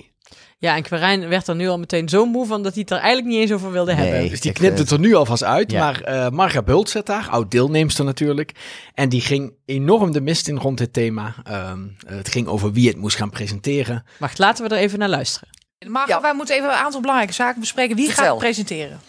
Ja, 0.58 0.76
en 0.76 0.82
Quirijn 0.82 1.28
werd 1.28 1.48
er 1.48 1.54
nu 1.54 1.68
al 1.68 1.78
meteen 1.78 2.08
zo 2.08 2.26
moe 2.26 2.46
van 2.46 2.62
dat 2.62 2.72
hij 2.72 2.80
het 2.80 2.90
er 2.90 2.96
eigenlijk 2.98 3.26
niet 3.28 3.38
eens 3.40 3.52
over 3.52 3.72
wilde 3.72 3.94
Nee. 3.94 4.06
hebben. 4.10 4.30
Dus 4.30 4.40
die 4.40 4.52
knipt 4.52 4.72
eh, 4.74 4.78
het 4.80 4.90
er 4.90 4.98
nu 4.98 5.14
alvast 5.14 5.44
uit. 5.44 5.70
ja. 5.70 5.78
Maar 5.84 6.00
eh 6.00 6.28
Marga 6.30 6.62
Bult 6.62 6.88
zit 6.90 7.06
daar, 7.06 7.28
oud 7.30 7.50
deelnemster 7.50 8.04
natuurlijk. 8.04 8.52
En 8.94 9.08
die 9.08 9.20
ging 9.20 9.52
enorm 9.64 10.12
de 10.12 10.20
mist 10.20 10.48
in 10.48 10.56
rond 10.58 10.78
dit 10.78 10.92
thema. 10.92 11.34
Ehm, 11.44 11.78
het 12.06 12.28
ging 12.28 12.46
over 12.46 12.72
wie 12.72 12.88
het 12.88 12.96
moest 12.96 13.16
gaan 13.16 13.30
presenteren. 13.30 14.04
Wacht, 14.18 14.38
laten 14.38 14.68
we 14.68 14.74
er 14.74 14.80
even 14.80 14.98
naar 14.98 15.08
luisteren. 15.08 15.48
Maar 15.88 16.18
wij 16.22 16.34
moeten 16.34 16.54
even 16.56 16.68
een 16.68 16.74
aantal 16.74 17.00
belangrijke 17.00 17.34
zaken 17.34 17.60
bespreken. 17.60 17.96
Wie 17.96 18.04
gaat 18.06 18.14
Vertel. 18.14 18.32
het 18.34 18.42
presenteren? 18.42 19.00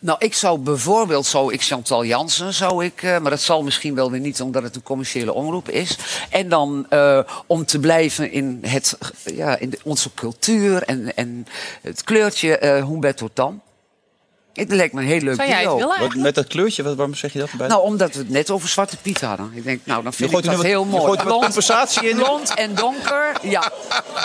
Nou, 0.00 0.18
ik 0.20 0.34
zou 0.34 0.58
bijvoorbeeld, 0.58 1.26
zou 1.26 1.52
ik 1.52 1.62
Chantal 1.62 2.04
Jansen, 2.04 2.54
zou 2.54 2.84
ik, 2.84 3.02
eh, 3.02 3.18
maar 3.18 3.30
dat 3.30 3.40
zal 3.40 3.62
misschien 3.62 3.94
wel 3.94 4.10
weer 4.10 4.20
niet 4.20 4.40
omdat 4.40 4.62
het 4.62 4.74
een 4.76 4.82
commerciële 4.82 5.32
omroep 5.32 5.68
is. 5.68 5.96
En 6.30 6.48
dan 6.48 6.86
eh, 6.88 7.18
om 7.46 7.64
te 7.66 7.78
blijven 7.78 8.32
in, 8.32 8.58
het, 8.66 8.98
ja, 9.24 9.56
in 9.58 9.70
de- 9.70 9.78
onze 9.84 10.14
cultuur 10.14 10.82
en, 10.82 11.16
en 11.16 11.46
het 11.82 12.04
kleurtje 12.04 12.58
eh 12.58 12.84
Humberto 12.86 13.28
Tan. 13.32 13.60
Het 14.52 14.72
lijkt 14.72 14.94
me 14.94 15.00
een 15.00 15.06
heel 15.06 15.20
leuk 15.20 15.34
Zou 15.36 15.48
jij 15.48 15.62
het 15.64 15.72
willen 15.74 15.98
Wat, 16.00 16.14
met 16.14 16.34
dat 16.34 16.46
kleurtje, 16.46 16.82
wat, 16.82 16.94
waarom 16.96 17.14
zeg 17.14 17.32
je 17.32 17.38
dat 17.38 17.50
erbij? 17.50 17.66
Nou, 17.68 17.82
omdat 17.82 18.12
we 18.12 18.18
het 18.18 18.28
net 18.30 18.50
over 18.50 18.68
Zwarte 18.68 18.96
Piet 18.96 19.20
hadden. 19.20 19.50
Ik 19.54 19.64
denk, 19.64 19.80
nou, 19.84 20.02
dan 20.02 20.10
je 20.10 20.16
vind 20.16 20.30
gooit 20.30 20.44
ik 20.44 20.50
dat 20.50 20.62
heel 20.62 20.80
je 20.84 20.86
mooi. 20.90 21.04
gooit 21.04 21.20
er 21.20 21.26
wat 21.26 21.40
compensatie 21.40 22.08
in. 22.08 22.16
blond 22.16 22.54
en 22.54 22.74
donker. 22.74 23.32
Ja, 23.42 23.72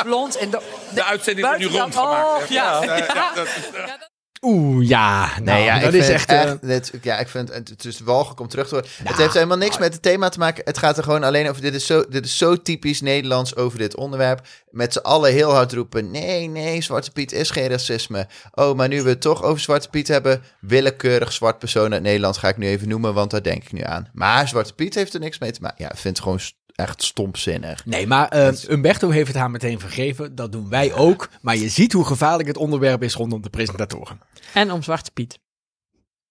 blond 0.04 0.38
en 0.38 0.50
donker. 0.50 0.69
De 0.93 1.04
uitzending 1.04 1.48
wordt 1.48 1.62
nu 1.63 1.69
Buiten 1.69 1.91
dat- 1.91 2.04
rondgemaakt. 2.04 2.43
oh, 2.43 2.50
ja. 2.50 4.09
Oeh, 4.41 4.88
ja. 4.88 5.25
Nou, 5.28 5.43
Nee, 5.43 5.63
ja, 5.63 5.80
dat 5.80 5.93
ik 5.93 5.99
is 5.99 6.06
vind 6.06 6.17
echt... 6.17 6.30
eh, 6.30 6.52
dit- 6.62 6.91
ja, 7.02 7.19
ik 7.19 7.28
vind 7.28 7.54
het, 7.54 7.69
het 7.69 7.86
is 7.86 7.99
walgelijk 7.99 8.39
om 8.39 8.47
terug 8.47 8.67
te 8.67 8.75
horen. 8.75 8.89
het 9.04 9.17
heeft 9.17 9.34
helemaal 9.34 9.58
niks 9.58 9.78
met 9.78 9.93
het 9.93 10.02
thema 10.02 10.30
te 10.30 10.39
maken. 10.39 10.63
Het 10.65 10.78
gaat 10.78 10.97
er 10.97 11.04
gewoon 11.04 11.23
alleen 11.23 11.49
over. 11.49 11.62
Dit 11.62 11.73
is 11.73 11.86
zo, 11.86 12.04
dit 12.10 12.25
is 12.25 12.38
zo 12.38 12.62
typisch 12.62 13.02
Nederlands 13.02 13.56
over 13.56 13.78
dit 13.78 13.95
onderwerp. 13.95 14.47
Met 14.69 14.93
z'n 14.93 14.99
allen 14.99 15.32
heel 15.32 15.52
hard 15.54 15.73
roepen: 15.73 16.12
nee, 16.12 16.47
nee, 16.47 16.82
Zwarte 16.82 17.12
Piet 17.12 17.32
is 17.32 17.49
geen 17.49 17.67
racisme. 17.69 18.28
Oh, 18.52 18.75
maar 18.75 18.88
nu 18.88 19.02
we 19.02 19.10
het 19.10 19.21
toch 19.21 19.43
over 19.43 19.60
Zwarte 19.62 19.89
Piet 19.89 20.08
hebben, 20.08 20.41
willekeurig 20.62 21.34
zwart 21.34 21.60
persoon 21.60 21.93
uit 21.93 22.02
Nederland 22.02 22.38
ga 22.38 22.47
ik 22.47 22.58
nu 22.58 22.67
even 22.67 22.88
noemen, 22.89 23.13
want 23.13 23.32
daar 23.32 23.43
denk 23.43 23.63
ik 23.63 23.71
nu 23.71 23.82
aan. 23.82 24.10
Maar 24.13 24.47
Zwarte 24.47 24.73
Piet 24.73 24.95
heeft 24.95 25.13
er 25.13 25.19
niks 25.19 25.39
mee 25.39 25.52
te 25.52 25.62
maken. 25.62 25.84
Ja, 25.84 25.91
ik 25.91 25.97
vind 25.97 26.15
het 26.15 26.23
gewoon 26.25 26.39
echt 26.80 27.04
stompzinnig. 27.04 27.86
Nee, 27.86 28.08
maar 28.08 28.28
eh, 28.28 28.54
Umberto 28.70 29.10
heeft 29.10 29.28
het 29.28 29.38
haar 29.38 29.52
meteen 29.52 29.80
vergeven. 29.80 30.36
Dat 30.36 30.52
doen 30.52 30.70
wij 30.70 30.94
ook. 30.94 31.30
Maar 31.42 31.56
je 31.56 31.70
ziet 31.70 31.94
hoe 31.94 32.06
gevaarlijk 32.06 32.48
het 32.48 32.58
onderwerp 32.58 33.04
is 33.04 33.13
rondom 33.13 33.42
de 33.42 33.50
presentatoren. 33.50 34.22
En 34.54 34.72
om 34.72 34.84
Zwarte 34.84 35.12
Piet. 35.12 35.39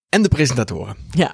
En 0.09 0.21
de 0.21 0.29
presentatoren. 0.29 0.97
Ja. 1.11 1.31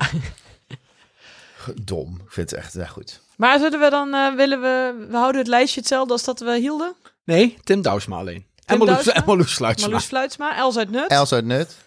Dom. 1.84 2.22
Ik 2.26 2.32
vind 2.32 2.50
het 2.50 2.60
echt 2.60 2.74
ja, 2.74 2.86
goed. 2.86 3.22
Maar 3.38 3.60
zullen 3.60 3.80
we 3.80 3.90
dan, 3.90 4.14
eh, 4.14 4.36
willen 4.36 4.62
we, 4.62 5.06
we 5.10 5.18
houden 5.18 5.42
het 5.42 5.50
lijstje 5.50 5.80
hetzelfde 5.80 6.14
als 6.14 6.24
dat 6.24 6.40
we 6.40 6.58
hielden? 6.58 6.96
Nee, 7.24 7.58
Tim 7.64 7.82
Douwsma 7.82 8.18
alleen. 8.18 8.46
Douwsma? 8.66 9.14
en 9.14 9.24
Marloes 9.26 9.54
Sluitsma. 9.54 9.88
Marloes 9.88 10.06
Fluitsma, 10.08 10.58
Els 10.58 10.78
uit 10.78 10.92
Nut, 10.92 11.08
Els 11.10 11.34
uit 11.34 11.46
Nut. 11.46 11.78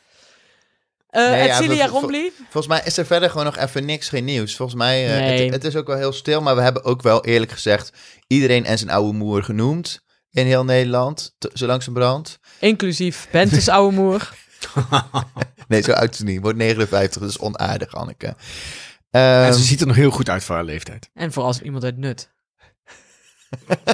Eh 1.08 1.30
Nee, 1.30 1.74
ja, 1.76 1.86
Rombly. 1.86 2.32
Volgens 2.42 2.66
mij 2.66 2.82
is 2.84 2.96
er 2.96 3.06
verder 3.06 3.30
gewoon 3.30 3.44
nog 3.44 3.56
even 3.56 3.84
niks, 3.84 4.08
geen 4.08 4.24
nieuws. 4.24 4.56
Volgens 4.56 4.78
mij, 4.78 5.08
eh, 5.08 5.18
Nee. 5.18 5.44
het, 5.44 5.52
het 5.54 5.64
is 5.64 5.76
ook 5.76 5.86
wel 5.86 5.96
heel 5.96 6.12
stil, 6.12 6.40
maar 6.40 6.56
we 6.56 6.62
hebben 6.62 6.84
ook 6.84 7.02
wel 7.02 7.24
eerlijk 7.24 7.52
gezegd 7.52 7.92
iedereen 8.26 8.64
en 8.64 8.78
zijn 8.78 8.90
oude 8.90 9.12
moer 9.18 9.42
genoemd 9.42 10.00
in 10.30 10.46
heel 10.46 10.64
Nederland, 10.64 11.34
zolang 11.52 11.82
ze 11.82 11.92
brandt. 11.92 12.38
Inclusief 12.58 13.28
Bente's 13.30 13.68
oude 13.78 13.96
moer. 13.96 14.28
Nee, 15.68 15.82
zo 15.82 15.92
oud 15.92 16.10
is 16.10 16.16
ze 16.16 16.24
niet. 16.24 16.40
Wordt 16.40 16.58
59, 16.58 17.20
dat 17.20 17.30
is 17.30 17.38
onaardig, 17.38 17.94
Anneke. 17.94 18.36
Ehm, 19.10 19.44
En 19.44 19.54
ze 19.54 19.62
ziet 19.62 19.80
er 19.80 19.86
nog 19.86 19.96
heel 19.96 20.10
goed 20.10 20.28
uit 20.28 20.44
voor 20.44 20.54
haar 20.54 20.64
leeftijd. 20.64 21.10
En 21.14 21.32
vooral 21.32 21.50
als 21.52 21.60
iemand 21.60 21.84
uit 21.84 21.96
Nut. 21.96 22.30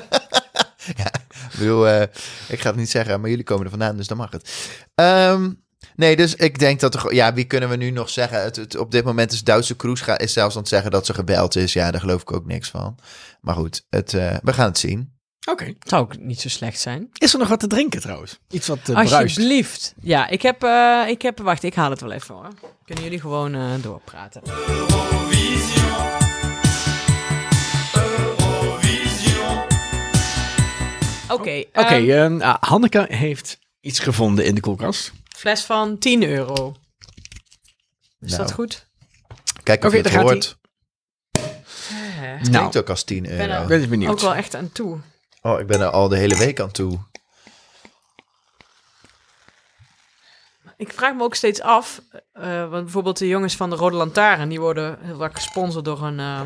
ik 1.53 1.59
bedoel, 1.59 1.88
eh, 1.88 2.03
ik 2.48 2.61
ga 2.61 2.68
het 2.68 2.77
niet 2.77 2.90
zeggen, 2.90 3.20
maar 3.20 3.31
jullie 3.31 3.44
komen 3.44 3.64
er 3.64 3.70
vandaan, 3.70 3.96
dus 3.96 4.07
dan 4.07 4.16
mag 4.16 4.31
het. 4.31 4.55
Ehm, 4.94 5.50
nee, 5.97 6.16
dus 6.16 6.35
ik 6.35 6.59
denk 6.59 6.81
dat 6.81 6.94
er... 6.94 7.14
Ja, 7.14 7.35
wie 7.35 7.44
kunnen 7.44 7.68
we 7.68 7.77
nu 7.77 7.90
nog 7.90 8.09
zeggen? 8.11 8.42
Het, 8.42 8.57
het- 8.57 8.77
op 8.77 8.90
dit 8.90 9.05
moment 9.05 9.33
is 9.33 9.44
Duitse 9.44 9.77
Kroes 9.77 10.01
ga- 10.01 10.18
is 10.18 10.33
zelfs 10.33 10.55
aan 10.55 10.61
het 10.61 10.70
zeggen 10.70 10.90
dat 10.90 11.07
ze 11.07 11.14
gebeld 11.14 11.57
is. 11.57 11.73
Ja, 11.73 11.90
daar 11.90 12.01
geloof 12.01 12.20
ik 12.20 12.33
ook 12.33 12.47
niks 12.47 12.70
van. 12.70 12.99
Maar 13.40 13.55
goed, 13.55 13.87
het, 13.90 14.14
eh, 14.14 14.37
we 14.42 14.53
gaan 14.53 14.68
het 14.68 14.79
zien. 14.79 15.12
Oké. 15.51 15.75
Zou 15.81 16.03
ook 16.03 16.18
niet 16.18 16.40
zo 16.40 16.49
slecht 16.49 16.81
zijn. 16.81 17.09
Is 17.12 17.33
er 17.33 17.38
nog 17.38 17.49
wat 17.49 17.61
te 17.61 17.66
drinken 17.66 18.01
trouwens? 18.01 18.38
Iets 18.51 18.66
wat 18.68 18.79
uh, 18.79 18.85
bruist. 18.85 19.12
Alsjeblieft. 19.14 19.94
Ja, 20.01 20.29
ik 20.29 20.42
heb, 20.42 20.62
eh, 20.62 21.03
ik 21.09 21.23
heb... 21.23 21.38
Wacht, 21.38 21.62
ik 21.62 21.75
haal 21.75 21.90
het 21.90 22.01
wel 22.01 22.12
even 22.12 22.35
hoor. 22.35 22.49
Kunnen 22.85 23.05
jullie 23.05 23.20
gewoon 23.20 23.55
eh, 23.55 23.61
doorpraten. 23.83 24.42
Oké. 31.29 31.64
Oké, 31.73 31.94
ehm, 31.94 32.40
Hanneke 32.61 33.07
heeft 33.09 33.59
iets 33.81 33.99
gevonden 33.99 34.44
in 34.44 34.55
de 34.55 34.61
koelkast. 34.61 35.12
Fles 35.37 35.62
van 35.64 35.99
10 35.99 36.23
euro. 36.23 36.75
Is 38.20 38.31
Nou, 38.31 38.42
dat 38.42 38.53
goed? 38.53 38.87
Kijk 39.62 39.81
of 39.85 39.87
Oké, 39.87 39.97
je 39.97 40.03
het 40.03 40.12
daar 40.12 40.20
gaat 40.23 40.31
hoort. 40.31 40.57
Eh, 41.31 41.42
Het 42.20 42.42
Nou, 42.42 42.57
klinkt 42.57 42.77
ook 42.77 42.88
als 42.88 43.05
10 43.05 43.23
ben 43.23 43.33
euro. 43.40 43.53
er- 43.53 43.66
ben 43.66 43.83
ik 43.83 43.88
benieuwd. 43.88 44.11
ook 44.11 44.20
wel 44.20 44.35
echt 44.35 44.55
aan 44.55 44.73
toe. 44.73 44.99
Oh, 45.42 45.61
ik 45.61 45.66
ben 45.66 45.81
er 45.81 45.90
al 45.90 46.09
de 46.09 46.16
hele 46.16 46.37
week 46.37 46.61
aan 46.61 46.70
toe. 46.70 46.99
Ik 50.77 50.92
vraag 50.92 51.14
me 51.14 51.23
ook 51.23 51.35
steeds 51.35 51.61
af, 51.61 52.01
eh, 52.33 52.70
want 52.70 52.83
bijvoorbeeld 52.85 53.18
de 53.18 53.29
jongens 53.29 53.57
van 53.57 53.70
de 53.70 53.77
Rode 53.77 53.97
Lantaarn, 53.97 54.49
die 54.49 54.61
worden 54.61 54.99
heel 55.01 55.16
vaak 55.18 55.35
gesponsord 55.35 55.85
door 55.85 56.03
een 56.03 56.18
eh, 56.20 56.40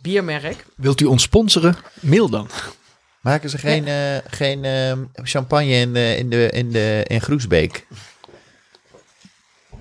biermerk. 0.00 0.66
Wilt 0.76 1.00
u 1.00 1.04
ons 1.04 1.22
sponsoren? 1.22 1.76
Mail 2.00 2.28
dan. 2.28 2.48
Maken 3.22 3.50
ze 3.50 3.58
geen, 3.58 3.88
eh, 3.88 4.16
geen 4.26 4.64
ehm, 4.64 4.98
champagne 5.14 5.72
in, 5.72 5.92
de, 5.92 6.16
in, 6.16 6.30
de, 6.30 6.50
in, 6.50 6.72
de, 6.72 7.04
in 7.06 7.20
Groesbeek? 7.20 7.86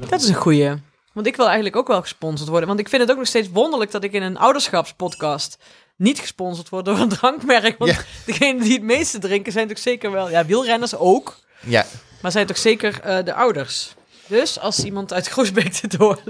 Dat 0.10 0.22
is 0.22 0.28
een 0.28 0.36
goeie. 0.36 0.74
Want 1.14 1.28
ik 1.28 1.36
wil 1.36 1.46
eigenlijk 1.46 1.76
ook 1.76 1.88
wel 1.88 2.02
gesponsord 2.02 2.50
worden. 2.50 2.68
Want 2.68 2.80
ik 2.80 2.90
vind 2.90 3.02
het 3.02 3.12
ook 3.12 3.18
nog 3.18 3.28
steeds 3.28 3.50
wonderlijk 3.50 3.92
dat 3.92 4.04
ik 4.04 4.12
in 4.14 4.22
een 4.22 4.38
ouderschapspodcast 4.38 5.58
niet 5.96 6.20
gesponsord 6.20 6.70
word 6.70 6.86
door 6.86 7.00
een 7.00 7.10
drankmerk. 7.10 7.78
Want 7.78 7.92
Ja. 7.92 8.02
degenen 8.26 8.64
die 8.64 8.74
het 8.74 8.82
meeste 8.84 9.20
drinken 9.20 9.52
zijn 9.52 9.68
toch 9.68 9.78
zeker 9.80 10.12
wel... 10.12 10.30
Ja, 10.30 10.46
wielrenners 10.46 10.96
ook. 10.96 11.40
Ja, 11.60 11.86
Maar 12.22 12.32
zijn 12.32 12.48
toch 12.48 12.58
zeker 12.58 13.00
eh, 13.02 13.26
de 13.26 13.34
ouders. 13.34 13.94
Dus 14.28 14.60
als 14.60 14.84
iemand 14.84 15.14
uit 15.14 15.28
Groesbeek 15.28 15.82
dit 15.82 15.96
hoort... 15.96 16.22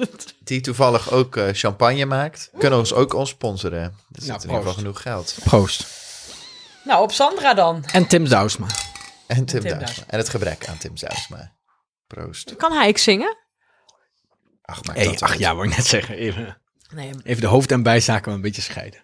die 0.43 0.61
toevallig 0.61 1.11
ook 1.11 1.35
eh, 1.37 1.47
champagne 1.51 2.05
maakt, 2.05 2.49
kunnen 2.57 2.79
ons 2.79 2.93
ook 2.93 3.13
ons 3.13 3.29
sponsoren. 3.29 3.95
Dat 4.09 4.21
is 4.21 4.27
Nou, 4.27 4.41
in 4.41 4.49
ieder 4.49 4.57
geval 4.57 4.61
proost. 4.61 4.77
genoeg 4.77 5.01
geld. 5.01 5.35
Proost. 5.43 6.00
Nou, 6.83 7.03
op 7.03 7.11
Sandra 7.11 7.53
dan. 7.53 7.83
En 7.91 8.07
Tim 8.07 8.27
Douwsma. 8.29 8.67
En 9.27 9.45
Tim, 9.45 9.59
Tim 9.61 9.77
Douwsma. 9.79 10.03
En 10.07 10.17
het 10.17 10.29
gebrek 10.29 10.67
aan 10.67 10.77
Tim 10.77 10.95
Douwsma. 10.95 11.51
Proost. 12.07 12.55
Kan 12.55 12.71
hij 12.73 12.87
ik 12.87 12.97
zingen? 12.97 13.37
Ach, 14.61 14.79
Hey, 14.93 15.05
dat 15.05 15.21
ach 15.21 15.35
ja, 15.35 15.55
wou 15.55 15.67
ik 15.69 15.75
net 15.75 15.85
zeggen. 15.85 16.15
Even, 16.15 16.61
Nee, 16.93 17.11
even 17.23 17.41
de 17.41 17.47
hoofd- 17.47 17.71
en 17.71 17.83
bijzaken 17.83 18.31
een 18.33 18.41
beetje 18.41 18.61
scheiden. 18.61 19.03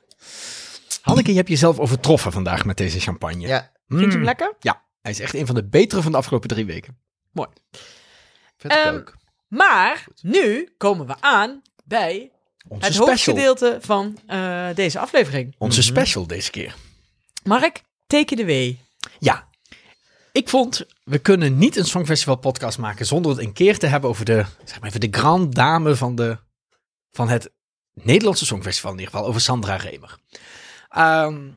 Hanneke, 1.01 1.29
je 1.31 1.37
hebt 1.37 1.49
jezelf 1.49 1.79
overtroffen 1.79 2.31
vandaag 2.31 2.65
met 2.65 2.77
deze 2.77 2.99
champagne. 2.99 3.47
Ja, 3.47 3.71
vind 3.87 3.99
je 3.99 4.05
Mm. 4.05 4.11
hem 4.11 4.23
lekker? 4.23 4.53
Ja, 4.59 4.83
hij 5.01 5.11
is 5.11 5.19
echt 5.19 5.33
een 5.33 5.45
van 5.45 5.55
de 5.55 5.67
betere 5.67 6.01
van 6.01 6.11
de 6.11 6.17
afgelopen 6.17 6.49
drie 6.49 6.65
weken. 6.65 6.97
vind 8.57 8.73
ik 8.73 8.79
Ehm, 8.79 8.95
ook. 8.95 9.15
Maar 9.47 10.05
nu 10.21 10.73
komen 10.77 11.07
we 11.07 11.15
aan 11.19 11.61
bij 11.85 12.31
Onze 12.67 12.85
het 12.85 12.93
special. 12.95 13.07
hoofdgedeelte 13.07 13.77
van 13.81 14.17
eh, 14.27 14.67
deze 14.75 14.99
aflevering. 14.99 15.55
Onze 15.57 15.79
Mhm. 15.79 15.87
special 15.89 16.27
deze 16.27 16.51
keer. 16.51 16.75
Mark, 17.47 17.83
teken 18.07 18.37
de 18.37 18.45
W. 18.45 18.73
Ja. 19.19 19.47
Ik 20.31 20.49
vond, 20.49 20.85
we 21.03 21.19
kunnen 21.19 21.57
niet 21.57 21.75
een 21.75 21.85
Songfestival 21.85 22.35
podcast 22.35 22.77
maken 22.77 23.05
zonder 23.05 23.31
het 23.31 23.39
een 23.39 23.53
keer 23.53 23.77
te 23.77 23.87
hebben 23.87 24.09
over 24.09 24.25
de, 24.25 24.45
zeg 24.65 24.79
maar 24.79 24.89
even 24.89 25.01
de 25.01 25.17
grand 25.17 25.55
dame 25.55 25.95
van, 25.95 26.15
de, 26.15 26.37
van 27.11 27.29
het 27.29 27.51
Nederlandse 27.93 28.45
Songfestival 28.45 28.91
in 28.91 28.97
ieder 28.99 29.13
geval, 29.13 29.27
over 29.27 29.41
Sandra 29.41 29.75
Remer. 29.75 30.17
Ehm, 30.89 31.51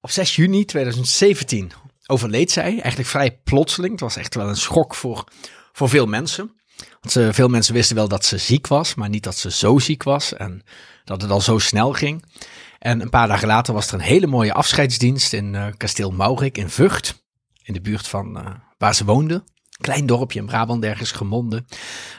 op 0.00 0.10
6 0.10 0.36
juni 0.36 0.64
2017 0.64 1.72
overleed 2.06 2.50
zij, 2.50 2.80
eigenlijk 2.80 3.08
vrij 3.08 3.40
plotseling. 3.44 3.92
Het 3.92 4.00
was 4.00 4.16
echt 4.16 4.34
wel 4.34 4.48
een 4.48 4.56
schok 4.56 4.94
voor, 4.94 5.24
voor 5.72 5.88
veel 5.88 6.06
mensen. 6.06 6.60
Want 7.00 7.34
veel 7.34 7.48
mensen 7.48 7.74
wisten 7.74 7.96
wel 7.96 8.08
dat 8.08 8.24
ze 8.24 8.38
ziek 8.38 8.66
was, 8.66 8.94
maar 8.94 9.08
niet 9.08 9.22
dat 9.22 9.36
ze 9.36 9.50
zo 9.50 9.78
ziek 9.78 10.02
was 10.02 10.34
en 10.34 10.62
dat 11.04 11.22
het 11.22 11.30
al 11.30 11.40
zo 11.40 11.58
snel 11.58 11.92
ging. 11.92 12.24
En 12.80 13.00
een 13.00 13.10
paar 13.10 13.28
dagen 13.28 13.48
later 13.48 13.74
was 13.74 13.88
er 13.88 13.94
een 13.94 14.00
hele 14.00 14.26
mooie 14.26 14.52
afscheidsdienst 14.52 15.32
in 15.32 15.54
eh, 15.54 15.66
kasteel 15.76 16.10
Maurik 16.10 16.58
in 16.58 16.68
Vught. 16.68 17.24
In 17.62 17.72
de 17.72 17.80
buurt 17.80 18.08
van 18.08 18.38
eh, 18.38 18.46
waar 18.78 18.94
ze 18.94 19.04
woonde. 19.04 19.44
Klein 19.80 20.06
dorpje 20.06 20.38
in 20.38 20.46
Brabant, 20.46 20.84
ergens 20.84 21.12
gemonden. 21.12 21.66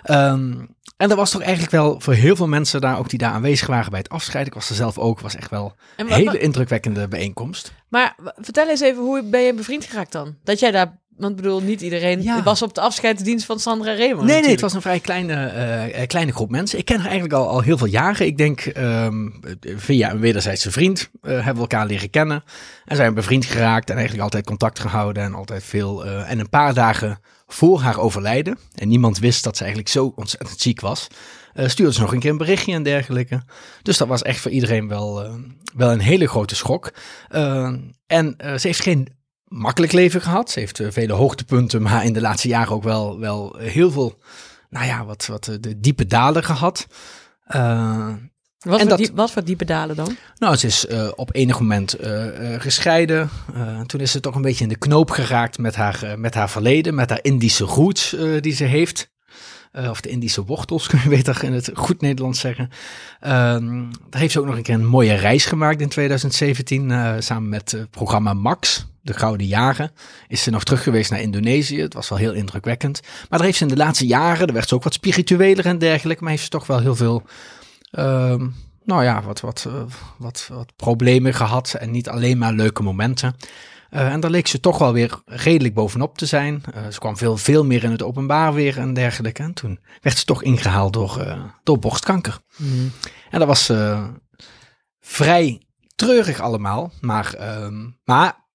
Ehm, 0.03 0.65
en 0.97 1.09
dat 1.09 1.17
was 1.17 1.31
toch 1.31 1.41
eigenlijk 1.41 1.71
wel 1.71 1.99
voor 1.99 2.13
heel 2.13 2.35
veel 2.35 2.47
mensen 2.47 2.81
daar, 2.81 2.99
ook 2.99 3.09
die 3.09 3.19
daar 3.19 3.31
aanwezig 3.31 3.67
waren 3.67 3.89
bij 3.89 3.99
het 3.99 4.09
afscheid. 4.09 4.47
Ik 4.47 4.53
was 4.53 4.69
er 4.69 4.75
zelf 4.75 4.97
ook, 4.97 5.19
was 5.19 5.35
echt 5.35 5.49
wel 5.49 5.75
En 5.95 6.05
een 6.05 6.13
hele 6.13 6.39
indrukwekkende 6.39 7.07
bijeenkomst. 7.07 7.73
Maar 7.89 8.15
vertel 8.35 8.69
eens 8.69 8.81
even, 8.81 9.01
hoe 9.01 9.23
ben 9.23 9.41
je 9.41 9.53
bevriend 9.53 9.85
geraakt 9.85 10.11
dan? 10.11 10.35
Dat 10.43 10.59
jij 10.59 10.71
daar, 10.71 11.00
want 11.21 11.37
ik 11.37 11.41
bedoel, 11.41 11.61
niet 11.61 11.81
iedereen 11.81 12.21
Ja. 12.21 12.43
was 12.43 12.61
op 12.61 12.73
de 12.75 12.81
afscheidsdienst 12.81 13.45
van 13.45 13.59
Sandra 13.59 13.93
Remer. 13.93 14.25
Nee, 14.25 14.41
nee, 14.41 14.51
het 14.51 14.61
was 14.61 14.73
een 14.73 14.81
vrij 14.81 14.99
kleine, 14.99 15.33
eh, 15.33 16.01
eh, 16.01 16.07
kleine 16.07 16.31
groep 16.31 16.49
mensen. 16.49 16.79
Ik 16.79 16.85
ken 16.85 16.95
haar 16.97 17.09
eigenlijk 17.09 17.33
al, 17.33 17.47
al 17.47 17.61
heel 17.61 17.77
veel 17.77 17.87
jaren. 17.87 18.25
Ik 18.25 18.37
denk 18.37 18.59
ehm, 18.61 19.29
via 19.61 20.11
een 20.11 20.19
wederzijdse 20.19 20.71
vriend 20.71 21.09
eh, 21.21 21.31
hebben 21.33 21.53
we 21.53 21.59
elkaar 21.59 21.85
leren 21.85 22.09
kennen. 22.09 22.43
En 22.85 22.95
zijn 22.95 23.13
bevriend 23.13 23.45
geraakt 23.45 23.89
en 23.89 23.93
eigenlijk 23.95 24.23
altijd 24.23 24.45
contact 24.45 24.79
gehouden. 24.79 25.23
En 25.23 25.33
altijd 25.33 25.63
veel. 25.63 26.05
en 26.05 26.39
een 26.39 26.49
paar 26.49 26.73
dagen 26.73 27.19
voor 27.47 27.81
haar 27.81 27.99
overlijden. 27.99 28.57
En 28.75 28.87
niemand 28.87 29.19
wist 29.19 29.43
dat 29.43 29.55
ze 29.55 29.61
eigenlijk 29.63 29.91
zo 29.91 30.13
ontzettend 30.15 30.59
ziek 30.59 30.81
was. 30.81 31.07
stuurde 31.55 31.93
ze 31.93 32.01
nog 32.01 32.13
een 32.13 32.19
keer 32.19 32.31
een 32.31 32.37
berichtje 32.37 32.73
en 32.73 32.83
dergelijke. 32.83 33.41
Dus 33.81 33.97
dat 33.97 34.07
was 34.07 34.21
echt 34.21 34.39
voor 34.39 34.51
iedereen 34.51 34.87
wel, 34.87 35.27
wel 35.75 35.91
een 35.91 35.99
hele 35.99 36.27
grote 36.27 36.55
schok. 36.55 36.91
En 38.07 38.35
ze 38.37 38.59
heeft 38.61 38.81
geen 38.81 39.07
makkelijk 39.51 39.91
leven 39.91 40.21
gehad. 40.21 40.49
Ze 40.51 40.59
heeft 40.59 40.79
eh, 40.79 40.87
vele 40.91 41.13
hoogtepunten, 41.13 41.81
maar 41.81 42.05
in 42.05 42.13
de 42.13 42.21
laatste 42.21 42.47
jaren 42.47 42.73
ook 42.73 42.83
wel, 42.83 43.19
wel 43.19 43.55
heel 43.57 43.91
veel 43.91 44.17
nou 44.69 44.85
ja, 44.85 45.05
wat, 45.05 45.25
wat 45.25 45.47
eh, 45.47 45.55
de 45.59 45.79
diepe 45.79 46.05
dalen 46.05 46.43
gehad. 46.43 46.87
Eh, 47.45 48.07
Wat, 48.59 48.73
En 48.73 48.79
voor 48.79 48.89
dat- 48.89 48.97
diep- 48.97 49.15
wat 49.15 49.31
voor 49.31 49.43
diepe 49.43 49.65
dalen 49.65 49.95
dan? 49.95 50.15
nou, 50.37 50.55
ze 50.55 50.67
is 50.67 50.85
op 51.15 51.29
enig 51.35 51.59
moment 51.59 51.95
gescheiden. 52.57 53.29
Toen 53.85 53.99
is 53.99 54.11
ze 54.11 54.19
toch 54.19 54.35
een 54.35 54.41
beetje 54.41 54.63
in 54.63 54.69
de 54.69 54.77
knoop 54.77 55.09
geraakt 55.09 55.57
met 55.57 55.75
haar, 55.75 56.13
met 56.17 56.33
haar 56.33 56.49
verleden, 56.49 56.95
met 56.95 57.09
haar 57.09 57.19
Indische 57.21 57.63
roots 57.63 58.15
die 58.39 58.53
ze 58.53 58.63
heeft. 58.63 59.09
Eh, 59.71 59.89
of 59.89 60.01
de 60.01 60.09
Indische 60.09 60.45
wortels, 60.45 60.87
kun 60.89 60.99
je 61.03 61.09
beter 61.09 61.43
in 61.43 61.53
het 61.53 61.71
goed 61.73 62.01
Nederlands 62.01 62.39
zeggen. 62.39 62.69
Ehm, 63.19 63.83
daar 64.09 64.21
heeft 64.21 64.31
ze 64.31 64.39
ook 64.39 64.45
nog 64.45 64.55
een 64.55 64.63
keer 64.63 64.75
een 64.75 64.85
mooie 64.85 65.13
reis 65.13 65.45
gemaakt 65.45 65.81
in 65.81 65.89
2017. 65.89 66.91
eh, 66.91 67.13
samen 67.19 67.49
met 67.49 67.71
het 67.71 67.89
programma 67.91 68.33
Max, 68.33 68.85
de 69.01 69.13
Gouden 69.13 69.47
Jaren. 69.47 69.91
Is 70.27 70.43
ze 70.43 70.49
nog 70.49 70.63
terug 70.63 70.83
geweest 70.83 71.11
naar 71.11 71.21
Indonesië. 71.21 71.81
Het 71.81 71.93
was 71.93 72.09
wel 72.09 72.17
heel 72.17 72.33
indrukwekkend. 72.33 73.01
Maar 73.01 73.37
daar 73.39 73.47
heeft 73.47 73.57
ze 73.57 73.63
in 73.63 73.69
de 73.69 73.77
laatste 73.77 74.07
jaren, 74.07 74.45
daar 74.45 74.55
werd 74.55 74.67
ze 74.67 74.75
ook 74.75 74.83
wat 74.83 74.93
spiritueler 74.93 75.65
en 75.65 75.77
dergelijke. 75.77 76.23
Maar 76.23 76.31
heeft 76.31 76.43
ze 76.43 76.49
toch 76.49 76.67
wel 76.67 76.79
heel 76.79 76.95
veel 76.95 77.23
ehm, 77.91 78.47
nou 78.83 79.03
ja, 79.03 79.21
wat, 79.21 79.39
wat, 79.39 79.65
eh, 79.67 79.83
wat, 80.17 80.49
wat 80.53 80.73
problemen 80.75 81.33
gehad 81.33 81.73
en 81.73 81.91
niet 81.91 82.09
alleen 82.09 82.37
maar 82.37 82.53
leuke 82.53 82.83
momenten. 82.83 83.35
Eh, 83.91 84.11
en 84.11 84.19
daar 84.19 84.31
leek 84.31 84.47
ze 84.47 84.59
toch 84.59 84.77
wel 84.77 84.93
weer 84.93 85.21
redelijk 85.25 85.73
bovenop 85.73 86.17
te 86.17 86.25
zijn. 86.25 86.63
Eh, 86.73 86.87
ze 86.87 86.99
kwam 86.99 87.17
veel, 87.17 87.37
veel 87.37 87.65
meer 87.65 87.83
in 87.83 87.91
het 87.91 88.03
openbaar 88.03 88.53
weer 88.53 88.77
en 88.77 88.93
dergelijke. 88.93 89.43
En 89.43 89.53
toen 89.53 89.79
werd 90.01 90.17
ze 90.17 90.25
toch 90.25 90.43
ingehaald 90.43 90.93
door, 90.93 91.19
eh, 91.19 91.43
door 91.63 91.79
borstkanker. 91.79 92.39
En 93.29 93.39
dat 93.39 93.47
was 93.47 93.71
vrij 94.99 95.61
treurig 95.95 96.39
allemaal. 96.39 96.91
Maar, 97.01 97.33
ehm, 97.33 97.89
maar 98.03 98.45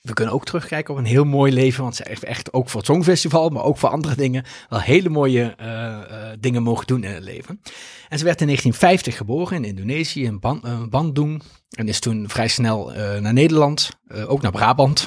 we 0.00 0.12
kunnen 0.12 0.34
ook 0.34 0.44
terugkijken 0.44 0.94
op 0.94 1.00
een 1.00 1.06
heel 1.06 1.24
mooi 1.24 1.52
leven. 1.52 1.82
Want 1.82 1.96
ze 1.96 2.04
heeft 2.08 2.24
echt 2.24 2.52
ook 2.52 2.68
voor 2.68 2.80
het 2.80 2.88
Songfestival, 2.88 3.48
maar 3.48 3.62
ook 3.62 3.78
voor 3.78 3.88
andere 3.88 4.14
dingen, 4.14 4.44
wel 4.68 4.80
hele 4.80 5.08
mooie 5.08 5.54
eh, 5.56 5.96
eh, 6.00 6.36
dingen 6.38 6.62
mogen 6.62 6.86
doen 6.86 7.04
in 7.04 7.10
het 7.10 7.22
leven. 7.22 7.60
En 8.08 8.18
ze 8.18 8.24
werd 8.24 8.40
in 8.40 8.46
1950 8.46 9.16
geboren 9.16 9.56
in 9.56 9.64
Indonesië, 9.64 10.24
in 10.24 10.40
Ban 10.40 10.62
eh, 10.62 10.82
Bandung. 10.88 11.42
En 11.70 11.88
is 11.88 12.00
toen 12.00 12.28
vrij 12.28 12.48
snel 12.48 12.92
naar 13.20 13.32
Nederland, 13.32 13.90
ook 14.26 14.42
naar 14.42 14.50
Brabant 14.50 15.06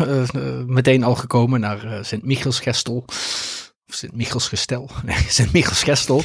meteen 0.67 1.03
al 1.03 1.15
gekomen, 1.15 1.60
naar 1.60 2.06
Sint-Michielsgestel. 2.06 3.03
Of 3.88 3.95
Sint-Michielsgestel, 3.95 4.89
nee, 5.03 5.25
Sint-Michielsgestel. 5.38 6.23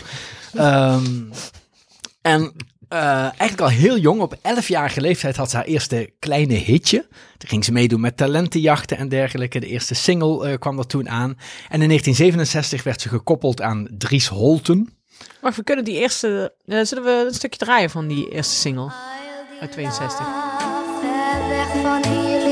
Ehm, 0.55 1.05
en 2.23 2.53
eh, 2.89 3.01
eigenlijk 3.21 3.61
al 3.61 3.69
heel 3.69 3.99
jong, 3.99 4.21
op 4.21 4.37
11-jarige 4.37 5.01
leeftijd, 5.01 5.37
had 5.37 5.51
ze 5.51 5.57
haar 5.57 5.65
eerste 5.65 6.11
kleine 6.19 6.55
hitje. 6.55 7.07
Toen 7.39 7.49
ging 7.49 7.65
ze 7.65 7.73
meedoen 7.73 8.01
met 8.01 8.17
talentenjachten 8.17 8.97
en 8.97 9.09
dergelijke. 9.09 9.61
De 9.61 9.67
eerste 9.67 9.95
single 9.95 10.49
eh, 10.49 10.59
kwam 10.59 10.79
er 10.79 10.87
toen 10.87 11.09
aan. 11.09 11.31
En 11.69 11.83
in 11.83 11.89
1967 11.89 12.83
werd 12.83 13.01
ze 13.01 13.09
gekoppeld 13.09 13.63
aan 13.63 13.89
Dries 13.91 14.29
Holten. 14.29 14.93
Wacht, 15.41 15.57
we 15.57 15.63
kunnen 15.63 15.85
die 15.85 15.99
eerste... 15.99 16.53
eh, 16.67 16.81
zullen 16.85 17.05
we 17.05 17.25
een 17.27 17.35
stukje 17.35 17.59
draaien 17.59 17.91
van 17.91 18.07
die 18.09 18.31
eerste 18.31 18.55
single? 18.55 18.93
Uit 19.61 19.73
62. 19.73 20.27
Ver 21.01 21.49
weg 21.49 21.69
van 21.83 22.13
hier 22.13 22.48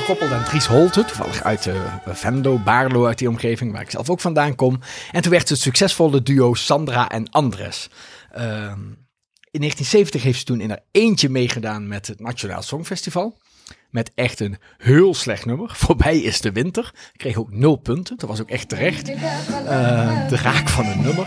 gekoppeld 0.00 0.32
aan 0.32 0.44
Dries 0.44 0.66
Holten, 0.66 1.06
toevallig 1.06 1.42
uit 1.42 1.66
eh, 1.66 1.74
Venlo, 2.06 2.58
Baarlo, 2.58 3.06
uit 3.06 3.18
die 3.18 3.28
omgeving 3.28 3.72
waar 3.72 3.80
ik 3.80 3.90
zelf 3.90 4.10
ook 4.10 4.20
vandaan 4.20 4.54
kom. 4.54 4.80
En 5.12 5.22
toen 5.22 5.30
werd 5.30 5.46
ze 5.46 5.52
het 5.52 5.62
succesvolle 5.62 6.22
duo 6.22 6.54
Sandra 6.54 7.08
en 7.08 7.30
Andres. 7.30 7.88
Ehm, 8.32 8.80
in 9.50 9.60
1970 9.60 10.22
heeft 10.22 10.38
ze 10.38 10.44
toen 10.44 10.60
in 10.60 10.68
haar 10.68 10.82
eentje 10.90 11.28
meegedaan 11.28 11.88
met 11.88 12.06
het 12.06 12.20
Nationaal 12.20 12.62
Songfestival. 12.62 13.38
Met 13.90 14.10
echt 14.14 14.40
een 14.40 14.56
heel 14.78 15.14
slecht 15.14 15.46
nummer. 15.46 15.70
Voorbij 15.84 16.18
is 16.18 16.40
de 16.40 16.52
winter. 16.52 16.94
Kreeg 17.16 17.36
ook 17.36 17.52
nul 17.52 17.76
punten. 17.76 18.16
Dat 18.16 18.28
was 18.28 18.40
ook 18.40 18.50
echt 18.50 18.68
terecht. 18.68 19.08
Eh, 19.08 20.28
de 20.28 20.36
raak 20.36 20.68
van 20.68 20.86
een 20.86 21.02
nummer. 21.02 21.26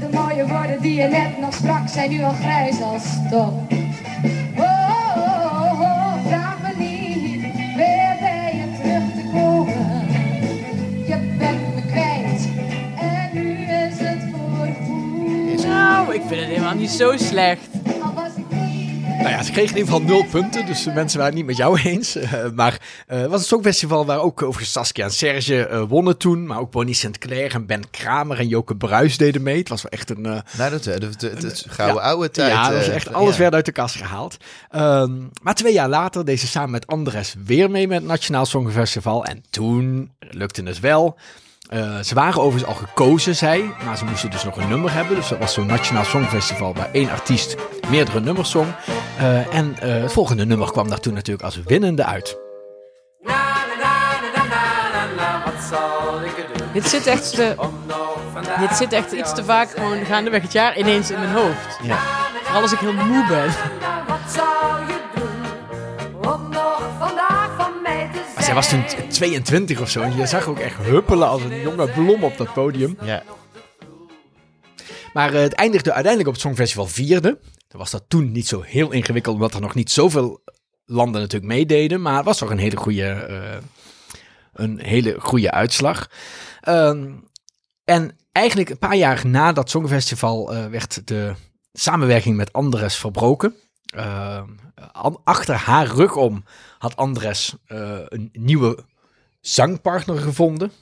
De 0.00 0.08
mooie 0.12 0.46
woorden 0.46 0.82
die 0.82 0.94
je 0.94 1.08
net 1.08 1.38
nog 1.38 1.54
sprak 1.54 1.88
zijn 1.88 2.10
nu 2.10 2.22
al 2.22 2.34
grijs 2.34 2.80
als 2.80 3.02
stof. 3.26 3.52
Vind 16.28 16.40
het 16.40 16.48
helemaal 16.48 16.74
niet 16.74 16.90
zo 16.90 17.16
slecht. 17.16 17.60
Nou 19.18 19.28
ja, 19.38 19.42
ze 19.42 19.52
kregen 19.52 19.76
in 19.76 19.80
ieder 19.82 19.94
geval 19.94 20.08
nul 20.08 20.24
punten, 20.30 20.66
dus 20.66 20.82
de 20.82 20.90
mensen 20.92 21.18
waren 21.18 21.32
het 21.36 21.46
niet 21.46 21.46
met 21.46 21.56
jou 21.56 21.80
eens. 21.90 22.16
Eh, 22.16 22.50
maar 22.54 22.80
eh, 23.06 23.18
het 23.20 23.30
was 23.30 23.40
een 23.40 23.46
songfestival 23.46 24.06
waar 24.06 24.20
ook 24.20 24.42
overigens 24.42 24.72
Saskia 24.72 25.04
en 25.04 25.12
Serge 25.12 25.66
eh, 25.66 25.82
wonnen 25.88 26.16
toen. 26.16 26.46
Maar 26.46 26.58
ook 26.58 26.70
Bonnie 26.70 26.94
Sinclair 26.94 27.54
en 27.54 27.66
Ben 27.66 27.90
Kramer 27.90 28.38
en 28.38 28.48
Joke 28.48 28.76
Bruis 28.76 29.16
deden 29.16 29.42
mee. 29.42 29.58
Het 29.58 29.68
was 29.68 29.82
wel 29.82 29.90
echt 29.92 30.10
een... 30.10 30.26
eh, 30.26 30.38
Nou, 30.58 30.70
dat, 30.70 30.84
dat, 30.84 31.00
dat, 31.00 31.20
dat 31.20 31.52
is 31.52 31.64
gouden 31.68 32.02
Ja. 32.02 32.08
oude 32.08 32.30
tijd. 32.30 32.52
Ja, 32.52 32.68
dat 32.68 32.78
was 32.78 32.88
echt, 32.88 33.12
alles 33.12 33.34
ja. 33.34 33.40
werd 33.40 33.54
uit 33.54 33.64
de 33.64 33.72
kast 33.72 33.94
gehaald. 33.96 34.36
Ehm, 34.70 35.12
maar 35.42 35.54
twee 35.54 35.72
jaar 35.72 35.88
later 35.88 36.24
deed 36.24 36.40
ze 36.40 36.46
samen 36.46 36.70
met 36.70 36.86
Andres 36.86 37.34
weer 37.44 37.70
mee 37.70 37.88
met 37.88 37.98
het 37.98 38.06
Nationaal 38.06 38.46
Songfestival. 38.46 39.24
En 39.24 39.44
toen 39.50 40.10
lukte 40.30 40.62
het 40.62 40.80
wel. 40.80 41.18
Eh, 41.68 41.98
ze 41.98 42.14
waren 42.14 42.42
overigens 42.42 42.74
al 42.74 42.86
gekozen, 42.86 43.36
zij, 43.36 43.70
maar 43.84 43.96
ze 43.96 44.04
moesten 44.04 44.30
dus 44.30 44.44
nog 44.44 44.56
een 44.56 44.68
nummer 44.68 44.92
hebben. 44.92 45.16
Dus 45.16 45.28
dat 45.28 45.38
was 45.38 45.52
zo'n 45.52 45.66
Nationaal 45.66 46.04
Songfestival 46.04 46.74
waar 46.74 46.88
één 46.92 47.10
artiest 47.10 47.56
meerdere 47.88 48.20
nummers 48.20 48.50
zong. 48.50 48.66
Eh, 49.18 49.54
en 49.54 49.76
eh, 49.78 50.02
het 50.02 50.12
volgende 50.12 50.46
nummer 50.46 50.70
kwam 50.70 50.88
daar 50.88 51.00
toen 51.00 51.14
natuurlijk 51.14 51.44
als 51.44 51.60
winnende 51.64 52.04
uit. 52.04 52.38
Dit 56.72 56.88
zit 56.88 57.06
echt, 57.06 57.34
te, 57.34 57.54
dit 58.58 58.76
zit 58.76 58.92
echt 58.92 59.12
iets 59.12 59.34
te 59.34 59.44
vaak 59.44 59.70
gewoon 59.70 60.04
gaandeweg 60.04 60.42
het 60.42 60.52
jaar 60.52 60.78
ineens 60.78 61.10
in 61.10 61.18
mijn 61.18 61.32
hoofd. 61.32 61.78
Ja. 61.82 61.98
Vooral 62.42 62.62
als 62.62 62.72
ik 62.72 62.78
heel 62.78 62.92
moe 62.92 63.26
ben. 63.28 63.54
Wat 64.06 64.32
was 68.56 68.68
toen 68.68 68.84
t- 68.86 69.10
22 69.10 69.80
of 69.80 69.90
zo. 69.90 70.00
En 70.00 70.16
je 70.16 70.26
zag 70.26 70.46
ook 70.46 70.58
echt 70.58 70.78
huppelen 70.78 71.28
als 71.28 71.42
een 71.42 71.60
jonge 71.60 71.90
blom 71.90 72.24
op 72.24 72.36
dat 72.36 72.52
podium. 72.52 72.98
Ja. 73.02 73.22
Maar 75.12 75.34
eh, 75.34 75.40
het 75.40 75.52
eindigde 75.52 75.92
uiteindelijk 75.92 76.28
op 76.28 76.34
het 76.34 76.42
Songfestival 76.42 76.86
vierde. 76.86 77.38
Dan 77.68 77.80
was 77.80 77.90
dat 77.90 78.04
toen 78.08 78.32
niet 78.32 78.46
zo 78.46 78.62
heel 78.62 78.90
ingewikkeld, 78.90 79.34
omdat 79.34 79.54
er 79.54 79.60
nog 79.60 79.74
niet 79.74 79.90
zoveel 79.90 80.42
landen 80.84 81.20
natuurlijk 81.20 81.52
meededen. 81.52 82.02
Maar 82.02 82.16
het 82.16 82.24
was 82.24 82.38
toch 82.38 82.50
een 82.50 82.58
hele 82.58 82.76
goede, 82.76 83.02
eh, 83.02 83.56
een 84.52 84.80
hele 84.80 85.16
goede 85.18 85.50
uitslag. 85.50 86.10
Ehm, 86.60 87.10
en 87.84 88.18
eigenlijk 88.32 88.70
een 88.70 88.78
paar 88.78 88.96
jaar 88.96 89.26
na 89.26 89.52
dat 89.52 89.70
Songfestival 89.70 90.54
eh, 90.54 90.66
werd 90.66 91.06
de 91.06 91.34
samenwerking 91.72 92.36
met 92.36 92.52
Andres 92.52 92.96
verbroken. 92.96 93.54
Ehm, 93.86 94.48
achter 95.24 95.54
haar 95.54 95.86
rug 95.86 96.16
om 96.16 96.44
had 96.78 96.96
Andres 96.96 97.54
eh, 97.66 97.98
een 98.08 98.30
nieuwe 98.32 98.78
zangpartner 99.40 100.18
gevonden. 100.18 100.72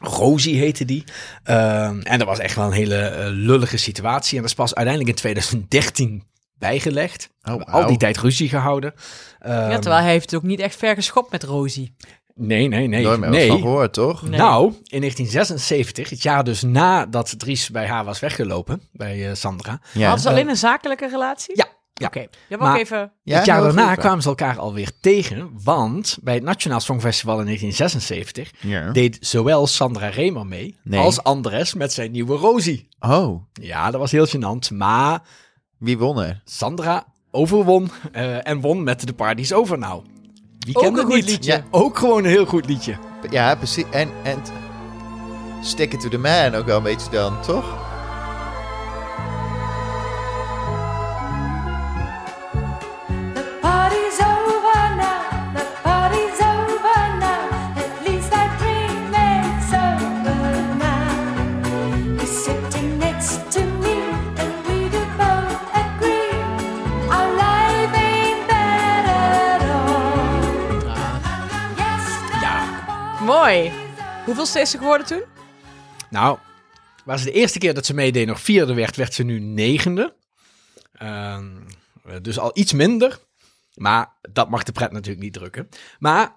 Rosie 0.00 0.58
heette 0.58 0.84
die. 0.84 1.04
Ehm, 1.42 2.00
en 2.00 2.18
dat 2.18 2.28
was 2.28 2.38
echt 2.38 2.56
wel 2.56 2.66
een 2.66 2.72
hele 2.72 2.96
eh, 2.96 3.26
lullige 3.30 3.76
situatie. 3.76 4.36
En 4.36 4.40
dat 4.40 4.50
is 4.50 4.56
pas 4.56 4.74
uiteindelijk 4.74 5.16
in 5.16 5.22
2013 5.22 6.24
bijgelegd. 6.58 7.30
Hebben 7.40 7.66
al 7.66 7.86
die 7.86 7.96
tijd 7.96 8.18
ruzie 8.18 8.48
gehouden. 8.48 8.94
Ja, 9.40 9.70
Ehm, 9.70 9.80
terwijl 9.80 10.02
hij 10.02 10.10
heeft 10.10 10.30
het 10.30 10.40
ook 10.40 10.46
niet 10.46 10.60
echt 10.60 10.76
ver 10.76 10.94
geschopt 10.94 11.30
met 11.30 11.42
Rosie. 11.42 11.94
Nee, 12.34 12.68
nee, 12.68 12.86
nee. 12.86 13.02
Nooit 13.02 13.20
meer 13.20 13.30
nee. 13.30 13.48
van 13.48 13.60
gehoord, 13.60 13.92
toch? 13.92 14.22
Nee. 14.22 14.38
Nou, 14.38 14.64
in 14.66 15.00
1976, 15.00 16.10
het 16.10 16.22
jaar 16.22 16.44
dus 16.44 16.62
nadat 16.62 17.38
Dries 17.38 17.70
bij 17.70 17.86
haar 17.86 18.04
was 18.04 18.20
weggelopen, 18.20 18.82
bij 18.92 19.28
eh, 19.28 19.34
Sandra. 19.34 19.80
Ja. 19.92 20.02
Hadden 20.02 20.22
ze 20.22 20.28
alleen 20.28 20.48
een 20.48 20.56
zakelijke 20.56 21.08
relatie? 21.08 21.56
Ja, 21.56 21.66
ja. 21.94 22.06
Oké, 22.06 22.26
je 22.48 22.56
Maar- 22.56 22.72
ook 22.74 22.80
even... 22.80 23.12
Ja, 23.22 23.36
het 23.36 23.46
jaar 23.46 23.60
daarna 23.62 23.88
goed. 23.88 23.98
kwamen 23.98 24.22
ze 24.22 24.28
elkaar 24.28 24.58
alweer 24.58 24.90
tegen, 25.00 25.50
want 25.64 26.18
bij 26.22 26.34
het 26.34 26.42
Nationaal 26.42 26.80
Songfestival 26.80 27.38
in 27.38 27.44
1976 27.44 28.50
Ja. 28.70 28.90
deed 28.92 29.16
zowel 29.20 29.66
Sandra 29.66 30.08
Remer 30.08 30.46
mee 30.46 30.76
Nee. 30.82 31.00
als 31.00 31.22
Andres 31.22 31.74
met 31.74 31.92
zijn 31.92 32.10
nieuwe 32.10 32.36
Rosie. 32.36 32.88
Oh, 33.00 33.42
Ja, 33.52 33.90
dat 33.90 34.00
was 34.00 34.10
heel 34.12 34.26
gênant, 34.28 34.74
maar 34.76 35.22
wie 35.78 35.98
won 35.98 36.22
er? 36.22 36.40
Sandra 36.44 37.04
overwon 37.30 37.90
eh, 38.12 38.48
en 38.48 38.60
won 38.60 38.82
met 38.82 39.06
de 39.06 39.12
Parties 39.12 39.52
Over 39.52 39.78
Now. 39.78 40.04
Wie 40.58 40.74
kent 40.74 40.86
een 40.86 40.94
het 40.94 41.04
goed 41.04 41.14
niet? 41.14 41.24
liedje. 41.28 41.52
Ja, 41.52 41.64
ook 41.70 41.98
gewoon 41.98 42.18
een 42.24 42.30
heel 42.30 42.46
goed 42.46 42.66
liedje. 42.66 42.96
Ja, 43.30 43.54
precies. 43.54 43.84
En, 43.90 44.08
en 44.22 44.42
Stick 45.62 45.92
It 45.92 46.00
To 46.00 46.08
The 46.08 46.18
Man 46.18 46.54
ook 46.54 46.66
wel 46.66 46.76
een 46.76 46.82
beetje 46.82 47.10
dan, 47.10 47.40
toch? 47.42 47.64
Hoeveelste 74.34 74.60
is 74.60 74.70
ze 74.70 74.78
geworden 74.78 75.06
toen? 75.06 75.24
Nou, 76.10 76.38
waar 77.04 77.18
ze 77.18 77.24
de 77.24 77.32
eerste 77.32 77.58
keer 77.58 77.74
dat 77.74 77.86
ze 77.86 77.94
meedeed 77.94 78.26
nog 78.26 78.40
vierde 78.40 78.74
werd, 78.74 78.96
werd 78.96 79.14
ze 79.14 79.22
nu 79.22 79.38
negende. 79.40 80.14
Ehm, 80.92 81.50
dus 82.22 82.38
al 82.38 82.50
iets 82.54 82.72
minder. 82.72 83.18
Maar 83.74 84.12
dat 84.32 84.50
mag 84.50 84.62
de 84.62 84.72
pret 84.72 84.92
natuurlijk 84.92 85.22
niet 85.22 85.32
drukken. 85.32 85.68
Maar 85.98 86.36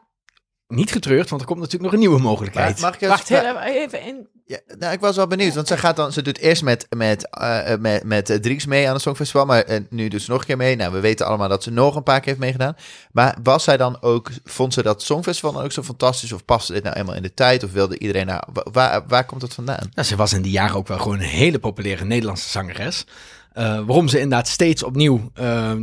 niet 0.67 0.91
getreurd, 0.91 1.29
want 1.29 1.41
er 1.41 1.47
komt 1.47 1.59
natuurlijk 1.59 1.91
nog 1.91 1.93
een 1.93 2.07
nieuwe 2.07 2.21
mogelijkheid. 2.21 2.79
Maar 2.79 2.81
mag 2.81 2.95
ik 2.95 3.01
even 3.01 3.53
Wacht, 3.53 3.65
even 3.65 4.01
in. 4.01 4.27
Ja, 4.47 4.59
nou, 4.79 4.93
ik 4.93 4.99
was 4.99 5.15
wel 5.15 5.27
benieuwd, 5.27 5.53
want 5.53 5.67
ze 5.67 5.77
gaat 5.77 5.95
dan, 5.95 6.11
ze 6.11 6.21
doet 6.21 6.37
eerst 6.37 6.63
met, 6.63 6.85
met, 6.89 7.29
eh, 7.29 7.75
met, 7.79 8.03
met 8.03 8.65
mee 8.67 8.87
aan 8.87 8.93
het 8.93 9.01
Songfestival, 9.01 9.45
maar 9.45 9.61
eh, 9.63 9.79
nu 9.89 10.07
dus 10.07 10.27
nog 10.27 10.39
een 10.39 10.45
keer 10.45 10.57
mee. 10.57 10.75
Nou, 10.75 10.91
we 10.93 10.99
weten 10.99 11.25
allemaal 11.25 11.47
dat 11.49 11.63
ze 11.63 11.71
nog 11.71 11.95
een 11.95 12.03
paar 12.03 12.17
keer 12.19 12.27
heeft 12.27 12.39
meegedaan. 12.39 12.75
Maar 13.11 13.37
was 13.43 13.63
zij 13.63 13.77
dan 13.77 14.01
ook, 14.01 14.29
vond 14.43 14.73
ze 14.73 14.83
dat 14.83 15.03
Songfestival 15.03 15.51
dan 15.51 15.63
ook 15.63 15.71
zo 15.71 15.83
fantastisch, 15.83 16.31
of 16.31 16.45
paste 16.45 16.73
dit 16.73 16.83
nou 16.83 16.95
eenmaal 16.95 17.15
in 17.15 17.21
de 17.21 17.33
tijd, 17.33 17.63
of 17.63 17.71
wilde 17.71 17.99
iedereen 17.99 18.25
nou, 18.25 18.41
wa- 18.53 18.65
waar, 18.71 19.03
waar 19.07 19.25
komt 19.25 19.41
het 19.41 19.53
vandaan? 19.53 19.89
Nou, 19.93 20.07
ze 20.07 20.15
was 20.15 20.33
in 20.33 20.41
die 20.41 20.51
jaren 20.51 20.75
ook 20.75 20.87
wel 20.87 20.97
gewoon 20.97 21.19
een 21.19 21.25
hele 21.25 21.59
populaire 21.59 22.05
Nederlandse 22.05 22.49
zangeres. 22.49 23.05
Eh, 23.57 23.79
waarom 23.85 24.07
ze 24.07 24.19
inderdaad 24.19 24.47
steeds 24.47 24.83
opnieuw... 24.83 25.31
eh, 25.33 25.71
eh, 25.71 25.77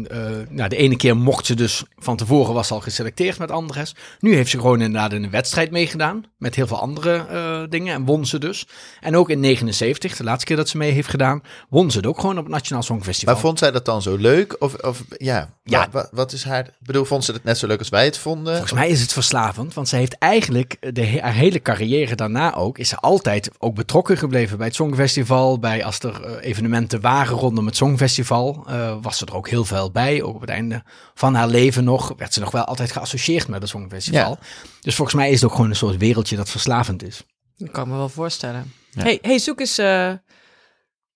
nou, 0.48 0.68
de 0.68 0.76
ene 0.76 0.96
keer 0.96 1.16
mocht 1.16 1.46
ze 1.46 1.54
dus... 1.54 1.84
Van 1.96 2.16
tevoren 2.16 2.54
was 2.54 2.70
al 2.70 2.80
geselecteerd 2.80 3.38
met 3.38 3.50
Andres. 3.50 3.94
Nu 4.20 4.34
heeft 4.34 4.50
ze 4.50 4.60
gewoon 4.60 4.80
inderdaad 4.80 5.12
in 5.12 5.22
een 5.24 5.30
wedstrijd 5.30 5.70
meegedaan. 5.70 6.24
Met 6.38 6.54
heel 6.54 6.66
veel 6.66 6.80
andere 6.80 7.26
eh, 7.26 7.62
dingen. 7.68 7.94
En 7.94 8.04
won 8.04 8.26
ze 8.26 8.38
dus. 8.38 8.66
En 9.00 9.16
ook 9.16 9.30
in 9.30 9.40
79, 9.40 10.16
de 10.16 10.24
laatste 10.24 10.46
keer 10.46 10.56
dat 10.56 10.68
ze 10.68 10.76
mee 10.76 10.90
heeft 10.90 11.08
gedaan... 11.08 11.42
won 11.68 11.90
ze 11.90 11.96
het 11.96 12.06
ook 12.06 12.20
gewoon 12.20 12.38
op 12.38 12.44
het 12.44 12.52
Nationaal 12.52 12.82
Songfestival. 12.82 13.34
Maar 13.34 13.42
vond 13.42 13.58
zij 13.58 13.70
dat 13.70 13.84
dan 13.84 14.02
zo 14.02 14.16
leuk? 14.16 14.56
Of, 14.58 14.74
of 14.74 15.04
ja, 15.16 15.50
Ja. 15.64 15.88
Wat, 15.90 16.08
wat, 16.12 16.32
is 16.32 16.44
haar, 16.44 16.66
ik 16.66 16.72
bedoel, 16.86 17.04
vond 17.04 17.24
ze 17.24 17.32
het 17.32 17.44
net 17.44 17.58
zo 17.58 17.66
leuk 17.66 17.78
als 17.78 17.88
wij 17.88 18.04
het 18.04 18.18
vonden? 18.18 18.52
Volgens 18.52 18.72
mij 18.72 18.88
is 18.88 19.00
het 19.00 19.12
verslavend, 19.12 19.74
want 19.74 19.88
ze 19.88 19.96
heeft 19.96 20.18
eigenlijk 20.18 20.76
de, 20.94 21.20
haar 21.20 21.32
hele 21.32 21.62
carrière 21.62 22.14
daarna 22.14 22.54
ook, 22.54 22.78
is 22.78 22.88
ze 22.88 22.96
altijd 22.96 23.50
ook 23.58 23.74
betrokken 23.74 24.16
gebleven 24.16 24.56
bij 24.56 24.66
het 24.66 24.76
Songfestival. 24.76 25.58
Bij 25.58 25.84
als 25.84 25.98
er 25.98 26.38
evenementen 26.38 27.00
waren 27.00 27.36
rondom 27.36 27.63
het 27.66 27.76
Songfestival, 27.76 28.64
eh, 28.66 28.96
was 29.02 29.18
ze 29.18 29.26
er 29.26 29.34
ook 29.34 29.48
heel 29.48 29.64
veel 29.64 29.90
bij. 29.90 30.22
Ook 30.22 30.34
op 30.34 30.40
het 30.40 30.50
einde 30.50 30.82
van 31.14 31.34
haar 31.34 31.48
leven 31.48 31.84
nog, 31.84 32.14
werd 32.16 32.34
ze 32.34 32.40
nog 32.40 32.50
wel 32.50 32.64
altijd 32.64 32.92
geassocieerd 32.92 33.48
met 33.48 33.60
het 33.60 33.70
Songfestival. 33.70 34.38
Dus 34.80 34.94
volgens 34.94 35.16
mij 35.16 35.30
is 35.30 35.40
het 35.40 35.50
ook 35.50 35.56
gewoon 35.56 35.70
een 35.70 35.76
soort 35.76 35.96
wereldje 35.96 36.36
dat 36.36 36.50
verslavend 36.50 37.02
is. 37.02 37.22
Dat 37.56 37.70
kan 37.70 37.84
ik 37.84 37.90
me 37.90 37.96
wel 37.96 38.08
voorstellen. 38.08 38.72
Ja. 38.90 39.02
Hey, 39.02 39.18
hey, 39.22 39.38
zoek 39.38 39.60
eens 39.60 39.78
eh 39.78 40.12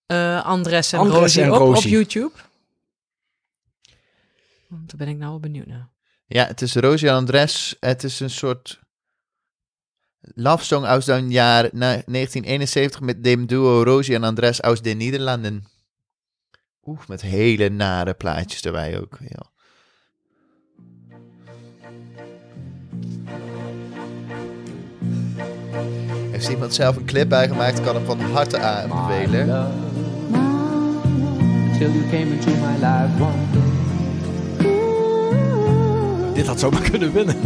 eh, 0.09 0.45
Andres 0.45 0.93
en 0.93 0.99
Andres 0.99 1.19
Rosie 1.19 1.43
en 1.43 1.53
op, 1.53 1.77
op. 1.77 1.83
YouTube. 1.83 2.33
Want 4.69 4.89
daar 4.91 4.99
ben 4.99 5.09
ik 5.09 5.17
nou 5.17 5.31
wel 5.31 5.41
benieuwd 5.41 5.67
naar. 5.67 5.89
Ja, 6.27 6.47
het 6.47 6.63
is 6.63 6.75
Rosie 6.75 7.13
Andres. 7.13 7.77
Het 7.81 8.05
is 8.05 8.21
een 8.21 8.31
soort 8.31 8.81
love 10.21 10.65
song 10.65 10.85
uit 10.85 11.07
het 11.07 11.33
jaar 11.33 11.63
na 11.73 12.03
1971 12.07 13.01
met 13.01 13.25
dem 13.25 13.47
duo 13.47 13.83
Rosie 13.83 14.15
en 14.15 14.25
Andres 14.25 14.61
uit 14.61 14.85
de 14.85 14.91
Nederlanden. 14.91 15.65
Oeh, 16.89 16.99
met 17.09 17.21
hele 17.21 17.69
nare 17.69 18.15
plaatjes 18.15 18.63
erbij 18.63 19.01
ook. 19.01 19.19
Ja. 19.21 19.43
Heeft 26.31 26.49
iemand 26.49 26.75
zelf 26.75 26.97
een 26.97 27.05
clip 27.05 27.29
bijgemaakt, 27.29 27.81
kan 27.81 27.95
hem 27.95 28.05
van 28.05 28.21
harte 28.21 28.59
aanbevelen. 28.59 29.47
Till 31.79 31.93
you 31.93 32.09
came 32.11 32.35
into 32.35 32.51
my 32.51 32.75
life 32.75 33.23
one 33.23 33.47
Dit 36.35 36.47
had 36.47 36.61
zomaar 36.61 36.91
kunnen 36.91 37.13
winnen. 37.13 37.37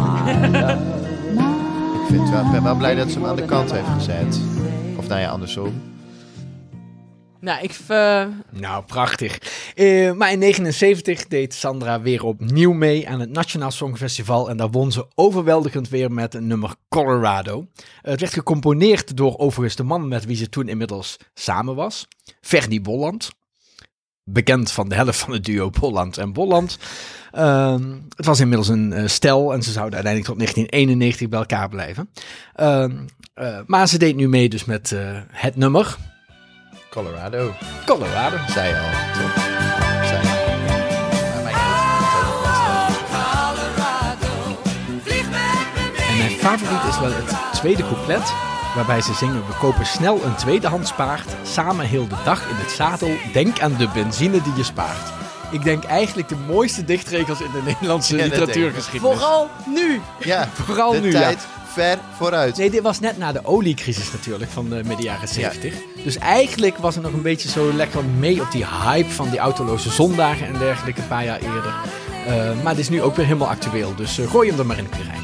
Ik 2.00 2.08
vind 2.08 2.30
wel, 2.30 2.44
ik 2.44 2.50
ben 2.50 2.62
wel 2.62 2.76
blij 2.76 2.94
dat 2.94 3.10
ze 3.10 3.18
hem 3.18 3.28
aan 3.28 3.36
de 3.36 3.44
kant 3.44 3.72
heeft 3.72 3.88
gezet. 3.88 4.40
Of 4.96 5.08
nou 5.08 5.20
ja, 5.20 5.30
andersom. 5.30 5.91
Nou, 7.42 7.62
ik... 7.62 7.78
eh, 7.88 8.26
Nou, 8.50 8.84
prachtig. 8.84 9.38
Eh, 9.74 10.12
maar 10.12 10.32
in 10.32 10.38
79 10.38 11.26
deed 11.26 11.54
Sandra 11.54 12.00
weer 12.00 12.24
opnieuw 12.24 12.72
mee 12.72 13.08
aan 13.08 13.20
het 13.20 13.30
Nationaal 13.30 13.70
Songfestival. 13.70 14.50
En 14.50 14.56
daar 14.56 14.70
won 14.70 14.92
ze 14.92 15.06
overweldigend 15.14 15.88
weer 15.88 16.12
met 16.12 16.34
een 16.34 16.46
nummer 16.46 16.74
Colorado. 16.88 17.66
Het 18.02 18.20
werd 18.20 18.32
gecomponeerd 18.32 19.16
door 19.16 19.38
overigens 19.38 19.76
de 19.76 19.82
man 19.82 20.08
met 20.08 20.24
wie 20.24 20.36
ze 20.36 20.48
toen 20.48 20.68
inmiddels 20.68 21.16
samen 21.34 21.74
was. 21.74 22.08
Ferdy 22.40 22.80
Bolland. 22.80 23.30
Bekend 24.24 24.70
van 24.70 24.88
de 24.88 24.94
helft 24.94 25.18
van 25.18 25.32
het 25.32 25.44
duo 25.44 25.70
Bolland 25.80 26.18
en 26.18 26.32
Bolland. 26.32 26.78
Ehm, 27.32 27.90
het 28.16 28.26
was 28.26 28.40
inmiddels 28.40 28.68
een 28.68 28.92
eh, 28.92 29.06
stel 29.06 29.52
en 29.52 29.62
ze 29.62 29.72
zouden 29.72 29.94
uiteindelijk 29.94 30.32
tot 30.32 30.36
1991 30.38 31.28
bij 31.28 31.38
elkaar 31.38 31.68
blijven. 31.68 32.10
Ehm, 32.54 32.96
eh, 33.34 33.58
maar 33.66 33.88
ze 33.88 33.98
deed 33.98 34.16
nu 34.16 34.28
mee 34.28 34.48
dus 34.48 34.64
met 34.64 34.94
het 35.30 35.56
nummer 35.56 35.96
Colorado, 36.92 37.54
Colorado. 37.86 38.36
zei 38.48 38.74
al. 38.74 38.90
Toch? 39.20 39.34
Zei 40.08 40.20
al. 40.26 41.42
Mijn 41.42 41.56
En 46.10 46.18
mijn 46.18 46.30
favoriet 46.38 46.84
is 46.88 46.98
wel 47.00 47.10
het 47.12 47.52
tweede 47.52 47.82
couplet, 47.82 48.32
waarbij 48.74 49.00
ze 49.00 49.14
zingen: 49.14 49.46
We 49.46 49.52
kopen 49.60 49.86
snel 49.86 50.24
een 50.24 50.34
tweedehands 50.34 50.92
paard, 50.92 51.28
samen 51.42 51.86
heel 51.86 52.08
de 52.08 52.16
dag 52.24 52.40
in 52.48 52.54
het 52.56 52.70
zadel. 52.70 53.10
Denk 53.32 53.60
aan 53.60 53.74
de 53.76 53.88
benzine 53.94 54.42
die 54.42 54.52
je 54.56 54.64
spaart. 54.64 55.10
Ik 55.50 55.62
denk 55.64 55.84
eigenlijk 55.84 56.28
de 56.28 56.36
mooiste 56.46 56.84
dichtregels 56.84 57.40
in 57.40 57.50
de 57.52 57.62
Nederlandse 57.64 58.16
Ja, 58.16 58.22
dat 58.22 58.30
denk 58.30 58.40
ik. 58.42 58.46
literatuurgeschiedenis. 58.54 59.16
vooral 59.18 59.48
nu! 59.66 60.00
Ja, 60.18 60.48
Vooral 60.64 60.90
de 60.92 61.00
nu, 61.00 61.10
ja. 61.12 61.20
tijd 61.20 61.46
ver 61.72 61.98
vooruit. 62.16 62.56
Nee, 62.56 62.70
dit 62.70 62.82
was 62.82 63.00
net 63.00 63.18
na 63.18 63.32
de 63.32 63.44
oliecrisis 63.44 64.12
natuurlijk 64.12 64.50
van 64.50 64.68
de 64.68 64.82
midden 64.84 65.04
jaren 65.04 65.28
70. 65.28 65.74
Dus 66.04 66.18
eigenlijk 66.18 66.76
was 66.76 66.94
het 66.94 67.04
nog 67.04 67.12
een 67.12 67.22
beetje 67.22 67.48
zo 67.48 67.72
lekker 67.72 68.04
mee 68.04 68.40
op 68.40 68.50
die 68.50 68.66
hype 68.66 69.10
van 69.10 69.30
die 69.30 69.38
autoloze 69.38 69.90
zondagen 69.90 70.46
en 70.46 70.58
dergelijke 70.58 71.00
een 71.00 71.08
paar 71.08 71.24
jaar 71.24 71.40
eerder. 71.40 71.74
Eh, 72.26 72.62
maar 72.62 72.72
het 72.72 72.78
is 72.78 72.88
nu 72.88 73.02
ook 73.02 73.16
weer 73.16 73.26
helemaal 73.26 73.48
actueel, 73.48 73.94
dus 73.94 74.18
eh, 74.18 74.30
gooi 74.30 74.50
hem 74.50 74.58
er 74.58 74.66
maar 74.66 74.78
in 74.78 74.84
het 74.84 74.92
terrein. 74.92 75.22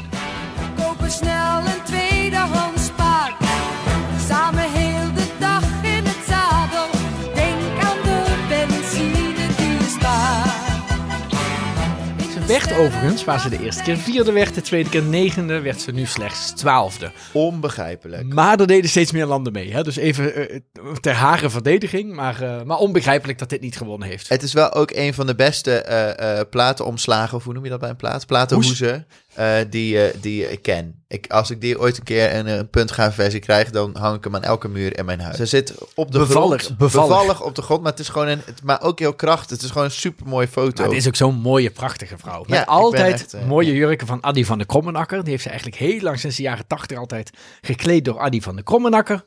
Werd 12.49 12.73
overigens, 12.73 13.23
waar 13.23 13.39
ze 13.39 13.49
de 13.49 13.63
eerste 13.63 13.83
keer 13.83 13.97
vierde 13.97 14.31
werd, 14.31 14.55
de 14.55 14.61
tweede 14.61 14.89
keer 14.89 15.03
negende, 15.03 15.59
werd 15.59 15.81
ze 15.81 15.91
nu 15.91 16.05
slechts 16.05 16.51
twaalfde. 16.51 17.11
Onbegrijpelijk. 17.31 18.33
Maar 18.33 18.59
er 18.59 18.67
deden 18.67 18.89
steeds 18.89 19.11
meer 19.11 19.25
landen 19.25 19.53
mee. 19.53 19.73
Hè? 19.73 19.83
Dus 19.83 19.95
even 19.95 20.35
eh, 20.35 20.59
ter 20.99 21.13
hare 21.13 21.49
verdediging, 21.49 22.15
maar, 22.15 22.41
eh, 22.41 22.63
maar 22.63 22.77
onbegrijpelijk 22.77 23.39
dat 23.39 23.49
dit 23.49 23.61
niet 23.61 23.77
gewonnen 23.77 24.07
heeft. 24.07 24.29
Het 24.29 24.43
is 24.43 24.53
wel 24.53 24.73
ook 24.73 24.91
een 24.91 25.13
van 25.13 25.27
de 25.27 25.35
beste 25.35 25.81
eh, 25.81 26.41
platenomslagen, 26.49 27.37
of 27.37 27.43
hoe 27.43 27.53
noem 27.53 27.63
je 27.63 27.69
dat 27.69 27.79
bij 27.79 27.89
een 27.89 27.95
plaat? 27.95 28.25
Platenhoezen, 28.25 29.07
eh, 29.33 29.55
die, 29.69 30.03
eh, 30.03 30.21
die 30.21 30.51
ik 30.51 30.61
ken. 30.61 31.03
Ik, 31.07 31.27
als 31.31 31.49
ik 31.49 31.61
die 31.61 31.79
ooit 31.79 31.97
een 31.97 32.03
keer 32.03 32.35
een, 32.35 32.47
een 32.47 32.69
puntgaafversie 32.69 33.39
krijg, 33.39 33.69
dan 33.69 33.95
hang 33.97 34.17
ik 34.17 34.23
hem 34.23 34.35
aan 34.35 34.43
elke 34.43 34.67
muur 34.67 34.97
in 34.97 35.05
mijn 35.05 35.19
huis. 35.19 35.35
Ze 35.37 35.45
zit 35.45 35.73
op 35.95 36.11
de 36.11 36.17
Bevallig, 36.19 36.61
grond. 36.63 36.77
bevallig. 36.77 37.41
op 37.41 37.55
de 37.55 37.61
grond, 37.61 37.81
maar 37.81 37.91
het 37.91 37.99
is 37.99 38.09
gewoon 38.09 38.27
een, 38.27 38.41
het- 38.45 38.63
maar 38.63 38.81
ook 38.81 38.99
heel 38.99 39.13
krachtig. 39.13 39.49
Het 39.49 39.61
is 39.61 39.69
gewoon 39.71 39.83
een 39.83 39.91
super 39.91 40.27
mooie 40.27 40.47
foto. 40.47 40.81
Maar 40.81 40.91
het 40.91 41.01
is 41.01 41.07
ook 41.07 41.15
zo'n 41.15 41.35
mooie, 41.35 41.69
prachtige 41.69 42.17
vrouw. 42.17 42.43
Met 42.47 42.65
altijd 42.65 43.13
echt, 43.13 43.33
eh, 43.33 43.45
mooie 43.45 43.73
jurken 43.73 44.07
van 44.07 44.23
Adi 44.23 44.45
van 44.45 44.57
de 44.57 44.65
Krommenakker. 44.65 45.19
Die 45.21 45.29
heeft 45.31 45.43
ze 45.43 45.49
eigenlijk 45.49 45.79
heel 45.79 45.99
lang, 46.01 46.19
sinds 46.19 46.35
de 46.35 46.41
jaren 46.43 46.67
tachtig, 46.67 46.97
altijd 46.97 47.29
gekleed 47.61 48.05
door 48.05 48.19
Adi 48.19 48.41
van 48.41 48.55
de 48.55 48.63
Krommenakker. 48.63 49.25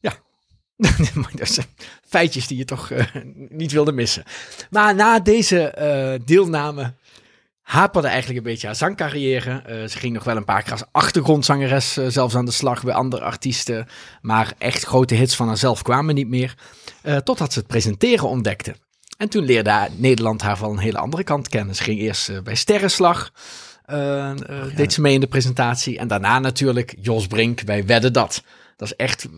Ja, 0.00 0.12
Maar 1.14 1.30
dat 1.34 1.48
zijn 1.48 1.66
feitjes 2.08 2.46
die 2.46 2.58
je 2.58 2.64
toch 2.64 2.90
niet 3.48 3.72
wilde 3.72 3.92
missen. 3.92 4.22
Maar 4.70 4.94
na 4.94 5.20
deze 5.20 5.60
eh, 5.68 6.20
deelname 6.24 6.94
haperde 7.70 8.08
eigenlijk 8.08 8.38
een 8.38 8.44
beetje 8.50 8.66
haar 8.66 8.76
zangcarrière. 8.76 9.62
Eh, 9.66 9.88
ze 9.88 9.98
ging 9.98 10.12
nog 10.14 10.24
wel 10.24 10.36
een 10.36 10.44
paar 10.44 10.62
keer 10.62 10.72
als 10.72 10.84
achtergrondzangeres 10.92 11.96
eh, 11.96 12.06
zelfs 12.08 12.34
aan 12.34 12.44
de 12.44 12.50
slag 12.50 12.82
bij 12.84 12.94
andere 12.94 13.22
artiesten. 13.22 13.86
Maar 14.22 14.52
echt 14.58 14.84
grote 14.84 15.14
hits 15.14 15.36
van 15.36 15.46
haarzelf 15.46 15.82
kwamen 15.82 16.14
niet 16.14 16.28
meer. 16.28 16.54
Eh, 17.02 17.16
totdat 17.16 17.52
ze 17.52 17.58
het 17.58 17.68
presenteren 17.68 18.28
ontdekte. 18.28 18.74
En 19.16 19.28
toen 19.28 19.44
leerde 19.44 19.70
haar- 19.70 19.88
Nederland 19.96 20.42
haar 20.42 20.56
van 20.56 20.70
een 20.70 20.78
hele 20.78 20.98
andere 20.98 21.24
kant 21.24 21.48
kennen. 21.48 21.74
Ze 21.74 21.82
ging 21.82 22.00
eerst 22.00 22.42
bij 22.42 22.54
Sterrenslag. 22.54 23.30
deed 24.76 24.92
ze 24.92 25.00
mee 25.00 25.14
in 25.14 25.20
de 25.20 25.26
presentatie. 25.26 25.98
En 25.98 26.08
daarna 26.08 26.38
natuurlijk 26.38 26.94
Jos 27.00 27.26
Brink 27.26 27.64
bij 27.64 27.86
Wedden 27.86 28.12
Dat. 28.12 28.42
Dat 28.76 28.88
is 28.88 28.96
echt 28.96 29.28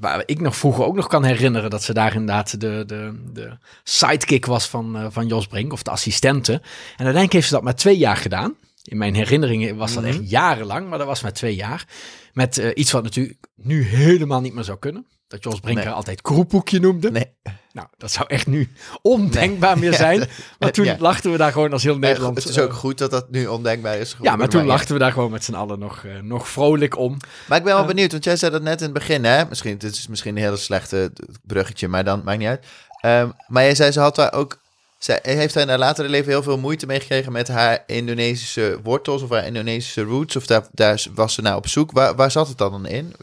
waar 0.00 0.22
ik 0.26 0.40
nog 0.40 0.56
vroeger 0.56 0.84
ook 0.84 0.94
nog 0.96 1.06
kan 1.06 1.24
herinneren... 1.24 1.70
dat 1.70 1.82
ze 1.82 1.92
daar 1.94 2.12
inderdaad 2.14 2.60
de, 2.60 2.82
de, 2.86 3.20
de 3.32 3.58
sidekick 3.82 4.46
was 4.46 4.68
van, 4.68 4.96
eh, 4.96 5.06
van 5.10 5.26
Jos 5.26 5.46
Brink. 5.46 5.72
Of 5.72 5.82
de 5.82 5.90
assistente. 5.90 6.52
En 6.52 6.60
uiteindelijk 6.96 7.32
heeft 7.32 7.46
ze 7.48 7.54
dat 7.54 7.62
maar 7.62 7.74
twee 7.74 7.98
jaar 7.98 8.16
gedaan. 8.16 8.54
In 8.84 8.96
mijn 8.96 9.14
herinneringen 9.14 9.76
was 9.76 9.94
dat 9.94 10.02
Mhm. 10.02 10.12
echt 10.12 10.30
jarenlang, 10.30 10.88
maar 10.88 10.98
dat 10.98 11.06
was 11.06 11.22
maar 11.22 11.32
twee 11.32 11.54
jaar. 11.54 11.86
Met 12.32 12.58
eh, 12.58 12.70
iets 12.74 12.90
wat 12.90 13.02
natuurlijk 13.02 13.38
nu 13.54 13.82
helemaal 13.82 14.40
niet 14.40 14.54
meer 14.54 14.64
zou 14.64 14.78
kunnen. 14.78 15.06
Dat 15.30 15.42
Jos 15.44 15.60
Brinker 15.60 15.84
Nee. 15.84 15.94
altijd 15.94 16.22
kroepoekje 16.22 16.80
noemde. 16.80 17.10
Nee. 17.10 17.32
Nou, 17.72 17.88
dat 17.98 18.10
zou 18.12 18.26
echt 18.28 18.46
nu 18.46 18.70
ondenkbaar 19.02 19.78
meer 19.78 19.94
zijn. 20.06 20.28
Maar 20.58 20.72
toen 20.72 20.84
ja. 20.84 20.96
lachten 20.98 21.30
we 21.32 21.36
daar 21.36 21.52
gewoon 21.52 21.72
als 21.72 21.82
heel 21.82 21.98
Nederland. 21.98 22.36
het 22.36 22.48
is 22.48 22.56
eh, 22.56 22.64
ook 22.64 22.72
goed 22.72 22.98
dat 22.98 23.10
dat 23.10 23.30
nu 23.30 23.46
ondenkbaar 23.46 23.96
is. 23.98 24.16
ja, 24.22 24.36
maar 24.36 24.48
toen 24.48 24.64
lachten 24.66 24.92
we 24.94 24.98
daar 25.00 25.12
gewoon 25.12 25.30
met 25.30 25.44
z'n 25.44 25.54
allen 25.54 25.78
nog, 25.78 26.04
eh, 26.04 26.18
nog 26.22 26.48
vrolijk 26.48 26.96
om. 26.98 27.16
Maar 27.48 27.58
ik 27.58 27.64
ben 27.64 27.72
wel 27.72 27.82
Eh. 27.82 27.88
benieuwd, 27.88 28.12
want 28.12 28.24
jij 28.24 28.36
zei 28.36 28.52
dat 28.52 28.62
net 28.62 28.78
in 28.78 28.84
het 28.84 28.92
begin, 28.94 29.24
hè? 29.24 29.44
Misschien, 29.48 29.78
dit 29.78 29.94
is 29.94 30.06
misschien 30.06 30.36
een 30.36 30.42
hele 30.42 30.56
slechte 30.56 31.12
bruggetje, 31.42 31.88
maar 31.88 32.04
dan 32.04 32.22
maakt 32.24 32.38
niet 32.38 32.48
uit. 32.48 32.66
Ehm, 33.00 33.28
maar 33.48 33.62
jij 33.62 33.74
zei, 33.74 33.90
ze 33.90 34.00
had 34.00 34.14
daar 34.16 34.32
ook... 34.32 34.58
Zij 34.98 35.18
heeft 35.22 35.54
daar 35.54 35.62
in 35.62 35.68
haar 35.68 35.78
latere 35.78 36.08
leven 36.08 36.30
heel 36.32 36.42
veel 36.42 36.58
moeite 36.58 36.86
mee 36.86 37.00
gekregen 37.00 37.32
met 37.32 37.48
haar 37.48 37.82
Indonesische 37.86 38.78
wortels 38.82 39.22
of 39.22 39.30
haar 39.30 39.46
Indonesische 39.46 40.02
roots. 40.02 40.36
Of 40.36 40.46
daar, 40.46 40.66
daar 40.72 41.04
was 41.14 41.34
ze 41.34 41.42
naar 41.42 41.56
op 41.56 41.68
zoek. 41.68 41.92
Waar, 41.92 42.14
waar 42.14 42.30
zat 42.30 42.48
het 42.48 42.58
dan 42.58 42.86
in? 42.86 43.14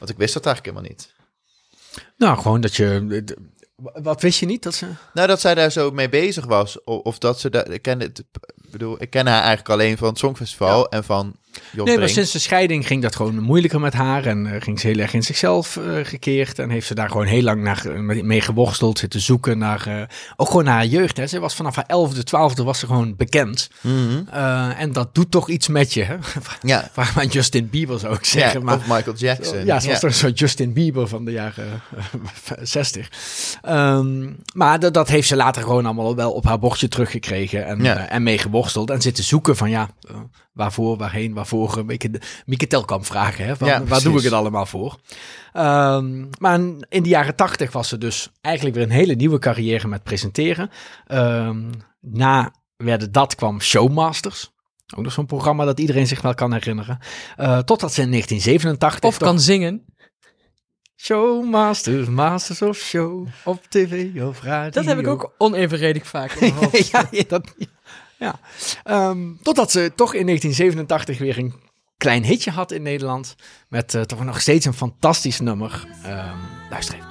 Want 0.00 0.10
ik 0.10 0.18
wist 0.18 0.34
dat 0.34 0.46
eigenlijk 0.46 0.76
helemaal 0.76 0.96
niet. 0.96 1.14
Nou, 2.16 2.38
gewoon 2.38 2.60
dat 2.60 2.76
je... 2.76 3.24
Wat 4.02 4.22
wist 4.22 4.40
je 4.40 4.46
niet? 4.46 4.62
Dat 4.62 4.74
ze... 4.74 4.86
Nou, 5.12 5.28
dat 5.28 5.40
zij 5.40 5.54
daar 5.54 5.72
zo 5.72 5.90
mee 5.90 6.08
bezig 6.08 6.44
was. 6.44 6.84
Of, 6.84 7.02
of 7.02 7.18
dat 7.18 7.40
ze 7.40 7.50
daar... 7.50 7.70
Ik 7.70 7.82
ken, 7.82 8.00
het, 8.00 8.18
ik 8.18 8.70
bedoel, 8.70 9.02
ik 9.02 9.10
ken 9.10 9.26
haar 9.26 9.40
eigenlijk 9.40 9.68
alleen 9.68 9.98
van 9.98 10.08
het 10.08 10.18
Songfestival 10.18 10.88
en 10.88 11.04
van 11.04 11.36
Nee, 11.72 11.98
maar 11.98 12.08
sinds 12.08 12.32
de 12.32 12.38
scheiding 12.38 12.86
ging 12.86 13.02
dat 13.02 13.16
gewoon 13.16 13.40
moeilijker 13.40 13.80
met 13.80 13.92
haar. 13.92 14.26
En 14.26 14.46
eh, 14.54 14.60
ging 14.62 14.80
ze 14.80 14.86
heel 14.86 14.98
erg 14.98 15.14
in 15.14 15.22
zichzelf 15.22 15.76
eh, 15.76 16.04
gekeerd. 16.04 16.58
En 16.58 16.70
heeft 16.70 16.86
ze 16.86 16.94
daar 16.94 17.08
gewoon 17.10 17.26
heel 17.26 17.42
lang 17.42 17.62
naar, 17.62 17.86
eh, 17.86 18.22
mee- 18.22 18.40
geworsteld. 18.40 18.98
Zitten 18.98 19.20
zoeken 19.20 19.58
naar... 19.58 20.08
ook 20.36 20.46
gewoon 20.46 20.64
naar 20.64 20.74
haar 20.74 20.86
jeugd. 20.86 21.16
Hè. 21.16 21.26
Ze 21.26 21.38
was 21.40 21.54
vanaf 21.54 21.74
haar 21.76 21.84
elfde, 21.86 22.22
twaalfde 22.24 22.62
was 22.62 22.78
ze 22.78 22.86
gewoon 22.86 23.16
bekend. 23.16 23.70
Mhm. 23.80 24.28
En 24.76 24.92
dat 24.92 25.14
doet 25.14 25.30
toch 25.30 25.48
iets 25.48 25.68
met 25.68 25.94
je. 25.94 26.02
Hè? 26.02 26.16
Ja. 26.62 26.90
Maar 26.94 27.26
Justin 27.26 27.68
Bieber 27.70 27.98
zou 27.98 28.14
ik 28.14 28.24
Ja, 28.24 28.30
zeggen. 28.40 28.64
maar 28.64 28.76
of 28.76 28.86
Michael 28.86 29.16
Jackson. 29.16 29.64
Ja, 29.64 29.80
ze 29.80 29.88
was 29.88 30.00
toch 30.00 30.14
soort 30.14 30.38
Justin 30.38 30.72
Bieber 30.72 31.08
van 31.08 31.24
de 31.24 31.30
jaren 31.30 31.82
eh, 31.96 32.54
60. 32.62 33.10
Ehm, 33.62 34.28
maar 34.54 34.92
dat, 34.92 35.08
heeft 35.08 35.28
ze 35.28 35.36
later 35.36 35.62
gewoon 35.62 35.84
allemaal 35.86 36.16
wel 36.16 36.32
op 36.32 36.44
haar 36.44 36.58
bordje 36.58 36.88
teruggekregen 36.88 37.66
en, 37.66 37.82
Ja. 37.82 38.08
en 38.08 38.22
mee 38.22 38.38
geworsteld. 38.38 38.90
En 38.90 39.00
zitten 39.00 39.24
zoeken 39.24 39.56
van 39.56 39.70
ja, 39.70 39.88
waarvoor, 40.52 40.96
waarheen, 40.96 41.34
waarvoor. 41.34 41.76
Een 41.76 41.86
beetje 41.86 42.10
de 42.10 42.20
Mieke 42.46 42.66
Telkamp 42.66 43.06
vragen, 43.06 43.44
hè, 43.44 43.56
van, 43.56 43.68
Ja, 43.68 43.84
waar 43.84 44.02
doe 44.02 44.18
ik 44.18 44.24
het 44.24 44.32
allemaal 44.32 44.66
voor? 44.66 44.98
Ehm, 45.52 46.24
maar 46.38 46.60
in 46.88 47.02
de 47.02 47.08
jaren 47.08 47.34
tachtig 47.36 47.72
was 47.72 47.88
ze 47.88 47.98
dus 47.98 48.30
eigenlijk 48.40 48.76
weer 48.76 48.84
een 48.84 48.90
hele 48.90 49.14
nieuwe 49.14 49.38
carrière 49.38 49.88
met 49.88 50.02
presenteren. 50.02 50.70
Ehm, 51.06 51.70
na 52.00 52.52
werden 52.76 53.12
dat 53.12 53.34
kwam 53.34 53.60
Showmasters. 53.60 54.50
Ook 54.96 55.04
nog 55.04 55.12
zo'n 55.12 55.26
programma 55.26 55.64
dat 55.64 55.80
iedereen 55.80 56.06
zich 56.06 56.22
wel 56.22 56.34
kan 56.34 56.52
herinneren. 56.52 56.98
Eh, 57.36 57.58
totdat 57.58 57.92
ze 57.92 58.02
in 58.02 58.10
1987... 58.10 59.08
Of 59.10 59.18
toch- 59.18 59.28
kan 59.28 59.40
zingen. 59.40 59.84
Showmasters, 60.96 62.08
Masters 62.08 62.62
of 62.62 62.76
Show 62.76 63.26
op 63.44 63.66
tv 63.68 64.22
of 64.22 64.42
radio. 64.42 64.70
Dat 64.70 64.84
heb 64.84 64.98
ik 64.98 65.06
ook 65.06 65.32
onevenredig 65.38 66.06
vaak 66.06 66.32
in 66.32 66.54
mijn 66.54 66.54
hoofd. 66.64 66.88
ja, 66.88 67.08
ja, 67.10 67.22
dat, 67.28 67.54
ja. 68.20 68.40
Ehm, 68.84 69.18
totdat 69.42 69.70
ze 69.70 69.92
toch 69.94 70.14
in 70.14 70.26
1987 70.26 71.18
weer 71.18 71.38
een 71.38 71.54
klein 71.96 72.24
hitje 72.24 72.50
had 72.50 72.72
in 72.72 72.82
Nederland. 72.82 73.36
Met 73.68 73.94
eh, 73.94 74.02
toch 74.02 74.24
nog 74.24 74.40
steeds 74.40 74.66
een 74.66 74.74
fantastisch 74.74 75.40
nummer. 75.40 75.86
Ehm 76.04 76.36
luister 76.70 76.94
even. 76.94 77.08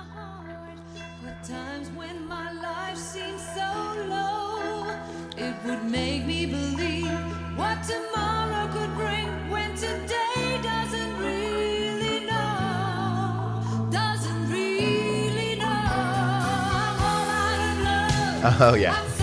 Times 1.41 1.87
when 1.97 2.27
my 2.27 2.49
life 2.61 2.99
seems 3.13 3.41
so 3.55 3.69
low, 4.07 4.87
it 5.35 5.53
would 5.65 5.83
make 5.91 6.25
me 6.25 6.47
believe 6.47 7.11
what 7.55 7.77
tomorrow 7.87 8.71
could 8.71 8.95
bring 8.95 9.27
when 9.49 9.75
today 9.75 10.59
doesn't 10.61 11.17
really 11.19 12.19
know, 12.25 13.89
doesn't 13.89 14.51
really 14.51 15.55
know. 15.55 15.65
I'm 15.65 16.99
all 17.09 17.29
out 17.43 17.59
of 17.69 18.59
love. 18.59 18.73
Oh 18.73 18.79
ja. 18.79 19.18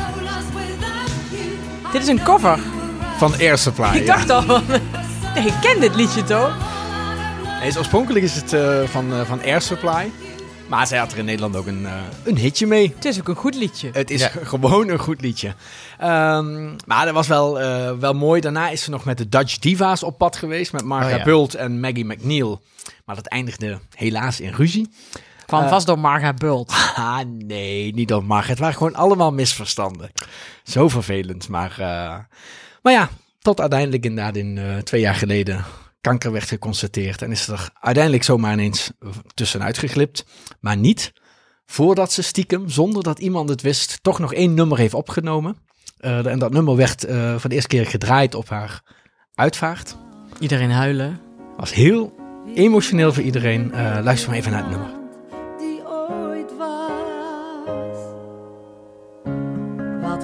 Dit 1.93 2.03
is 2.03 2.09
een 2.09 2.23
cover. 2.23 2.59
Van 3.19 3.33
Air 3.33 3.59
Supply. 3.59 3.97
Ik 3.97 4.07
dacht 4.07 4.31
al 4.31 4.43
van... 4.43 4.63
Nee, 5.35 5.47
ik 5.51 5.55
ken 5.61 5.81
dit 5.81 5.95
liedje 5.95 6.25
toch? 6.25 6.57
Nee, 7.61 7.69
is- 7.69 7.79
oorspronkelijk 7.79 8.25
is 8.25 8.35
het 8.35 8.53
eh, 8.53 8.83
van, 8.85 9.13
eh, 9.13 9.21
van 9.27 9.43
Air 9.43 9.61
Supply. 9.61 10.11
Maar 10.69 10.87
zij 10.87 10.99
had 10.99 11.13
er 11.13 11.19
in 11.19 11.25
Nederland 11.25 11.57
ook 11.57 11.67
een, 11.67 11.87
eh, 11.87 11.93
een 12.25 12.37
hitje 12.39 12.67
mee. 12.67 12.93
Het 12.95 13.05
is 13.05 13.19
ook 13.19 13.29
een 13.29 13.35
goed 13.35 13.55
liedje. 13.55 13.91
Het 13.93 14.11
is 14.11 14.21
Ja. 14.21 14.31
gewoon 14.43 14.89
een 14.89 14.99
goed 14.99 15.21
liedje. 15.21 15.55
Ehm, 15.99 16.65
maar 16.87 17.05
dat 17.05 17.15
was 17.15 17.27
wel, 17.27 17.61
eh, 17.61 17.91
wel 17.99 18.13
mooi. 18.15 18.41
Daarna 18.41 18.69
is 18.69 18.83
ze 18.83 18.91
nog 18.91 19.05
met 19.05 19.19
de 19.19 19.29
Dutch 19.29 19.59
Diva's 19.59 20.03
op 20.03 20.19
pad 20.19 20.37
geweest. 20.37 20.73
Met 20.73 20.85
Marga 20.85 21.11
Oh 21.13 21.17
ja. 21.19 21.25
Bult 21.25 21.55
en 21.55 21.81
Maggie 21.81 22.05
McNeil. 22.05 22.61
Maar 23.05 23.17
dat 23.17 23.27
eindigde 23.27 23.79
helaas 23.95 24.41
in 24.41 24.53
ruzie. 24.53 24.91
Kwam 25.47 25.63
Eh, 25.63 25.69
vast 25.69 25.87
door 25.87 25.99
Marga 25.99 26.35
Bult. 26.35 26.73
Ah, 26.97 27.21
nee, 27.39 27.95
niet 27.95 28.09
door 28.09 28.25
Marga. 28.25 28.49
Het 28.49 28.59
waren 28.59 28.75
gewoon 28.77 28.95
allemaal 28.95 29.33
misverstanden. 29.33 30.11
Zo 30.65 30.89
vervelend. 30.89 31.49
Maar, 31.49 31.71
eh, 31.71 32.19
maar 32.83 32.93
ja, 32.93 33.09
tot 33.39 33.61
uiteindelijk 33.61 34.05
inderdaad 34.05 34.37
in 34.37 34.59
eh, 34.59 34.77
twee 34.77 35.01
jaar 35.01 35.15
geleden 35.15 35.65
kanker 36.01 36.33
werd 36.33 36.49
geconstateerd. 36.49 37.23
En 37.23 37.31
is 37.31 37.49
er 37.49 37.69
uiteindelijk 37.81 38.25
zomaar 38.25 38.53
ineens 38.53 38.91
tussenuit 39.35 39.79
geglipt. 39.79 40.25
Maar 40.61 40.77
niet 40.77 41.13
voordat 41.67 42.13
ze 42.13 42.23
stiekem, 42.23 42.69
zonder 42.69 43.03
dat 43.03 43.19
iemand 43.19 43.49
het 43.49 43.63
wist, 43.63 43.99
toch 44.03 44.19
nog 44.19 44.35
één 44.35 44.55
nummer 44.55 44.79
heeft 44.79 44.95
opgenomen. 44.95 45.57
En 45.99 46.39
dat 46.39 46.53
nummer 46.53 46.77
werd 46.77 47.05
eh, 47.05 47.35
voor 47.37 47.49
de 47.49 47.55
eerste 47.55 47.71
keer 47.71 47.87
gedraaid 47.87 48.35
op 48.35 48.49
haar 48.49 48.83
uitvaart. 49.35 49.97
Iedereen 50.39 50.71
huilen. 50.71 51.21
Was 51.57 51.73
heel 51.73 52.15
emotioneel 52.55 53.13
voor 53.13 53.23
iedereen. 53.23 53.71
Luister 54.03 54.29
maar 54.29 54.39
even 54.39 54.53
naar 54.53 54.63
het 54.63 54.71
nummer. 54.71 55.06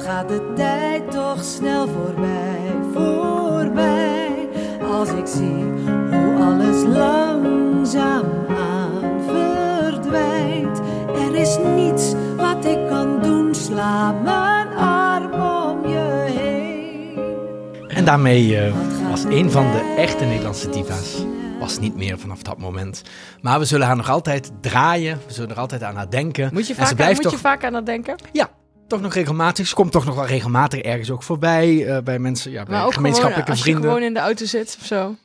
Gaat 0.03 0.29
de 0.29 0.53
tijd 0.55 1.11
toch 1.11 1.45
snel 1.45 1.89
voorbij, 1.89 2.75
voorbij. 2.95 4.49
Als 4.91 5.09
ik 5.09 5.27
zie 5.27 5.65
hoe 6.11 6.43
alles 6.43 6.83
langzaam 6.83 8.25
aan 8.49 9.23
verdwijnt. 9.27 10.81
Er 11.15 11.35
is 11.35 11.59
niets 11.75 12.13
wat 12.37 12.65
ik 12.65 12.89
kan 12.89 13.23
doen, 13.23 13.55
sla 13.55 14.13
mijn 14.13 14.69
arm 14.77 15.33
om 15.33 15.89
je 15.89 16.25
heen. 16.29 17.19
En 17.89 18.05
daarmee 18.05 18.59
eh, 18.59 18.75
was 19.11 19.25
een 19.25 19.51
van 19.51 19.71
de 19.71 19.95
echte 19.97 20.25
Nederlandse 20.25 20.71
diva's 20.71 21.25
was 21.59 21.79
niet 21.79 21.97
meer 21.97 22.19
vanaf 22.19 22.43
dat 22.43 22.59
moment. 22.59 23.03
Maar 23.41 23.59
we 23.59 23.65
zullen 23.65 23.87
haar 23.87 23.97
nog 23.97 24.11
altijd 24.11 24.51
draaien. 24.61 25.21
We 25.27 25.33
zullen 25.33 25.51
er 25.51 25.59
altijd 25.59 25.83
aan 25.83 25.97
haar 25.97 26.11
denken. 26.11 26.51
Moet 26.53 26.67
je 26.67 26.75
En 26.75 26.81
ze 26.81 26.87
vaak, 26.87 26.97
blijft 26.97 27.15
moet 27.15 27.23
toch, 27.23 27.33
je 27.33 27.39
vaak 27.39 27.65
aan 27.65 27.73
dat 27.73 27.87
denken? 27.87 28.17
Ja, 28.33 28.51
toch 28.93 29.01
nog 29.01 29.15
regelmatig. 29.15 29.67
Ze 29.67 29.75
komt 29.75 29.93
toch 29.93 30.05
nog 30.05 30.15
wel 30.15 30.27
regelmatig 30.27 30.81
ergens 30.81 31.11
ook 31.11 31.23
voorbij. 31.23 31.87
eh, 31.87 32.03
bij 32.03 32.19
mensen, 32.19 32.51
ja, 32.51 32.63
bij 32.63 32.73
Maar 32.75 32.85
ook 32.85 32.95
gewoon 32.95 32.95
gemeenschappelijke 32.95 33.51
als 33.51 33.59
je 33.59 33.65
vrienden. 33.65 33.85
gewoon 33.91 34.03
in 34.03 34.15
de 34.15 34.21
auto 34.21 34.45
zit 34.45 34.77
of 34.81 34.87
zo. 34.87 35.17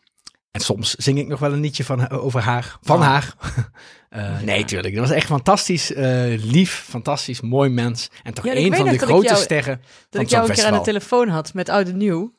En 0.52 0.62
soms 0.62 0.94
zing 0.96 1.18
ik 1.20 1.28
nog 1.28 1.40
wel 1.40 1.54
een 1.54 1.60
liedje 1.60 1.84
van, 1.84 2.00
haar- 2.00 2.12
over 2.20 2.42
haar. 2.42 2.78
Van 2.82 3.02
haar. 3.02 3.34
Eh, 4.10 4.40
nee, 4.42 4.66
tuurlijk. 4.66 4.96
Dat 4.96 5.08
was 5.08 5.16
echt 5.16 5.26
fantastisch 5.28 5.94
eh, 5.94 6.06
lief. 6.44 6.86
Fantastisch 6.90 7.42
mooi 7.42 7.70
mens. 7.70 8.10
En 8.24 8.34
toch 8.34 8.46
Ja, 8.46 8.54
weet 8.54 8.76
van 8.76 8.86
de 8.88 8.98
grote 8.98 9.28
jou- 9.28 9.40
sterren 9.42 9.82
Dat 10.10 10.22
ik 10.22 10.30
jou 10.30 10.50
een 10.50 10.56
keer 10.56 10.66
aan 10.66 10.74
de 10.74 10.82
telefoon 10.82 11.28
had 11.28 11.54
met 11.54 11.70
Oud 11.70 11.88
en 11.88 11.98
Nieuw. 11.98 12.34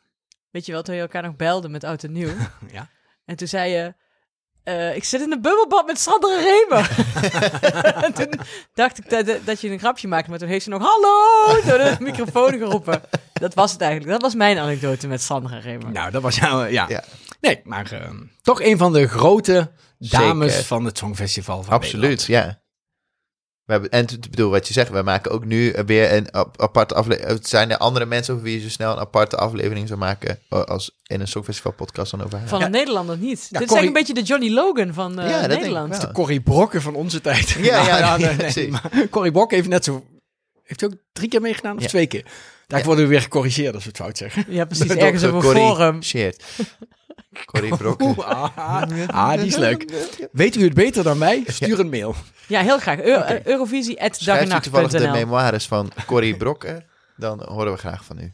Weet 0.50 0.66
je 0.66 0.72
wel, 0.72 0.82
toen 0.82 0.94
je 0.94 1.00
elkaar 1.00 1.22
nog 1.22 1.36
belde 1.36 1.68
met 1.68 1.84
Oud 1.84 2.04
en 2.04 2.12
Nieuw. 2.12 2.30
Ja. 2.72 2.88
En 3.24 3.36
toen 3.36 3.48
zei 3.48 3.70
je... 3.72 3.94
eh, 4.68 4.96
ik 4.96 5.04
zit 5.04 5.20
in 5.20 5.32
een 5.32 5.40
bubbelbad 5.40 5.86
met 5.86 6.00
Sandra 6.00 6.36
Remer. 6.36 6.90
en 8.04 8.12
toen 8.12 8.40
dacht 8.74 8.98
ik 8.98 9.10
dat, 9.10 9.38
dat 9.44 9.60
je 9.60 9.70
een 9.70 9.78
grapje 9.78 10.08
maakte, 10.08 10.30
maar 10.30 10.38
toen 10.38 10.48
heeft 10.48 10.64
ze 10.64 10.70
nog 10.70 10.82
hallo 10.82 11.60
door 11.66 11.78
de 11.78 11.96
microfoon 12.00 12.52
geroepen. 12.58 13.02
Dat 13.32 13.54
was 13.54 13.72
het 13.72 13.80
eigenlijk. 13.80 14.12
Dat 14.12 14.22
was 14.22 14.34
mijn 14.34 14.58
anekdote 14.58 15.06
met 15.06 15.22
Sandra 15.22 15.58
Remer. 15.58 15.90
Nou, 15.90 16.10
dat 16.10 16.22
was 16.22 16.36
jouw, 16.36 16.64
ja. 16.64 16.84
Ja. 16.88 17.04
Nee, 17.40 17.60
maar 17.64 17.92
eh, 17.92 18.10
toch 18.42 18.62
een 18.62 18.78
van 18.78 18.92
de 18.92 19.08
grote 19.08 19.70
dames 19.98 20.52
Zeker. 20.52 20.66
van 20.66 20.84
het 20.84 20.98
Songfestival 20.98 21.62
van 21.62 21.72
Absoluut, 21.74 22.24
ja. 22.24 22.60
We 23.68 23.74
hebben, 23.74 23.90
en 23.92 24.04
ik 24.04 24.30
bedoel, 24.30 24.50
wat 24.50 24.66
je 24.66 24.72
zegt, 24.72 24.90
we 24.90 25.02
maken 25.02 25.30
ook 25.30 25.44
nu 25.44 25.74
weer 25.86 26.12
een 26.12 26.30
ap- 26.30 26.62
aparte 26.62 26.94
aflevering. 26.94 27.46
Zijn 27.46 27.70
er 27.70 27.76
andere 27.76 28.06
mensen 28.06 28.34
over 28.34 28.46
wie 28.46 28.54
je 28.56 28.62
zo 28.62 28.68
snel 28.68 28.92
een 28.92 28.98
aparte 28.98 29.36
aflevering 29.36 29.88
zou 29.88 29.98
maken 29.98 30.38
als 30.48 30.98
in 31.06 31.20
een 31.20 31.28
Songfestival 31.28 31.72
podcast 31.72 32.10
dan 32.10 32.22
over 32.24 32.38
haar? 32.38 32.48
Van 32.48 32.58
Ja. 32.60 32.68
Nederlander 32.68 33.16
niet. 33.18 33.28
Dit 33.28 33.40
is 33.40 33.52
eigenlijk 33.52 33.86
een 33.86 33.92
beetje 33.92 34.14
de 34.14 34.22
Johnny 34.22 34.50
Logan 34.50 34.94
van 34.94 35.18
eh, 35.20 35.24
Ja, 35.30 35.32
dat 35.32 35.40
denk 35.40 35.52
ik 35.52 35.58
Nederland. 35.58 35.90
wel. 35.96 36.00
De 36.00 36.12
Corrie 36.12 36.40
Brokken 36.40 36.82
van 36.82 36.94
onze 36.94 37.20
tijd. 37.20 37.48
Ja, 37.50 37.86
ja, 37.98 38.16
nee, 38.16 38.26
nee, 38.26 38.36
nee, 38.36 38.36
precies. 38.36 38.68
maar 38.70 38.90
Corrie 39.10 39.32
Brokken 39.32 39.56
heeft 39.56 39.68
net 39.68 39.84
zo... 39.84 40.04
Heeft 40.62 40.80
hij 40.80 40.88
ook 40.90 40.96
drie 41.12 41.28
keer 41.28 41.40
meegedaan 41.40 41.76
of 41.76 41.82
Ja. 41.82 41.88
twee 41.88 42.06
keer? 42.06 42.24
Daar 42.66 42.84
worden 42.84 43.04
we 43.04 43.10
weer 43.10 43.22
gecorrigeerd 43.22 43.74
als 43.74 43.82
we 43.84 43.88
het 43.88 43.98
fout 43.98 44.16
zeggen. 44.18 44.44
Ja, 44.48 44.64
precies. 44.64 44.90
Ergens 45.06 45.22
op 45.24 45.32
een 45.32 45.42
forum. 45.42 46.02
Corrie 47.44 47.76
Brokken. 47.76 48.06
Oeh, 48.06 48.18
ah, 48.18 48.56
ah, 49.06 49.32
die 49.38 49.46
is 49.46 49.56
leuk. 49.56 49.92
Weet 50.32 50.56
u 50.56 50.62
het 50.64 50.74
beter 50.74 51.04
dan 51.04 51.18
mij? 51.18 51.42
Stuur 51.46 51.78
een 51.80 51.88
mail. 51.88 52.14
Ja, 52.46 52.60
heel 52.60 52.78
graag. 52.78 53.00
Eu 53.00 53.18
Oké. 53.18 53.40
Eurovisie 53.44 53.96
Schrijft 54.10 54.20
u 54.20 54.60
toevallig 54.60 54.90
de 54.90 54.98
Eurovisie.dagnacht.nl 54.98 55.12
memoires 55.26 55.66
van 55.66 55.92
Corrie 56.06 56.36
Brokken, 56.36 56.84
dan 57.16 57.42
horen 57.48 57.72
we 57.72 57.78
graag 57.78 58.04
van 58.04 58.18
u. 58.18 58.32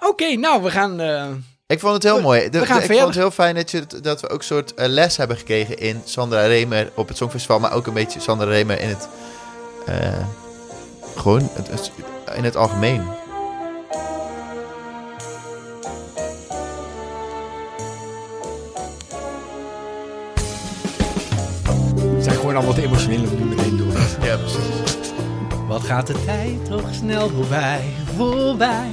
Oké, 0.00 0.34
nou, 0.36 0.62
we 0.62 0.70
gaan... 0.70 1.00
eh, 1.00 1.26
Ik 1.66 1.80
vond 1.80 1.94
het 1.94 2.02
heel 2.02 2.20
mooi. 2.20 2.48
De- 2.50 2.58
we 2.58 2.66
gaan 2.66 2.76
de- 2.78 2.84
ik 2.84 2.90
vond 2.92 3.04
het 3.04 3.14
heel 3.14 3.30
fijn 3.30 3.54
dat, 3.54 3.70
je, 3.70 3.86
dat 4.02 4.20
we 4.20 4.28
ook 4.28 4.38
een 4.38 4.44
soort 4.44 4.74
eh, 4.74 4.86
les 4.88 5.16
hebben 5.16 5.36
gekregen 5.36 5.78
in 5.78 6.02
Sandra 6.04 6.46
Remer 6.46 6.90
op 6.94 7.08
het 7.08 7.16
Songfestival. 7.16 7.58
Maar 7.60 7.72
ook 7.72 7.86
een 7.86 7.92
beetje 7.94 8.20
Sandra 8.20 8.48
Remer 8.48 8.80
in 8.80 8.88
het... 8.88 9.08
eh, 9.86 10.26
gewoon 11.16 11.48
het, 11.52 11.68
het- 11.70 11.90
in 12.36 12.44
het 12.44 12.56
algemeen. 12.56 13.02
Allemaal 22.58 22.76
te 22.76 22.82
emotioneel 22.82 23.30
om 23.30 23.36
nu 23.36 23.44
meteen 23.44 23.76
door. 23.76 23.92
Ja, 24.22 24.36
precies. 24.36 25.12
Wat 25.66 25.82
gaat 25.82 26.06
de 26.06 26.24
tijd 26.24 26.64
toch 26.64 26.94
snel 26.94 27.28
voorbij, 27.28 27.84
voorbij. 28.16 28.90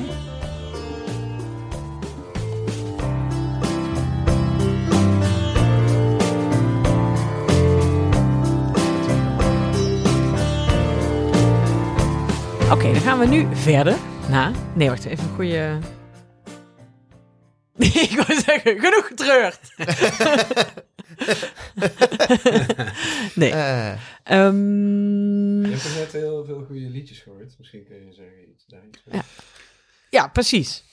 Oké, 12.72 12.92
dan 12.92 13.02
gaan 13.02 13.20
we 13.20 13.26
nu 13.26 13.48
verder 13.54 13.96
naar... 14.30 14.52
Nee, 14.74 14.90
wacht 14.90 15.06
even. 15.06 15.24
Een 15.24 15.36
goede... 15.36 15.80
ik 18.10 18.24
wou 18.28 18.40
zeggen, 18.42 18.80
genoeg 18.80 19.08
getreurd. 19.08 19.60
nee. 23.36 23.52
Ehm, 24.24 25.66
Je 25.66 25.72
hebt 25.72 25.96
net 25.96 26.12
heel 26.12 26.46
veel 26.46 26.64
goede 26.68 26.90
liedjes 26.90 27.20
gehoord? 27.20 27.56
Misschien 27.58 27.86
kun 27.86 27.96
je 27.96 28.14
zeggen 28.14 28.50
iets 28.50 28.64
daar 28.68 28.82
iets. 28.88 29.02
Ja. 29.12 29.24
ja, 30.10 30.28
precies. 30.28 30.84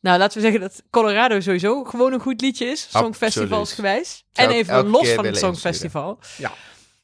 Nou, 0.00 0.18
laten 0.18 0.36
we 0.36 0.42
zeggen 0.42 0.60
dat 0.60 0.82
Colorado 0.90 1.40
sowieso 1.40 1.84
gewoon 1.84 2.12
een 2.12 2.20
goed 2.20 2.40
liedje 2.40 2.66
is. 2.66 2.86
Songfestivalsgewijs. 2.90 4.24
En 4.32 4.50
even 4.50 4.86
los 4.86 5.08
van 5.08 5.24
het 5.24 5.36
Songfestival. 5.38 6.18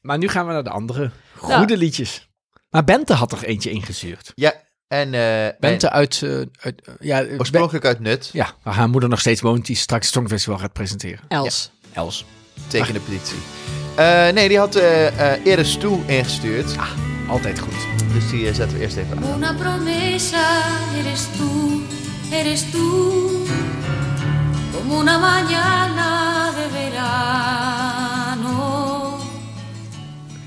Maar 0.01 0.17
nu 0.17 0.27
gaan 0.27 0.47
we 0.47 0.53
naar 0.53 0.63
de 0.63 0.69
andere 0.69 1.11
Nou. 1.41 1.53
goede 1.53 1.77
liedjes. 1.77 2.29
Maar 2.69 2.83
Bente 2.83 3.13
had 3.13 3.31
er 3.31 3.43
eentje 3.43 3.69
ingestuurd. 3.69 4.31
ja, 4.35 4.53
en... 4.87 5.13
eh, 5.13 5.47
Bente 5.59 5.89
uit... 5.89 6.21
eh, 6.23 6.41
uit 6.59 6.81
ja, 6.99 7.25
Oorspronkelijk 7.37 7.85
uit 7.85 7.99
Nut. 7.99 8.29
Ja, 8.33 8.53
waar 8.63 8.73
haar 8.73 8.89
moeder 8.89 9.09
nog 9.09 9.19
steeds 9.19 9.41
woont, 9.41 9.65
die 9.65 9.75
straks 9.75 10.05
het 10.05 10.13
Songfestival 10.15 10.57
gaat 10.59 10.73
presenteren. 10.73 11.19
Els. 11.27 11.71
Els. 11.93 12.25
Tegen 12.67 12.93
de 12.93 12.99
petitie. 12.99 13.37
Eh, 13.95 14.29
nee, 14.29 14.47
die 14.47 14.57
had 14.57 14.75
eh 14.75 15.33
eh 15.33 15.45
Eres 15.45 15.77
Toe 15.77 15.99
ingestuurd. 16.05 16.75
Altijd 17.27 17.59
goed. 17.59 17.73
Dus 18.13 18.29
die 18.29 18.47
eh, 18.47 18.53
zetten 18.53 18.77
we 18.77 18.83
eerst 18.83 18.97
even 18.97 19.17
aan. 19.17 19.33
Una 19.35 19.53
promesa 19.53 20.61
eres 20.97 21.27
tú, 21.37 21.81
eres 22.31 22.71
tú, 22.71 23.45
como 24.73 24.97
una 24.99 25.17
mañana 25.17 26.51
de 26.55 26.67
verano, 26.71 28.53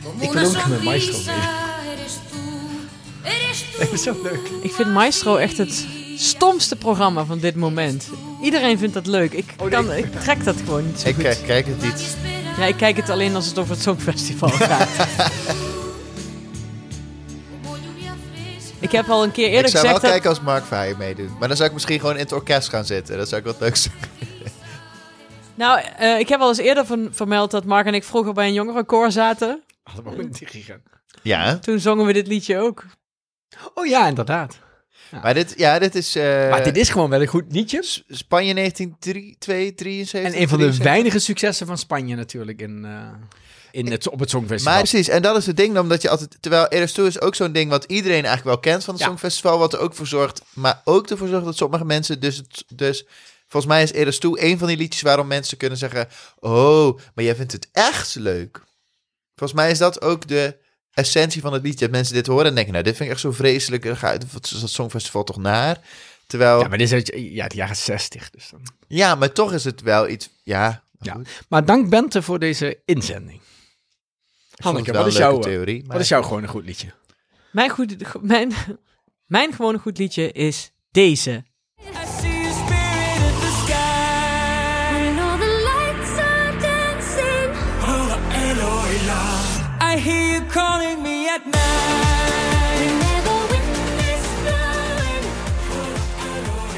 como 0.02 0.22
Ik 0.22 0.30
una 0.30 0.40
wil 0.40 0.50
ook 0.50 0.66
met 0.66 0.82
Maestro 0.82 1.18
eres 1.92 2.18
tú, 2.30 2.38
eres 3.22 3.64
tú. 3.70 3.78
Dat 3.80 3.92
is 3.92 4.02
zo 4.02 4.16
leuk. 4.22 4.48
Ik 4.62 4.72
vind 4.72 4.92
Maestro 4.92 5.36
echt 5.36 5.58
het 5.58 5.86
stomste 6.16 6.76
programma 6.76 7.24
van 7.24 7.38
dit 7.38 7.54
moment. 7.56 8.08
Iedereen 8.42 8.78
vindt 8.78 8.94
dat 8.94 9.06
leuk. 9.06 9.32
Ik, 9.32 9.54
kan, 9.70 9.92
ik 9.92 10.12
trek 10.20 10.44
dat 10.44 10.56
gewoon 10.56 10.86
niet 10.86 11.00
zo 11.00 11.08
Ik 11.08 11.14
goed. 11.14 11.24
eh, 11.24 11.36
kijk 11.46 11.66
het 11.66 11.82
niet. 11.82 12.16
Ja, 12.58 12.64
ik 12.64 12.76
kijk 12.76 12.96
het 12.96 13.10
alleen 13.10 13.34
als 13.34 13.46
het 13.46 13.58
over 13.58 13.72
het 13.72 13.82
Songfestival 13.82 14.48
gaat. 14.68 14.88
ik 18.80 18.92
heb 18.92 19.08
al 19.08 19.22
een 19.22 19.32
keer 19.32 19.48
eerder 19.48 19.64
ik 19.64 19.70
zou 19.70 19.82
wel 19.82 19.94
gezegd 19.94 20.00
dat... 20.02 20.10
kijken 20.10 20.28
als 20.30 20.40
Mark 20.40 20.64
Verheijen 20.64 20.98
meedoet. 20.98 21.38
Maar 21.38 21.48
dan 21.48 21.56
zou 21.56 21.68
ik 21.68 21.74
misschien 21.74 22.00
gewoon 22.00 22.14
in 22.14 22.20
het 22.22 22.32
orkest 22.32 22.68
gaan 22.68 22.84
zitten. 22.84 23.16
Dat 23.18 23.28
zou 23.28 23.40
ik 23.40 23.46
wat 23.46 23.60
leuk. 23.60 23.76
Nou, 25.56 25.80
eh, 25.98 26.18
ik 26.18 26.28
heb 26.28 26.40
al 26.40 26.48
eens 26.48 26.58
eerder 26.58 26.86
van, 26.86 27.08
vermeld 27.12 27.50
dat 27.50 27.64
Mark 27.64 27.86
en 27.86 27.94
ik 27.94 28.04
vroeger 28.04 28.32
bij 28.32 28.46
een 28.46 28.52
jongerenkoor 28.52 29.10
zaten. 29.12 29.62
Hadden 29.82 30.04
we 30.04 30.10
ook 30.10 30.18
een. 30.18 30.82
Ja, 31.22 31.56
Toen 31.58 31.78
zongen 31.80 32.06
we 32.06 32.12
dit 32.12 32.26
liedje 32.26 32.58
ook. 32.58 32.84
Oh 33.74 33.86
ja, 33.86 34.06
inderdaad. 34.06 34.58
Maar 35.22 35.34
dit, 35.34 35.54
ja, 35.56 35.78
dit 35.78 35.94
is... 35.94 36.16
eh, 36.16 36.50
maar 36.50 36.64
dit 36.64 36.76
is 36.76 36.88
gewoon 36.88 37.10
wel 37.10 37.20
een 37.20 37.26
goed 37.26 37.44
liedje. 37.48 37.84
Spanje 38.08 38.54
1973. 38.54 40.22
En 40.22 40.40
een 40.40 40.48
van 40.48 40.58
de 40.58 40.76
weinige 40.76 41.18
successen 41.18 41.66
van 41.66 41.78
Spanje 41.78 42.16
natuurlijk 42.16 42.60
in, 42.60 42.84
eh, 42.84 43.08
in 43.70 43.90
het, 43.90 44.08
op 44.08 44.20
het 44.20 44.30
Songfestival. 44.30 44.72
Maar 44.72 44.82
precies, 44.82 45.08
en 45.08 45.22
dat 45.22 45.36
is 45.36 45.46
het 45.46 45.56
ding, 45.56 45.78
omdat 45.78 46.02
je 46.02 46.08
altijd... 46.10 46.36
Terwijl 46.40 46.66
Eres 46.68 46.92
Toe 46.92 47.06
is 47.06 47.20
ook 47.20 47.34
zo'n 47.34 47.52
ding 47.52 47.70
wat 47.70 47.84
iedereen 47.84 48.24
eigenlijk 48.24 48.44
wel 48.44 48.58
kent 48.72 48.84
van 48.84 48.94
het 48.94 49.02
Ja. 49.02 49.08
Songfestival. 49.08 49.58
Wat 49.58 49.72
er 49.72 49.78
ook 49.78 49.94
voor 49.94 50.06
zorgt, 50.06 50.42
maar 50.52 50.80
ook 50.84 51.10
ervoor 51.10 51.28
zorgt 51.28 51.44
dat 51.44 51.56
sommige 51.56 51.84
mensen... 51.84 52.20
Dus, 52.20 52.36
het, 52.36 52.64
dus 52.74 53.06
volgens 53.46 53.72
mij 53.72 53.82
is 53.82 53.92
Eres 53.92 54.18
Toe 54.18 54.42
een 54.44 54.58
van 54.58 54.68
die 54.68 54.76
liedjes 54.76 55.02
waarom 55.02 55.26
mensen 55.26 55.56
kunnen 55.56 55.78
zeggen... 55.78 56.08
Oh, 56.38 56.98
maar 57.14 57.24
jij 57.24 57.34
vindt 57.34 57.52
het 57.52 57.68
echt 57.72 58.14
leuk. 58.14 58.62
Volgens 59.34 59.60
mij 59.60 59.70
is 59.70 59.78
dat 59.78 60.02
ook 60.02 60.28
de 60.28 60.56
essentie 60.94 61.40
van 61.40 61.52
het 61.52 61.62
liedje. 61.62 61.80
Dat 61.84 61.90
mensen 61.90 62.14
dit 62.14 62.26
horen 62.26 62.46
en 62.46 62.54
denken, 62.54 62.72
nou, 62.72 62.84
dit 62.84 62.96
vind 62.96 63.08
ik 63.08 63.14
echt 63.14 63.24
zo 63.24 63.32
vreselijk. 63.32 63.82
Dan 63.82 63.96
ga 63.96 64.18
wat 64.32 64.44
is 64.44 64.60
dat 64.60 64.70
Songfestival 64.70 65.24
toch 65.24 65.36
naar? 65.36 65.80
Terwijl, 66.26 66.56
ja, 66.56 66.62
ja, 66.62 66.68
maar 66.68 66.78
dit 66.78 66.86
is 66.86 66.92
uit 66.92 67.12
ja, 67.16 67.48
de 67.48 67.56
jaren 67.56 67.76
60. 67.76 68.30
Dus 68.30 68.50
dan. 68.50 69.18
maar 69.18 69.32
toch 69.32 69.52
is 69.52 69.64
het 69.64 69.80
wel 69.80 70.08
iets... 70.08 70.30
Ja, 70.42 70.82
Ja. 71.00 71.12
goed. 71.12 71.28
Maar 71.48 71.64
dank 71.64 71.88
Bente 71.88 72.22
voor 72.22 72.38
deze 72.38 72.78
inzending. 72.84 73.40
Het 74.50 74.64
Hanneke, 74.64 74.92
wel 74.92 75.02
wat 75.02 75.12
is, 75.12 75.18
jouw, 75.18 75.38
theorie. 75.38 75.78
wat 75.80 75.86
maar- 75.88 76.00
is 76.00 76.08
jouw 76.08 76.22
gewoon 76.22 76.42
een 76.42 76.48
goed 76.48 76.64
liedje? 76.64 76.92
Mijn, 77.52 77.70
goed, 77.70 77.96
mijn, 78.22 78.52
mijn 79.26 79.52
gewone 79.52 79.78
goed 79.78 79.98
liedje 79.98 80.32
is 80.32 80.70
deze. 80.90 81.44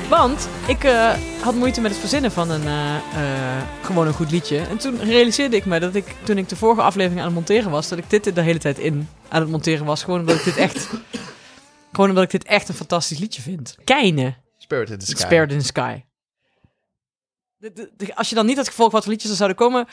Want 0.09 0.49
ik 0.69 0.85
eh, 0.85 1.15
had 1.41 1.55
moeite 1.55 1.81
met 1.81 1.91
het 1.91 2.01
verzinnen 2.01 2.33
van 2.33 2.51
een 2.51 2.67
eh, 2.67 2.97
eh, 2.97 3.63
gewoon 3.83 4.07
een 4.07 4.13
goed 4.13 4.31
liedje. 4.31 4.59
En 4.59 4.77
toen 4.79 4.99
realiseerde 5.03 5.57
ik 5.57 5.65
me 5.65 5.81
dat 5.81 5.95
ik, 5.95 6.15
toen 6.25 6.39
ik 6.39 6.49
de 6.49 6.57
vorige 6.57 6.83
aflevering 6.83 7.19
aan 7.21 7.27
het 7.27 7.35
monteren 7.35 7.71
was, 7.71 7.89
dat 7.89 7.99
ik 7.99 8.11
dit 8.11 8.35
de 8.35 8.41
hele 8.41 8.59
tijd 8.59 8.79
in 8.79 9.09
aan 9.29 9.41
het 9.41 9.51
monteren 9.51 9.87
was. 9.87 10.03
Gewoon 10.05 10.21
omdat 10.21 10.37
ik 10.37 10.45
dit 10.45 10.57
echt, 10.57 10.89
gewoon 11.93 12.09
omdat 12.09 12.25
ik 12.25 12.31
dit 12.31 12.45
echt 12.45 12.69
een 12.69 12.75
fantastisch 12.75 13.19
liedje 13.19 13.43
vind. 13.43 13.77
Keine, 13.85 14.35
Spirit 14.59 14.91
in 14.91 14.99
the 14.99 15.07
Sky. 15.07 15.21
Spirit 15.25 15.53
in 15.53 15.59
the 15.59 15.65
Sky. 15.65 16.03
De- 17.57 17.73
de- 17.73 17.91
de- 17.97 18.17
als 18.17 18.29
je 18.29 18.35
dan 18.35 18.47
niet 18.47 18.57
had 18.57 18.69
gevolgd 18.69 18.93
wat 18.93 19.03
voor 19.03 19.13
liedjes 19.13 19.31
er 19.31 19.37
zouden 19.37 19.57
komen, 19.59 19.87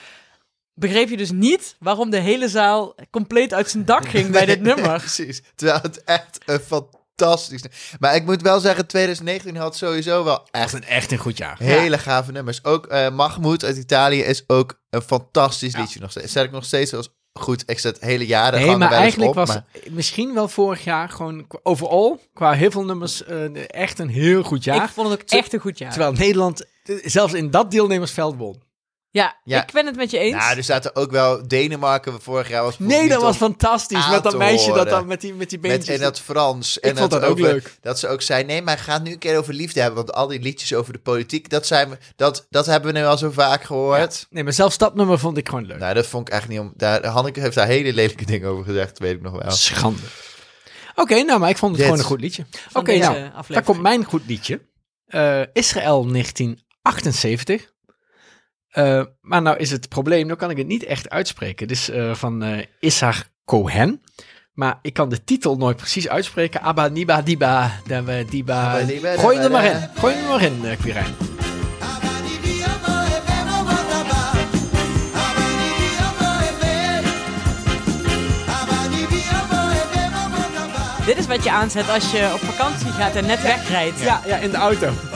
begreep 0.74 1.10
je 1.10 1.18
dus 1.18 1.32
niet 1.32 1.76
waarom 1.80 2.10
de 2.10 2.20
hele 2.20 2.50
zaal 2.50 2.96
compleet 3.12 3.54
uit 3.54 3.70
zijn 3.70 3.86
dak 3.86 4.08
ging 4.08 4.30
bij 4.32 4.46
dit 4.46 4.62
Nee, 4.62 4.74
nummer. 4.76 5.00
Precies. 5.00 5.42
Terwijl 5.56 5.80
het 5.82 6.04
echt 6.04 6.40
een 6.46 6.60
fantastisch... 6.60 7.64
Maar 8.00 8.16
ik 8.16 8.26
moet 8.26 8.42
wel 8.42 8.60
zeggen, 8.60 8.88
2019 8.88 9.56
had 9.56 9.78
sowieso 9.78 10.24
wel 10.24 10.48
echt 10.52 10.74
een, 10.74 10.84
echt 10.84 11.12
een 11.12 11.18
goed 11.18 11.38
jaar. 11.38 11.58
hele 11.60 11.98
gave 11.98 12.32
nummers. 12.32 12.64
Ook 12.64 12.86
eh 12.86 13.10
Mahmoud 13.10 13.64
uit 13.64 13.78
Italië 13.78 14.20
is 14.22 14.44
ook 14.48 14.80
een 14.90 15.02
fantastisch 15.02 15.76
liedje 15.76 16.00
nog 16.00 16.12
steeds. 16.12 16.32
Zet 16.32 16.44
ik 16.46 16.52
nog 16.52 16.66
steeds 16.66 16.94
als 16.94 17.10
goed. 17.40 17.64
Ik 17.66 17.80
zet 17.80 18.00
hele 18.00 18.26
jaren 18.26 18.60
Nee, 18.60 18.76
maar 18.78 18.92
eigenlijk 18.92 19.30
op, 19.30 19.36
was 19.36 19.48
maar- 19.48 19.66
misschien 19.90 20.34
wel 20.34 20.48
vorig 20.48 20.84
jaar 20.84 21.10
gewoon 21.10 21.46
overal, 21.64 22.20
qua 22.34 22.52
heel 22.54 22.72
veel 22.72 22.86
nummers, 22.86 23.24
eh, 23.24 23.70
echt 23.70 24.00
een 24.00 24.10
heel 24.10 24.44
goed 24.44 24.64
jaar. 24.64 24.84
Ik 24.84 24.90
vond 24.90 25.10
het 25.10 25.22
ook 25.22 25.30
echt 25.30 25.54
een 25.54 25.60
goed 25.60 25.78
jaar. 25.78 25.92
Terwijl 25.92 26.12
Nederland 26.14 26.66
eh, 26.84 26.96
zelfs 27.04 27.34
in 27.34 27.52
dat 27.52 27.72
deelnemersveld 27.72 28.36
won. 28.36 28.62
Ja, 29.14 29.40
Ja. 29.44 29.62
ik 29.64 29.72
ben 29.72 29.86
het 29.86 29.96
met 29.96 30.12
je 30.12 30.18
eens. 30.18 30.36
Nou, 30.36 30.58
er 30.58 30.64
zaten 30.64 30.96
ook 30.96 31.12
wel 31.12 31.48
Denemarken 31.48 32.22
vorig 32.22 32.50
jaar 32.50 32.64
was 32.64 32.80
Nee, 32.80 33.10
dat 33.10 33.22
was 33.22 33.38
fantastisch. 33.38 34.10
Met 34.10 34.24
dat 34.24 34.38
meisje 34.38 34.72
dat 34.72 34.90
dan 34.90 35.08
met 35.08 35.22
die, 35.22 35.34
met 35.34 35.50
die 35.50 35.60
met 35.60 35.70
beentjes. 35.72 35.96
in 35.96 36.02
dat 36.02 36.20
Frans. 36.20 36.78
Ik 36.78 36.84
en 36.84 36.98
vond 36.98 37.12
dat 37.12 37.24
ook 37.24 37.30
over- 37.32 37.44
leuk. 37.44 37.76
Dat 37.82 38.00
ze 38.00 38.08
ook 38.08 38.22
zei, 38.22 38.44
nee, 38.44 38.62
maar 38.62 38.78
ga 38.78 38.94
het 38.94 39.04
nu 39.04 39.12
een 39.12 39.18
keer 39.18 39.38
over 39.38 39.54
liefde 39.54 39.80
hebben. 39.80 39.98
Want 40.06 40.14
al 40.14 40.28
die 40.28 40.40
liedjes 40.40 40.74
over 40.74 40.94
de 40.94 41.00
politiek, 41.00 41.50
dat, 41.50 41.68
zijn 41.68 41.90
we, 41.90 41.98
dat, 42.16 42.48
dat 42.50 42.66
hebben 42.66 42.94
we 42.94 43.00
nu 43.00 43.06
al 43.06 43.18
zo 43.18 43.32
vaak 43.32 43.64
gehoord. 43.64 44.28
Nee, 44.30 44.44
maar 44.44 44.54
zelfs 44.54 44.78
dat 44.78 44.96
nummer 44.96 45.20
vond 45.20 45.38
ik 45.38 45.50
gewoon 45.50 45.66
leuk. 45.66 45.80
Nou, 45.80 45.94
dat 45.94 46.08
vond 46.08 46.28
ik 46.28 46.34
echt 46.34 46.48
niet 46.48 46.60
om... 46.60 46.74
Daar, 46.76 47.06
Hanneke 47.06 47.40
heeft 47.40 47.56
daar 47.56 47.68
hele 47.68 47.94
lelijke 47.94 48.26
dingen 48.26 48.50
over 48.50 48.64
gezegd, 48.66 49.00
weet 49.00 49.16
ik 49.16 49.22
nog 49.22 49.42
wel. 49.42 49.52
Schande. 49.52 50.02
Oké, 50.96 51.22
nou, 51.24 51.40
maar 51.40 51.50
ik 51.50 51.58
vond 51.58 51.72
het 51.72 51.80
Dit. 51.82 51.86
gewoon 51.90 52.04
een 52.04 52.10
goed 52.12 52.22
liedje. 52.22 52.46
Oké, 52.74 52.92
nou, 52.98 53.16
aflevering. 53.16 53.48
daar 53.48 53.64
komt 53.64 53.82
mijn 53.82 54.04
goed 54.04 54.22
liedje. 54.28 54.62
Eh, 55.08 55.42
Israël 55.54 56.06
1978. 56.06 57.72
Eh, 58.74 59.04
maar 59.22 59.42
nou 59.42 59.58
is 59.58 59.72
het 59.72 59.90
probleem, 59.90 60.26
nou 60.26 60.38
kan 60.38 60.50
ik 60.50 60.58
het 60.58 60.68
niet 60.68 60.84
echt 60.84 61.10
uitspreken. 61.10 61.68
Het 61.68 61.78
is 61.78 61.90
eh, 61.90 62.14
van 62.14 62.44
eh 62.44 62.66
Issar 62.80 63.24
Cohen. 63.46 64.02
Maar 64.54 64.80
ik 64.82 64.94
kan 64.94 65.10
de 65.10 65.24
titel 65.24 65.56
nooit 65.56 65.78
precies 65.78 66.10
uitspreken. 66.10 66.62
Abba, 66.62 66.88
Niba, 66.88 67.22
Diba, 67.22 67.72
Dabba, 67.88 68.24
Diba. 68.30 68.80
Gooi 69.18 69.36
hem 69.36 69.46
er 69.46 69.52
maar 69.52 69.66
in. 69.66 69.90
Gooi 69.96 70.14
hem 70.14 70.24
er 70.24 70.30
maar 70.30 70.42
in, 70.44 70.66
eh, 70.66 70.78
Quirijn. 70.78 71.14
Dit 81.06 81.18
is 81.18 81.28
wat 81.28 81.44
je 81.44 81.52
aanzet 81.52 81.90
als 81.90 82.12
je 82.12 82.30
op 82.34 82.40
vakantie 82.40 82.92
gaat 82.92 83.16
en 83.16 83.26
net 83.26 83.42
wegrijdt. 83.42 84.00
Ja, 84.00 84.22
ja, 84.26 84.38
in 84.38 84.52
de 84.52 84.58
auto. 84.58 85.13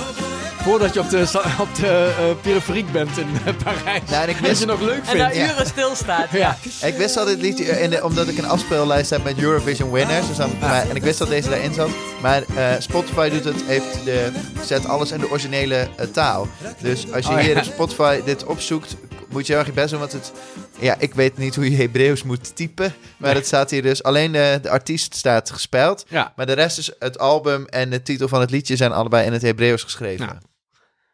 Voordat 0.63 0.93
je 0.93 0.99
op 0.99 1.09
de, 1.09 1.41
op 1.59 1.75
de 1.75 2.13
eh, 2.17 2.23
periferiek 2.41 2.91
bent 2.91 3.17
in 3.17 3.27
eh, 3.45 3.53
Parijs. 3.63 4.01
Nou, 4.09 4.23
en 4.23 4.29
ik 4.29 4.37
wist, 4.37 4.59
je 4.59 4.65
nog 4.65 4.81
leuk 4.81 4.97
En 4.97 5.03
vindt. 5.05 5.17
daar 5.19 5.35
Ja. 5.35 5.51
uren 5.53 5.65
stilstaat. 5.65 6.27
Ja. 6.31 6.57
ik 6.81 6.95
wist 6.97 7.17
al 7.17 7.25
dit 7.25 7.41
liedje, 7.41 7.65
eh, 7.71 7.83
in 7.83 7.89
de, 7.89 8.03
omdat 8.03 8.27
ik 8.27 8.37
een 8.37 8.47
afspeellijst 8.47 9.09
heb 9.09 9.23
met 9.23 9.37
Eurovision 9.39 9.91
winners. 9.91 10.27
Dus 10.27 10.37
dan, 10.37 10.51
maar, 10.59 10.89
en 10.89 10.95
ik 10.95 11.03
wist 11.03 11.19
dat 11.19 11.27
deze 11.29 11.49
daarin 11.49 11.73
zat. 11.73 11.89
Maar 12.21 12.43
eh, 12.55 12.65
Spotify 12.79 13.29
doet 13.29 13.43
het, 13.43 13.63
heeft 13.65 14.05
de, 14.05 14.31
zet 14.65 14.87
alles 14.87 15.11
in 15.11 15.19
de 15.19 15.29
originele 15.29 15.87
taal. 16.11 16.47
Dus 16.81 17.11
als 17.13 17.25
je 17.25 17.31
Oh, 17.31 17.37
hier 17.39 17.53
ja. 17.53 17.57
op 17.57 17.63
Spotify 17.63 18.21
dit 18.25 18.45
opzoekt, 18.45 18.95
moet 19.29 19.45
je 19.47 19.51
heel 19.51 19.61
erg 19.61 19.67
je 19.69 19.73
best 19.73 19.89
doen. 19.89 19.99
Want 19.99 20.11
het, 20.11 20.31
ja, 20.79 20.95
ik 20.99 21.13
weet 21.13 21.37
niet 21.37 21.55
hoe 21.55 21.69
je 21.71 21.77
Hebreeuws 21.77 22.23
moet 22.23 22.55
typen. 22.55 22.93
Maar 23.17 23.35
het 23.35 23.45
staat 23.45 23.71
hier 23.71 23.81
dus, 23.81 24.03
alleen 24.03 24.31
de, 24.31 24.59
de 24.61 24.69
artiest 24.69 25.15
staat 25.15 25.49
gespeld. 25.51 26.05
Ja. 26.07 26.33
Maar 26.35 26.45
de 26.45 26.53
rest 26.53 26.77
is 26.77 26.91
het 26.99 27.19
album 27.19 27.65
en 27.65 27.89
de 27.89 28.01
titel 28.01 28.27
van 28.27 28.39
het 28.41 28.51
liedje 28.51 28.75
zijn 28.75 28.91
allebei 28.91 29.25
in 29.25 29.33
het 29.33 29.41
Hebreeuws 29.41 29.83
geschreven. 29.83 30.25
Ja. 30.25 30.37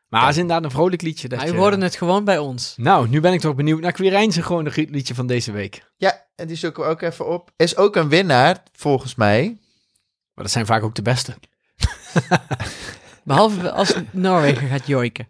Maar 0.07 0.21
het 0.21 0.31
is 0.31 0.37
inderdaad 0.37 0.63
een 0.63 0.71
vrolijk 0.71 1.01
liedje. 1.01 1.27
Dat 1.27 1.39
Wij 1.39 1.51
je- 1.51 1.77
het 1.83 1.95
gewoon 1.95 2.23
bij 2.23 2.37
ons. 2.37 2.73
Nou, 2.77 3.09
nu 3.09 3.19
ben 3.19 3.33
ik 3.33 3.39
toch 3.39 3.55
benieuwd 3.55 3.81
naar 3.81 3.91
Quirijnse 3.91 4.41
gewoon 4.43 4.65
een 4.65 4.87
liedje 4.91 5.15
van 5.15 5.27
deze 5.27 5.51
week. 5.51 5.91
Ja, 5.97 6.25
en 6.35 6.47
die 6.47 6.55
zoeken 6.57 6.83
we 6.83 6.89
ook 6.89 7.01
even 7.01 7.27
op. 7.27 7.51
Is 7.55 7.77
ook 7.77 7.95
een 7.95 8.09
winnaar, 8.09 8.63
volgens 8.73 9.15
mij. 9.15 9.57
Maar 10.33 10.43
dat 10.43 10.53
zijn 10.53 10.65
vaak 10.65 10.83
ook 10.83 10.95
de 10.95 11.01
beste. 11.01 11.33
Behalve 13.23 13.71
als 13.71 13.93
Noorwegen 14.11 14.67
gaat 14.67 14.87
joiken. 14.87 15.27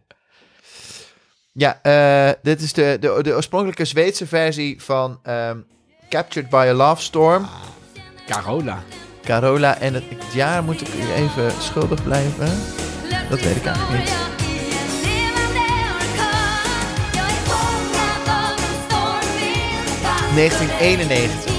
Ja, 1.53 1.79
eh, 1.81 2.33
dit 2.41 2.61
is 2.61 2.73
de, 2.73 2.97
de, 2.99 3.19
de 3.21 3.33
oorspronkelijke 3.33 3.85
Zweedse 3.85 4.27
versie 4.27 4.81
van 4.81 5.19
ehm, 5.23 5.57
Captured 6.09 6.49
by 6.49 6.65
a 6.69 6.73
Love 6.73 7.01
Storm. 7.01 7.47
Carola. 8.27 8.83
Carola. 9.23 9.77
En 9.79 9.93
het, 9.93 10.03
het 10.09 10.33
jaar 10.33 10.63
moet 10.63 10.81
ik 10.81 10.87
u 10.87 11.13
even 11.13 11.51
schuldig 11.61 12.03
blijven. 12.03 12.49
Dat 13.29 13.41
weet 13.41 13.55
ik 13.55 13.65
eigenlijk 13.65 13.99
niet. 13.99 14.31
1991. 20.35 21.52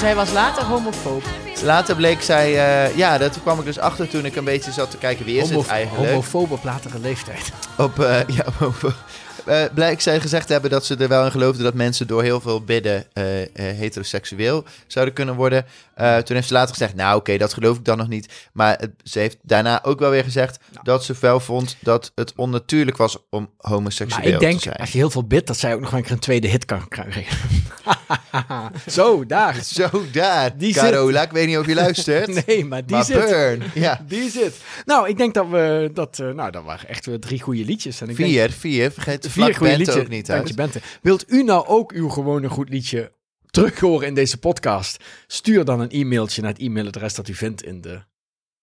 Zij 0.00 0.14
was 0.14 0.32
later 0.32 0.64
homofoob. 0.64 1.49
Later 1.62 1.96
bleek 1.96 2.22
zij... 2.22 2.46
eh, 2.46 2.96
ja, 2.96 3.18
dat 3.18 3.38
kwam 3.42 3.58
ik 3.58 3.64
dus 3.64 3.78
achter 3.78 4.08
toen 4.08 4.24
ik 4.24 4.36
een 4.36 4.44
beetje 4.44 4.72
zat 4.72 4.90
te 4.90 4.96
kijken. 4.96 5.24
Wie 5.24 5.38
is 5.40 5.50
het 5.50 5.66
eigenlijk? 5.66 6.10
Homofoob 6.10 6.50
op 6.50 6.64
latere 6.64 6.98
leeftijd. 6.98 7.52
op, 7.76 7.98
eh, 7.98 8.20
ja, 8.36 8.44
op, 8.60 8.94
eh, 9.44 9.62
blijkt 9.74 10.02
zij 10.02 10.20
gezegd 10.20 10.46
te 10.46 10.52
hebben 10.52 10.70
dat 10.70 10.84
ze 10.84 10.96
er 10.96 11.08
wel 11.08 11.24
in 11.24 11.30
geloofde 11.30 11.62
dat 11.62 11.74
mensen 11.74 12.06
door 12.06 12.22
heel 12.22 12.40
veel 12.40 12.64
bidden 12.64 13.04
heteroseksueel 13.52 14.64
zouden 14.86 15.14
kunnen 15.14 15.34
worden. 15.34 15.64
Toen 15.96 16.36
heeft 16.36 16.48
ze 16.48 16.54
later 16.54 16.74
gezegd, 16.74 16.94
nou 16.94 17.16
oké, 17.16 17.36
dat 17.38 17.52
geloof 17.52 17.76
ik 17.76 17.84
dan 17.84 17.98
nog 17.98 18.08
niet. 18.08 18.32
Maar 18.52 18.80
ze 19.02 19.18
heeft 19.18 19.36
daarna 19.42 19.84
ook 19.84 19.98
wel 19.98 20.10
weer 20.10 20.24
gezegd 20.24 20.58
dat 20.82 21.04
ze 21.04 21.14
wel 21.20 21.40
vond 21.40 21.76
dat 21.80 22.12
het 22.14 22.32
onnatuurlijk 22.36 22.96
was 22.96 23.16
om 23.30 23.50
homoseksueel 23.56 24.24
Maar 24.24 24.32
ik 24.32 24.40
denk, 24.40 24.56
te 24.56 24.62
zijn. 24.62 24.76
als 24.76 24.92
je 24.92 24.98
heel 24.98 25.10
veel 25.10 25.24
bidt, 25.26 25.46
dat 25.46 25.56
zij 25.56 25.74
ook 25.74 25.80
nog 25.80 25.92
een 25.92 26.02
keer 26.02 26.12
een 26.12 26.18
tweede 26.18 26.48
hit 26.48 26.64
kan 26.64 26.88
krijgen. 26.88 27.24
Zo, 28.86 29.26
daar. 29.26 29.56
Zo, 29.64 29.88
daar, 30.12 30.56
Die 30.56 30.72
zit. 30.72 30.82
Carola, 30.82 31.22
ik 31.22 31.30
weet 31.30 31.46
niet 31.46 31.49
of 31.58 31.66
je 31.66 31.74
luistert. 31.74 32.28
Nee, 32.46 32.64
maar 32.64 32.86
die 32.86 32.96
maar 32.96 33.04
zit. 33.04 33.16
burn, 33.16 33.62
ja. 33.74 34.04
Die 34.08 34.30
zit. 34.30 34.54
Nou, 34.84 35.08
ik 35.08 35.16
denk 35.16 35.34
dat 35.34 35.48
we 35.48 35.90
dat, 35.94 36.18
eh, 36.18 36.30
nou, 36.30 36.50
dat 36.50 36.64
waren 36.64 36.88
echt 36.88 37.06
weer 37.06 37.20
drie 37.20 37.40
goede 37.40 37.64
liedjes. 37.64 38.00
En 38.00 38.08
ik 38.08 38.16
denk- 38.16 38.28
Vier, 38.30 38.50
vier, 38.50 38.90
vergeet 38.90 39.22
de 39.22 39.30
vier 39.30 39.54
goede 39.54 39.76
liedjes. 39.76 39.96
ook 39.96 40.08
niet 40.08 40.26
Dank 40.26 40.38
uit. 40.40 40.48
je, 40.48 40.54
Bente. 40.54 40.80
Wilt 41.02 41.24
u 41.32 41.42
nou 41.42 41.66
ook 41.66 41.92
uw 41.92 42.08
gewone 42.08 42.48
goed 42.48 42.68
liedje 42.68 43.12
terug 43.50 43.80
horen 43.80 44.06
in 44.06 44.14
deze 44.14 44.38
podcast? 44.38 45.04
Stuur 45.26 45.64
dan 45.64 45.80
een 45.80 45.90
e-mailtje 45.90 46.42
naar 46.42 46.52
het 46.52 46.60
e-mailadres 46.60 47.14
dat 47.14 47.28
u 47.28 47.34
vindt 47.34 47.62
in 47.62 47.80
de, 47.80 48.02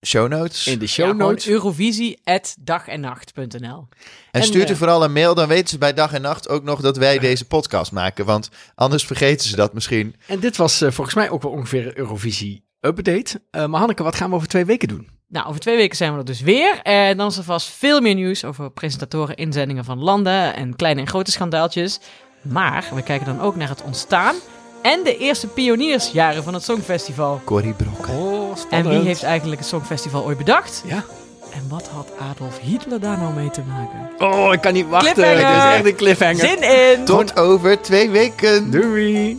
Show 0.05 0.27
notes. 0.29 0.67
in 0.67 0.79
de 0.79 0.87
show 0.87 1.17
notes. 1.17 1.47
Eurovisie.dagennacht.nl 1.47 3.87
En 4.31 4.33
En, 4.41 4.43
stuurt 4.43 4.69
u 4.69 4.71
eh, 4.71 4.77
vooral 4.77 5.03
een 5.03 5.11
mail, 5.13 5.35
dan 5.35 5.47
weten 5.47 5.67
ze 5.69 5.77
bij 5.77 5.93
dag 5.93 6.13
en 6.13 6.21
nacht 6.21 6.49
ook 6.49 6.63
nog 6.63 6.81
dat 6.81 6.97
wij 6.97 7.19
deze 7.19 7.45
podcast 7.45 7.91
maken. 7.91 8.25
Want 8.25 8.49
anders 8.75 9.05
vergeten 9.05 9.49
ze 9.49 9.55
dat 9.55 9.73
misschien. 9.73 10.15
En 10.27 10.39
dit 10.39 10.57
was 10.57 10.81
eh, 10.81 10.91
volgens 10.91 11.15
mij 11.15 11.29
ook 11.29 11.41
wel 11.41 11.51
ongeveer 11.51 11.97
Eurovisie 11.97 12.65
update. 12.81 13.41
Eh, 13.51 13.65
maar 13.65 13.79
Hanneke, 13.79 14.03
wat 14.03 14.15
gaan 14.15 14.29
we 14.29 14.35
over 14.35 14.47
twee 14.47 14.65
weken 14.65 14.87
doen? 14.87 15.07
Nou, 15.27 15.47
over 15.47 15.59
twee 15.59 15.75
weken 15.75 15.97
zijn 15.97 16.11
we 16.13 16.19
er 16.19 16.25
dus 16.25 16.41
weer. 16.41 16.79
En 16.81 17.17
dan 17.17 17.27
is 17.27 17.37
er 17.37 17.43
vast 17.43 17.69
veel 17.69 18.01
meer 18.01 18.15
nieuws 18.15 18.45
over 18.45 18.71
presentatoren, 18.71 19.35
inzendingen 19.35 19.85
van 19.85 19.99
landen 20.03 20.55
en 20.55 20.75
kleine 20.75 21.01
en 21.01 21.07
grote 21.07 21.31
schandaaltjes. 21.31 21.99
Maar 22.41 22.89
we 22.93 23.01
kijken 23.03 23.25
dan 23.25 23.41
ook 23.41 23.55
naar 23.55 23.69
het 23.69 23.83
ontstaan 23.83 24.35
en 24.81 25.03
de 25.03 25.17
eerste 25.17 25.47
pioniersjaren 25.47 26.43
van 26.43 26.53
het 26.53 26.63
Songfestival. 26.63 27.41
Corrie 27.43 27.73
Brok. 27.73 28.07
Oh, 28.07 28.57
En 28.69 28.89
wie 28.89 28.99
heeft 28.99 29.23
eigenlijk 29.23 29.59
het 29.59 29.69
Songfestival 29.69 30.23
ooit 30.25 30.37
bedacht? 30.37 30.83
Ja. 30.85 31.03
En 31.53 31.69
wat 31.69 31.87
had 31.87 32.11
Adolf 32.31 32.59
Hitler 32.59 32.99
daar 32.99 33.17
nou 33.17 33.33
mee 33.33 33.49
te 33.49 33.61
maken? 33.61 34.27
Oh, 34.33 34.53
ik 34.53 34.61
kan 34.61 34.73
niet 34.73 34.87
wachten. 34.89 35.09
Het 35.09 35.37
is 35.37 35.43
echt 35.75 35.85
een 35.85 35.95
cliffhanger. 35.95 36.47
Zin 36.47 36.61
in! 36.61 37.05
Tot 37.05 37.39
over 37.39 37.81
twee 37.81 38.09
weken. 38.09 38.71
Doei. 38.71 39.37